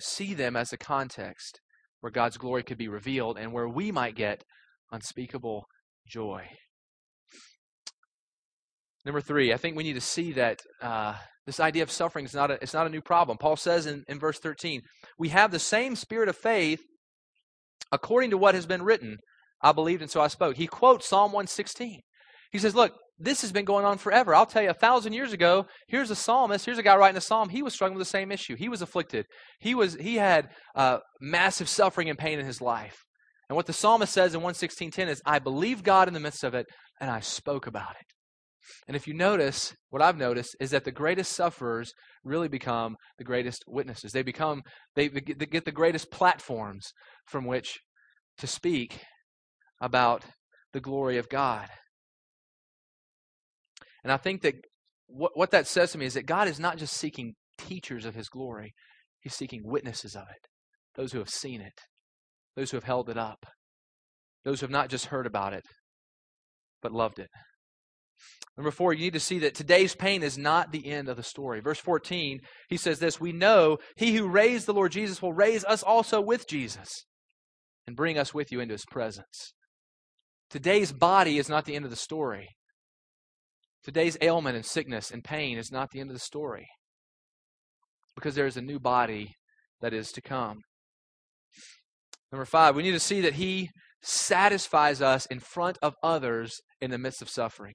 see 0.00 0.34
them 0.34 0.56
as 0.56 0.72
a 0.72 0.78
context 0.78 1.60
where 2.00 2.10
God's 2.10 2.36
glory 2.36 2.62
could 2.62 2.78
be 2.78 2.88
revealed 2.88 3.38
and 3.38 3.52
where 3.52 3.68
we 3.68 3.92
might 3.92 4.16
get 4.16 4.44
unspeakable 4.90 5.66
joy. 6.06 6.46
Number 9.04 9.20
three, 9.20 9.52
I 9.52 9.56
think 9.56 9.76
we 9.76 9.82
need 9.82 9.94
to 9.94 10.00
see 10.00 10.32
that 10.32 10.60
uh, 10.80 11.14
this 11.46 11.60
idea 11.60 11.82
of 11.82 11.90
suffering 11.90 12.24
is 12.24 12.34
not 12.34 12.50
a, 12.50 12.54
it's 12.62 12.74
not 12.74 12.86
a 12.86 12.90
new 12.90 13.00
problem. 13.00 13.38
Paul 13.38 13.56
says 13.56 13.86
in, 13.86 14.04
in 14.08 14.18
verse 14.18 14.38
13, 14.38 14.82
we 15.18 15.30
have 15.30 15.50
the 15.50 15.58
same 15.58 15.96
spirit 15.96 16.28
of 16.28 16.36
faith 16.36 16.80
according 17.90 18.30
to 18.30 18.38
what 18.38 18.54
has 18.54 18.66
been 18.66 18.82
written. 18.82 19.18
I 19.60 19.72
believed 19.72 20.02
and 20.02 20.10
so 20.10 20.20
I 20.20 20.28
spoke. 20.28 20.56
He 20.56 20.66
quotes 20.66 21.08
Psalm 21.08 21.32
116. 21.32 22.00
He 22.52 22.58
says, 22.58 22.74
Look, 22.74 22.92
this 23.22 23.42
has 23.42 23.52
been 23.52 23.64
going 23.64 23.84
on 23.84 23.98
forever. 23.98 24.34
I'll 24.34 24.46
tell 24.46 24.62
you, 24.62 24.70
a 24.70 24.74
thousand 24.74 25.12
years 25.12 25.32
ago, 25.32 25.66
here's 25.88 26.10
a 26.10 26.16
psalmist, 26.16 26.64
here's 26.64 26.78
a 26.78 26.82
guy 26.82 26.96
writing 26.96 27.16
a 27.16 27.20
psalm. 27.20 27.48
He 27.48 27.62
was 27.62 27.72
struggling 27.72 27.98
with 27.98 28.06
the 28.06 28.10
same 28.10 28.32
issue. 28.32 28.56
He 28.56 28.68
was 28.68 28.82
afflicted. 28.82 29.26
He 29.60 29.74
was 29.74 29.94
he 29.94 30.16
had 30.16 30.48
uh, 30.74 30.98
massive 31.20 31.68
suffering 31.68 32.10
and 32.10 32.18
pain 32.18 32.38
in 32.38 32.46
his 32.46 32.60
life. 32.60 33.04
And 33.48 33.56
what 33.56 33.66
the 33.66 33.72
psalmist 33.72 34.12
says 34.12 34.34
in 34.34 34.40
116:10 34.40 35.08
is, 35.08 35.22
"I 35.24 35.38
believe 35.38 35.82
God 35.82 36.08
in 36.08 36.14
the 36.14 36.20
midst 36.20 36.42
of 36.42 36.54
it, 36.54 36.66
and 37.00 37.10
I 37.10 37.20
spoke 37.20 37.66
about 37.66 37.92
it." 37.92 38.06
And 38.86 38.96
if 38.96 39.06
you 39.06 39.14
notice, 39.14 39.74
what 39.90 40.02
I've 40.02 40.16
noticed 40.16 40.56
is 40.60 40.70
that 40.70 40.84
the 40.84 40.92
greatest 40.92 41.32
sufferers 41.32 41.92
really 42.24 42.48
become 42.48 42.96
the 43.18 43.24
greatest 43.24 43.64
witnesses. 43.66 44.12
They 44.12 44.22
become 44.22 44.62
they, 44.96 45.08
they 45.08 45.46
get 45.46 45.64
the 45.64 45.72
greatest 45.72 46.10
platforms 46.10 46.92
from 47.26 47.44
which 47.44 47.78
to 48.38 48.46
speak 48.46 49.00
about 49.80 50.24
the 50.72 50.80
glory 50.80 51.18
of 51.18 51.28
God. 51.28 51.68
And 54.02 54.12
I 54.12 54.16
think 54.16 54.42
that 54.42 54.54
what, 55.06 55.32
what 55.34 55.50
that 55.50 55.66
says 55.66 55.92
to 55.92 55.98
me 55.98 56.06
is 56.06 56.14
that 56.14 56.26
God 56.26 56.48
is 56.48 56.58
not 56.58 56.78
just 56.78 56.94
seeking 56.94 57.34
teachers 57.58 58.04
of 58.04 58.14
his 58.14 58.28
glory, 58.28 58.72
he's 59.20 59.34
seeking 59.34 59.62
witnesses 59.64 60.14
of 60.14 60.22
it, 60.22 60.48
those 60.96 61.12
who 61.12 61.18
have 61.18 61.28
seen 61.28 61.60
it, 61.60 61.80
those 62.56 62.70
who 62.70 62.76
have 62.76 62.84
held 62.84 63.08
it 63.08 63.18
up, 63.18 63.46
those 64.44 64.60
who 64.60 64.64
have 64.64 64.70
not 64.70 64.88
just 64.88 65.06
heard 65.06 65.26
about 65.26 65.52
it, 65.52 65.64
but 66.82 66.92
loved 66.92 67.18
it. 67.18 67.28
Number 68.56 68.70
four, 68.70 68.92
you 68.92 69.00
need 69.00 69.14
to 69.14 69.20
see 69.20 69.38
that 69.40 69.54
today's 69.54 69.94
pain 69.94 70.22
is 70.22 70.36
not 70.36 70.72
the 70.72 70.86
end 70.86 71.08
of 71.08 71.16
the 71.16 71.22
story. 71.22 71.60
Verse 71.60 71.78
14, 71.78 72.40
he 72.68 72.76
says 72.76 72.98
this 72.98 73.20
We 73.20 73.32
know 73.32 73.78
he 73.96 74.14
who 74.14 74.28
raised 74.28 74.66
the 74.66 74.74
Lord 74.74 74.92
Jesus 74.92 75.22
will 75.22 75.32
raise 75.32 75.64
us 75.64 75.82
also 75.82 76.20
with 76.20 76.46
Jesus 76.46 77.06
and 77.86 77.96
bring 77.96 78.18
us 78.18 78.34
with 78.34 78.52
you 78.52 78.60
into 78.60 78.74
his 78.74 78.84
presence. 78.84 79.54
Today's 80.50 80.92
body 80.92 81.38
is 81.38 81.48
not 81.48 81.64
the 81.64 81.74
end 81.74 81.86
of 81.86 81.90
the 81.90 81.96
story. 81.96 82.50
Today's 83.84 84.16
ailment 84.20 84.56
and 84.56 84.64
sickness 84.64 85.10
and 85.10 85.24
pain 85.24 85.58
is 85.58 85.72
not 85.72 85.90
the 85.90 86.00
end 86.00 86.10
of 86.10 86.14
the 86.14 86.20
story 86.20 86.68
because 88.14 88.34
there 88.34 88.46
is 88.46 88.56
a 88.56 88.62
new 88.62 88.78
body 88.78 89.34
that 89.80 89.92
is 89.92 90.12
to 90.12 90.20
come. 90.20 90.60
Number 92.30 92.44
five, 92.44 92.76
we 92.76 92.82
need 92.82 92.92
to 92.92 93.00
see 93.00 93.20
that 93.22 93.34
he 93.34 93.70
satisfies 94.02 95.02
us 95.02 95.26
in 95.26 95.40
front 95.40 95.78
of 95.82 95.94
others 96.02 96.60
in 96.80 96.90
the 96.90 96.98
midst 96.98 97.22
of 97.22 97.28
suffering. 97.28 97.74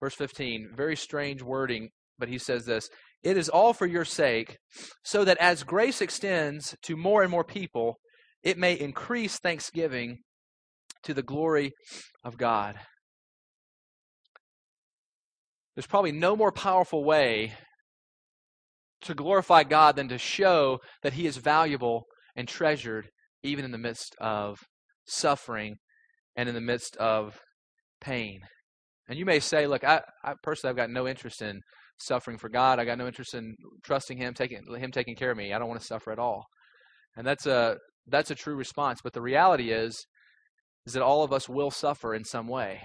Verse 0.00 0.14
15, 0.14 0.70
very 0.76 0.96
strange 0.96 1.42
wording, 1.42 1.88
but 2.18 2.28
he 2.28 2.38
says 2.38 2.64
this 2.64 2.88
It 3.22 3.36
is 3.36 3.48
all 3.48 3.72
for 3.72 3.86
your 3.86 4.04
sake, 4.04 4.56
so 5.04 5.24
that 5.24 5.38
as 5.38 5.62
grace 5.62 6.00
extends 6.00 6.76
to 6.82 6.96
more 6.96 7.22
and 7.22 7.30
more 7.30 7.44
people, 7.44 7.96
it 8.42 8.58
may 8.58 8.74
increase 8.74 9.38
thanksgiving 9.38 10.18
to 11.02 11.14
the 11.14 11.22
glory 11.22 11.72
of 12.24 12.36
God. 12.36 12.76
There's 15.76 15.86
probably 15.86 16.12
no 16.12 16.34
more 16.34 16.50
powerful 16.50 17.04
way 17.04 17.52
to 19.02 19.14
glorify 19.14 19.62
God 19.62 19.94
than 19.94 20.08
to 20.08 20.18
show 20.18 20.78
that 21.02 21.12
He 21.12 21.26
is 21.26 21.36
valuable 21.36 22.04
and 22.34 22.48
treasured 22.48 23.08
even 23.42 23.64
in 23.64 23.70
the 23.70 23.78
midst 23.78 24.16
of 24.18 24.58
suffering 25.06 25.76
and 26.34 26.48
in 26.48 26.54
the 26.54 26.60
midst 26.60 26.96
of 26.96 27.38
pain. 28.00 28.40
And 29.08 29.18
you 29.18 29.26
may 29.26 29.38
say, 29.38 29.66
look, 29.66 29.84
I, 29.84 30.00
I 30.24 30.34
personally 30.42 30.70
I've 30.70 30.76
got 30.76 30.90
no 30.90 31.06
interest 31.06 31.42
in 31.42 31.60
suffering 31.98 32.38
for 32.38 32.48
God. 32.48 32.78
I 32.78 32.84
got 32.84 32.98
no 32.98 33.06
interest 33.06 33.34
in 33.34 33.54
trusting 33.84 34.16
Him, 34.16 34.34
taking 34.34 34.62
Him 34.78 34.90
taking 34.90 35.14
care 35.14 35.30
of 35.30 35.36
me. 35.36 35.52
I 35.52 35.58
don't 35.58 35.68
want 35.68 35.80
to 35.80 35.86
suffer 35.86 36.10
at 36.10 36.18
all. 36.18 36.46
And 37.16 37.26
that's 37.26 37.46
a 37.46 37.76
that's 38.06 38.30
a 38.30 38.34
true 38.34 38.54
response. 38.54 39.00
But 39.02 39.12
the 39.12 39.22
reality 39.22 39.70
is, 39.72 40.06
is 40.86 40.94
that 40.94 41.02
all 41.02 41.22
of 41.22 41.32
us 41.32 41.48
will 41.48 41.70
suffer 41.70 42.14
in 42.14 42.24
some 42.24 42.48
way. 42.48 42.80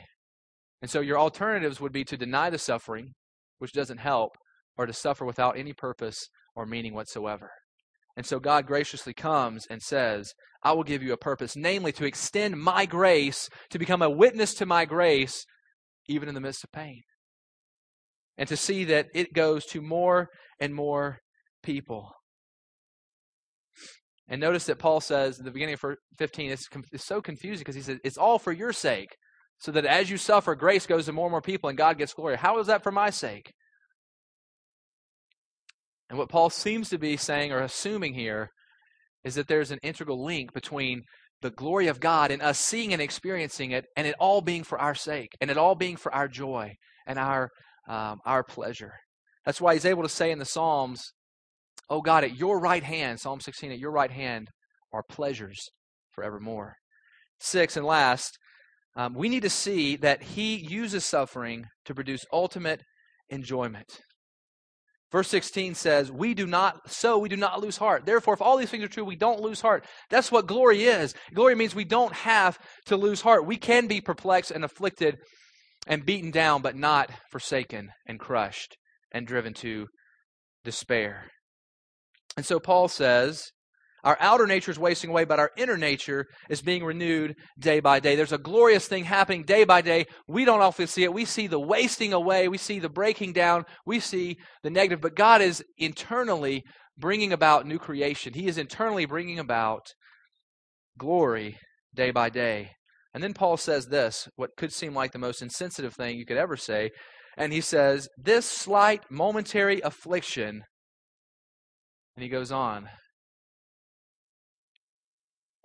And 0.82 0.90
so 0.90 1.00
your 1.00 1.20
alternatives 1.20 1.80
would 1.80 1.92
be 1.92 2.04
to 2.06 2.18
deny 2.18 2.50
the 2.50 2.58
suffering, 2.58 3.14
which 3.60 3.74
doesn't 3.74 4.00
help, 4.00 4.32
or 4.78 4.86
to 4.86 4.94
suffer 4.94 5.26
without 5.26 5.58
any 5.58 5.74
purpose 5.74 6.18
or 6.56 6.66
meaning 6.66 6.94
whatsoever. 6.94 7.52
And 8.18 8.26
so 8.26 8.40
God 8.40 8.66
graciously 8.66 9.14
comes 9.14 9.66
and 9.70 9.82
says, 9.82 10.34
I 10.64 10.74
will 10.74 10.84
give 10.84 11.02
you 11.02 11.14
a 11.14 11.18
purpose, 11.18 11.56
namely 11.56 11.92
to 11.94 12.06
extend 12.06 12.60
my 12.60 12.86
grace, 12.86 13.50
to 13.70 13.80
become 13.80 14.02
a 14.02 14.10
witness 14.10 14.54
to 14.56 14.66
my 14.66 14.86
grace 14.86 15.46
even 16.08 16.28
in 16.28 16.36
the 16.36 16.42
midst 16.42 16.64
of 16.64 16.72
pain. 16.72 17.02
And 18.38 18.50
to 18.50 18.58
see 18.58 18.84
that 18.86 19.08
it 19.14 19.34
goes 19.34 19.66
to 19.68 19.82
more 19.82 20.30
and 20.60 20.74
more 20.74 21.20
people. 21.64 22.12
And 24.28 24.40
notice 24.40 24.66
that 24.66 24.80
Paul 24.80 25.02
says 25.02 25.40
at 25.40 25.46
the 25.46 25.52
beginning 25.52 25.76
of 25.76 25.96
15, 26.18 26.52
it's, 26.52 26.68
it's 26.92 27.06
so 27.06 27.22
confusing 27.22 27.60
because 27.60 27.76
he 27.76 27.82
says, 27.82 28.00
It's 28.04 28.18
all 28.18 28.40
for 28.40 28.52
your 28.52 28.72
sake, 28.72 29.10
so 29.62 29.72
that 29.72 29.86
as 29.86 30.10
you 30.10 30.18
suffer, 30.18 30.56
grace 30.56 30.88
goes 30.88 31.06
to 31.06 31.14
more 31.14 31.28
and 31.28 31.32
more 31.32 31.42
people 31.42 31.70
and 31.70 31.78
God 31.78 32.00
gets 32.00 32.14
glory. 32.14 32.36
How 32.36 32.58
is 32.60 32.68
that 32.68 32.82
for 32.82 32.92
my 32.92 33.12
sake? 33.12 33.54
And 36.10 36.18
what 36.18 36.30
Paul 36.30 36.50
seems 36.50 36.90
to 36.90 36.98
be 36.98 37.16
saying 37.16 37.52
or 37.52 37.60
assuming 37.60 38.16
here 38.16 38.50
is 39.24 39.36
that 39.36 39.48
there's 39.48 39.70
an 39.70 39.78
integral 39.84 40.26
link 40.26 40.52
between 40.52 41.04
the 41.42 41.52
glory 41.52 41.88
of 41.88 42.00
God 42.00 42.32
and 42.32 42.42
us 42.42 42.60
seeing 42.60 42.92
and 42.92 43.02
experiencing 43.02 43.72
it, 43.72 43.86
and 43.96 44.08
it 44.08 44.16
all 44.20 44.42
being 44.42 44.64
for 44.64 44.80
our 44.80 44.96
sake, 44.96 45.30
and 45.40 45.50
it 45.50 45.58
all 45.58 45.76
being 45.76 45.96
for 45.96 46.14
our 46.14 46.28
joy 46.28 46.74
and 47.08 47.18
our 47.18 47.50
um, 47.88 48.20
our 48.26 48.44
pleasure. 48.44 48.94
That's 49.46 49.62
why 49.62 49.74
he's 49.74 49.86
able 49.86 50.04
to 50.04 50.10
say 50.10 50.32
in 50.32 50.40
the 50.40 50.46
Psalms, 50.46 51.14
"Oh 51.90 52.02
God, 52.02 52.24
at 52.24 52.36
your 52.36 52.60
right 52.60 52.84
hand, 52.84 53.20
Psalm 53.20 53.40
16, 53.40 53.72
at 53.72 53.80
your 53.80 53.92
right 53.92 54.12
hand 54.12 54.50
are 54.94 55.04
pleasures 55.08 55.70
forevermore." 56.12 56.76
Six 57.40 57.76
and 57.76 57.86
last, 57.86 58.38
um, 58.96 59.14
we 59.14 59.30
need 59.30 59.44
to 59.44 59.50
see 59.50 59.96
that 59.98 60.22
he 60.22 60.56
uses 60.56 61.06
suffering 61.06 61.66
to 61.86 61.96
produce 61.96 62.26
ultimate 62.32 62.82
enjoyment. 63.30 64.02
Verse 65.12 65.28
16 65.28 65.76
says, 65.76 66.12
We 66.12 66.34
do 66.34 66.48
not, 66.48 66.90
so 66.90 67.18
we 67.18 67.30
do 67.30 67.36
not 67.36 67.62
lose 67.62 67.78
heart. 67.78 68.06
Therefore, 68.06 68.34
if 68.34 68.42
all 68.42 68.58
these 68.58 68.70
things 68.70 68.84
are 68.84 68.90
true, 68.90 69.04
we 69.04 69.18
don't 69.18 69.42
lose 69.42 69.62
heart. 69.62 69.86
That's 70.10 70.32
what 70.32 70.48
glory 70.48 70.84
is. 70.84 71.14
Glory 71.34 71.56
means 71.56 71.76
we 71.76 71.84
don't 71.84 72.14
have 72.14 72.58
to 72.86 72.96
lose 72.96 73.22
heart. 73.22 73.46
We 73.46 73.58
can 73.58 73.88
be 73.88 74.00
perplexed 74.00 74.52
and 74.52 74.64
afflicted 74.64 75.18
and 75.88 76.06
beaten 76.06 76.32
down, 76.32 76.62
but 76.62 76.78
not 76.78 77.10
forsaken 77.30 77.90
and 78.08 78.20
crushed 78.20 78.78
and 79.12 79.28
driven 79.28 79.54
to 79.56 79.88
despair. 80.64 81.26
And 82.38 82.46
so 82.46 82.60
Paul 82.60 82.88
says, 82.88 83.52
our 84.04 84.18
outer 84.20 84.48
nature 84.48 84.72
is 84.72 84.80
wasting 84.80 85.10
away, 85.10 85.26
but 85.26 85.40
our 85.40 85.52
inner 85.58 85.78
nature 85.78 86.26
is 86.50 86.62
being 86.62 86.84
renewed 86.84 87.36
day 87.60 87.80
by 87.80 88.00
day. 88.00 88.16
There's 88.16 88.32
a 88.32 88.38
glorious 88.38 88.88
thing 88.88 89.04
happening 89.04 89.44
day 89.44 89.64
by 89.64 89.82
day. 89.82 90.06
We 90.28 90.46
don't 90.46 90.62
often 90.62 90.88
see 90.88 91.04
it. 91.04 91.14
We 91.14 91.26
see 91.26 91.48
the 91.48 91.60
wasting 91.60 92.14
away, 92.14 92.48
we 92.48 92.58
see 92.58 92.80
the 92.80 92.90
breaking 92.90 93.34
down, 93.34 93.66
we 93.86 94.00
see 94.00 94.38
the 94.64 94.70
negative, 94.70 95.02
but 95.02 95.16
God 95.16 95.42
is 95.42 95.64
internally 95.78 96.64
bringing 96.98 97.34
about 97.34 97.68
new 97.68 97.80
creation. 97.80 98.34
He 98.34 98.48
is 98.48 98.58
internally 98.58 99.06
bringing 99.06 99.40
about 99.40 99.88
glory 100.98 101.58
day 101.94 102.12
by 102.12 102.30
day. 102.30 102.72
And 103.14 103.24
then 103.24 103.34
Paul 103.34 103.58
says 103.58 103.88
this, 103.88 104.28
what 104.36 104.52
could 104.58 104.72
seem 104.72 104.94
like 104.94 105.12
the 105.12 105.20
most 105.20 105.42
insensitive 105.42 105.94
thing 105.94 106.18
you 106.18 106.26
could 106.26 106.38
ever 106.38 106.56
say. 106.56 106.92
And 107.38 107.54
he 107.54 107.62
says, 107.62 108.08
This 108.18 108.46
slight 108.46 109.04
momentary 109.10 109.82
affliction. 109.82 110.64
And 112.16 112.24
he 112.24 112.30
goes 112.30 112.52
on, 112.52 112.90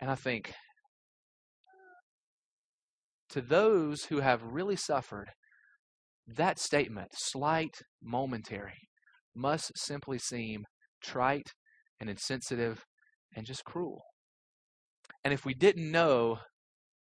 and 0.01 0.11
I 0.11 0.15
think, 0.15 0.53
to 3.31 3.41
those 3.41 4.05
who 4.05 4.21
have 4.21 4.43
really 4.43 4.77
suffered, 4.77 5.29
that 6.27 6.59
statement, 6.59 7.09
slight, 7.15 7.75
momentary, 8.03 8.89
must 9.35 9.73
simply 9.77 10.19
seem 10.19 10.65
trite 11.03 11.53
and 12.01 12.09
insensitive 12.09 12.85
and 13.35 13.47
just 13.47 13.65
cruel. 13.65 14.03
And 15.25 15.35
if 15.35 15.45
we 15.45 15.55
didn't 15.55 15.91
know 15.91 16.39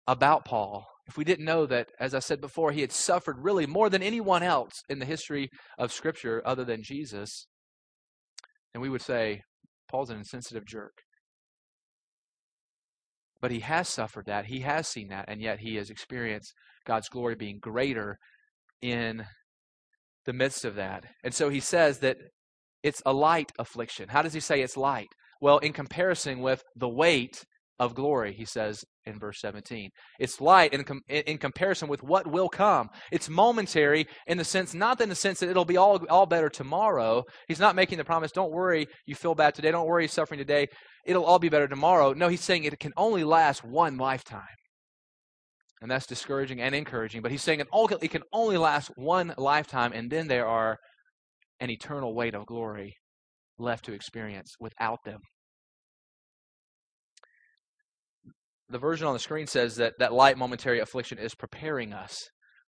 about 0.07 0.45
Paul, 0.45 0.87
if 1.07 1.16
we 1.16 1.24
didn't 1.24 1.45
know 1.45 1.66
that, 1.66 1.89
as 1.99 2.14
I 2.14 2.18
said 2.18 2.41
before, 2.41 2.72
he 2.72 2.81
had 2.81 2.93
suffered 2.93 3.37
really 3.41 3.66
more 3.66 3.89
than 3.89 4.03
anyone 4.03 4.43
else 4.43 4.72
in 4.89 4.99
the 4.99 5.07
history 5.07 5.49
of 5.78 5.93
Scripture 5.93 6.43
other 6.45 6.64
than 6.64 6.83
Jesus, 6.83 7.47
then 8.72 8.81
we 8.81 8.89
would 8.89 9.03
say, 9.03 9.43
Paul's 9.91 10.11
an 10.11 10.18
insensitive 10.18 10.64
jerk. 10.66 10.93
But 13.41 13.51
he 13.51 13.61
has 13.61 13.88
suffered 13.88 14.26
that. 14.26 14.47
He 14.47 14.61
has 14.61 14.88
seen 14.88 15.09
that. 15.09 15.26
And 15.28 15.41
yet 15.41 15.61
he 15.61 15.76
has 15.76 15.91
experienced 15.91 16.53
God's 16.86 17.09
glory 17.09 17.34
being 17.34 17.59
greater 17.61 18.18
in 18.82 19.24
the 20.26 20.32
midst 20.32 20.64
of 20.64 20.74
that. 20.76 21.05
And 21.24 21.34
so 21.34 21.49
he 21.49 21.61
says 21.61 21.99
that 22.01 22.16
it's 22.82 23.03
a 23.05 23.12
light 23.12 23.53
affliction. 23.59 24.09
How 24.09 24.22
does 24.22 24.32
he 24.32 24.41
say 24.41 24.61
it's 24.61 24.76
light? 24.76 25.09
Well, 25.41 25.59
in 25.59 25.72
comparison 25.72 26.41
with 26.41 26.62
the 26.76 26.88
weight 26.88 27.43
of 27.78 27.95
glory, 27.95 28.34
he 28.34 28.45
says 28.45 28.84
in 29.07 29.18
verse 29.18 29.41
17. 29.41 29.88
It's 30.18 30.41
light 30.41 30.74
in, 30.74 30.84
com- 30.84 31.01
in 31.09 31.38
comparison 31.38 31.88
with 31.88 32.03
what 32.03 32.26
will 32.26 32.49
come. 32.49 32.88
It's 33.11 33.28
momentary 33.28 34.07
in 34.26 34.36
the 34.36 34.45
sense, 34.45 34.74
not 34.74 35.01
in 35.01 35.09
the 35.09 35.14
sense 35.14 35.41
that 35.41 35.49
it'll 35.49 35.64
be 35.64 35.78
all, 35.78 35.99
all 36.11 36.26
better 36.26 36.51
tomorrow. 36.51 37.24
He's 37.49 37.61
not 37.61 37.76
making 37.76 37.97
the 37.97 38.05
promise, 38.05 38.32
don't 38.32 38.53
worry, 38.53 38.86
you 39.07 39.14
feel 39.14 39.34
bad 39.34 39.55
today, 39.55 39.70
don't 39.70 39.86
worry, 39.86 40.09
suffering 40.09 40.38
today 40.38 40.68
it'll 41.05 41.24
all 41.24 41.38
be 41.38 41.48
better 41.48 41.68
tomorrow. 41.68 42.12
No, 42.12 42.28
he's 42.28 42.42
saying 42.42 42.64
it 42.64 42.78
can 42.78 42.92
only 42.96 43.24
last 43.24 43.64
one 43.64 43.96
lifetime. 43.96 44.42
And 45.82 45.90
that's 45.90 46.07
discouraging 46.07 46.61
and 46.61 46.74
encouraging. 46.74 47.22
But 47.22 47.30
he's 47.30 47.42
saying 47.42 47.61
it, 47.61 47.68
all, 47.72 47.88
it 47.88 48.11
can 48.11 48.22
only 48.32 48.59
last 48.59 48.90
one 48.96 49.34
lifetime, 49.38 49.92
and 49.94 50.11
then 50.11 50.28
there 50.28 50.46
are 50.46 50.78
an 51.59 51.70
eternal 51.70 52.14
weight 52.14 52.34
of 52.34 52.46
glory 52.46 52.96
left 53.59 53.86
to 53.86 53.92
experience 53.92 54.55
without 54.61 54.98
them. 55.05 55.20
The 58.68 58.78
version 58.78 59.07
on 59.07 59.14
the 59.14 59.18
screen 59.18 59.46
says 59.46 59.76
that 59.76 59.94
that 59.98 60.12
light 60.12 60.38
momentary 60.38 60.80
affliction 60.80 61.18
is 61.18 61.34
preparing 61.34 61.92
us. 61.92 62.16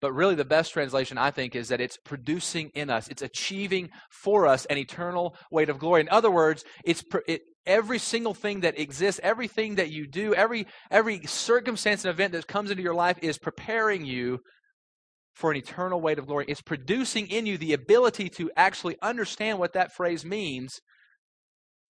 But 0.01 0.13
really, 0.13 0.33
the 0.33 0.43
best 0.43 0.73
translation, 0.73 1.19
I 1.19 1.29
think, 1.29 1.55
is 1.55 1.67
that 1.67 1.79
it's 1.79 1.97
producing 2.03 2.71
in 2.73 2.89
us, 2.89 3.07
it's 3.07 3.21
achieving 3.21 3.89
for 4.09 4.47
us 4.47 4.65
an 4.65 4.79
eternal 4.79 5.35
weight 5.51 5.69
of 5.69 5.77
glory. 5.77 6.01
In 6.01 6.09
other 6.09 6.31
words, 6.31 6.63
it's, 6.83 7.03
it, 7.27 7.41
every 7.65 7.99
single 7.99 8.33
thing 8.33 8.61
that 8.61 8.79
exists, 8.79 9.19
everything 9.23 9.75
that 9.75 9.91
you 9.91 10.07
do, 10.07 10.33
every 10.33 10.67
every 10.89 11.25
circumstance 11.25 12.05
and 12.05 12.11
event 12.11 12.33
that 12.33 12.47
comes 12.47 12.71
into 12.71 12.83
your 12.83 12.93
life 12.93 13.17
is 13.21 13.37
preparing 13.37 14.05
you 14.05 14.39
for 15.35 15.51
an 15.51 15.57
eternal 15.57 16.01
weight 16.01 16.19
of 16.19 16.27
glory. 16.27 16.45
It's 16.47 16.61
producing 16.61 17.27
in 17.27 17.45
you 17.45 17.57
the 17.57 17.73
ability 17.73 18.29
to 18.29 18.51
actually 18.55 18.97
understand 19.01 19.59
what 19.59 19.73
that 19.73 19.93
phrase 19.93 20.25
means 20.25 20.79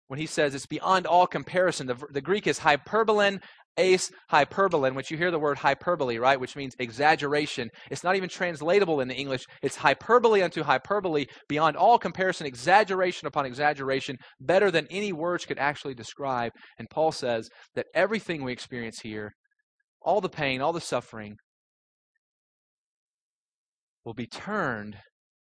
when 0.07 0.19
he 0.19 0.25
says 0.25 0.53
it's 0.53 0.65
beyond 0.65 1.07
all 1.07 1.25
comparison. 1.25 1.87
The, 1.87 1.95
the 2.11 2.21
Greek 2.21 2.45
is 2.45 2.59
hyperbolen 2.59 3.39
eis 3.77 4.11
hyperbolen, 4.29 4.95
which 4.95 5.11
you 5.11 5.17
hear 5.17 5.31
the 5.31 5.39
word 5.39 5.57
hyperbole, 5.57 6.17
right? 6.17 6.39
Which 6.39 6.55
means 6.55 6.75
exaggeration. 6.79 7.69
It's 7.89 8.03
not 8.03 8.15
even 8.15 8.29
translatable 8.29 9.01
in 9.01 9.07
the 9.07 9.15
English. 9.15 9.45
It's 9.61 9.75
hyperbole 9.75 10.41
unto 10.41 10.63
hyperbole, 10.63 11.25
beyond 11.47 11.77
all 11.77 11.97
comparison, 11.97 12.47
exaggeration 12.47 13.27
upon 13.27 13.45
exaggeration, 13.45 14.17
better 14.39 14.71
than 14.71 14.87
any 14.89 15.13
words 15.13 15.45
could 15.45 15.59
actually 15.59 15.93
describe. 15.93 16.51
And 16.77 16.89
Paul 16.89 17.11
says 17.11 17.49
that 17.75 17.87
everything 17.93 18.43
we 18.43 18.51
experience 18.51 18.99
here, 19.01 19.33
all 20.01 20.21
the 20.21 20.29
pain, 20.29 20.61
all 20.61 20.73
the 20.73 20.81
suffering, 20.81 21.35
will 24.03 24.13
be 24.13 24.27
turned 24.27 24.97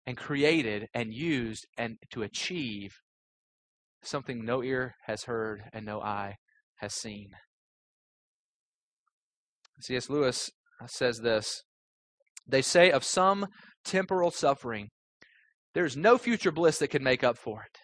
and 0.06 0.16
created 0.16 0.86
and 0.94 1.12
used 1.12 1.66
and 1.78 1.96
to 2.12 2.22
achieve 2.22 2.92
something 4.02 4.44
no 4.44 4.62
ear 4.62 4.94
has 5.06 5.24
heard 5.24 5.62
and 5.72 5.86
no 5.86 6.00
eye 6.00 6.34
has 6.76 6.92
seen. 6.94 7.30
C.S. 9.80 10.08
Lewis 10.08 10.50
says 10.86 11.20
this 11.20 11.62
They 12.46 12.62
say 12.62 12.90
of 12.90 13.04
some 13.04 13.46
temporal 13.84 14.30
suffering, 14.30 14.88
there's 15.74 15.96
no 15.96 16.18
future 16.18 16.52
bliss 16.52 16.78
that 16.78 16.88
can 16.88 17.02
make 17.02 17.24
up 17.24 17.38
for 17.38 17.62
it. 17.62 17.78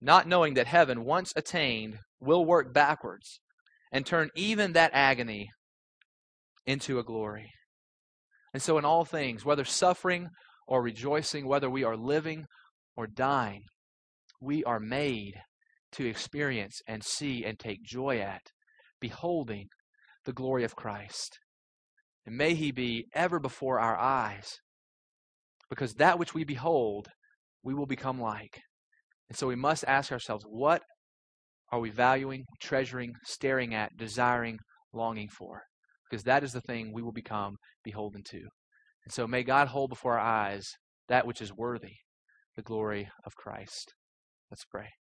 Not 0.00 0.26
knowing 0.26 0.54
that 0.54 0.66
heaven, 0.66 1.04
once 1.04 1.32
attained, 1.36 1.98
will 2.20 2.44
work 2.44 2.72
backwards 2.72 3.40
and 3.92 4.04
turn 4.04 4.30
even 4.34 4.72
that 4.72 4.90
agony 4.94 5.50
into 6.66 6.98
a 6.98 7.04
glory. 7.04 7.50
And 8.54 8.62
so, 8.62 8.78
in 8.78 8.84
all 8.84 9.04
things, 9.04 9.44
whether 9.44 9.64
suffering 9.64 10.28
or 10.66 10.82
rejoicing, 10.82 11.46
whether 11.46 11.70
we 11.70 11.84
are 11.84 11.96
living 11.96 12.46
or 12.96 13.06
dying, 13.06 13.62
we 14.40 14.64
are 14.64 14.80
made 14.80 15.34
to 15.92 16.06
experience 16.06 16.80
and 16.88 17.04
see 17.04 17.44
and 17.44 17.58
take 17.58 17.84
joy 17.84 18.18
at 18.18 18.42
beholding 19.00 19.68
the 20.24 20.32
glory 20.32 20.64
of 20.64 20.76
Christ. 20.76 21.38
And 22.26 22.36
may 22.36 22.54
he 22.54 22.70
be 22.70 23.06
ever 23.14 23.38
before 23.38 23.80
our 23.80 23.96
eyes, 23.98 24.58
because 25.68 25.94
that 25.94 26.18
which 26.18 26.34
we 26.34 26.44
behold, 26.44 27.08
we 27.62 27.74
will 27.74 27.86
become 27.86 28.20
like. 28.20 28.60
And 29.28 29.36
so 29.36 29.46
we 29.46 29.56
must 29.56 29.84
ask 29.86 30.12
ourselves 30.12 30.44
what 30.46 30.82
are 31.72 31.80
we 31.80 31.90
valuing, 31.90 32.44
treasuring, 32.60 33.14
staring 33.24 33.74
at, 33.74 33.96
desiring, 33.96 34.58
longing 34.92 35.28
for? 35.28 35.62
Because 36.08 36.24
that 36.24 36.44
is 36.44 36.52
the 36.52 36.60
thing 36.60 36.92
we 36.92 37.02
will 37.02 37.12
become 37.12 37.56
beholden 37.82 38.22
to. 38.30 38.38
And 38.38 39.12
so 39.12 39.26
may 39.26 39.42
God 39.42 39.68
hold 39.68 39.88
before 39.88 40.18
our 40.18 40.26
eyes 40.26 40.66
that 41.08 41.26
which 41.26 41.40
is 41.40 41.52
worthy, 41.52 41.96
the 42.56 42.62
glory 42.62 43.08
of 43.24 43.34
Christ. 43.34 43.94
Let's 44.50 44.64
pray. 44.70 44.92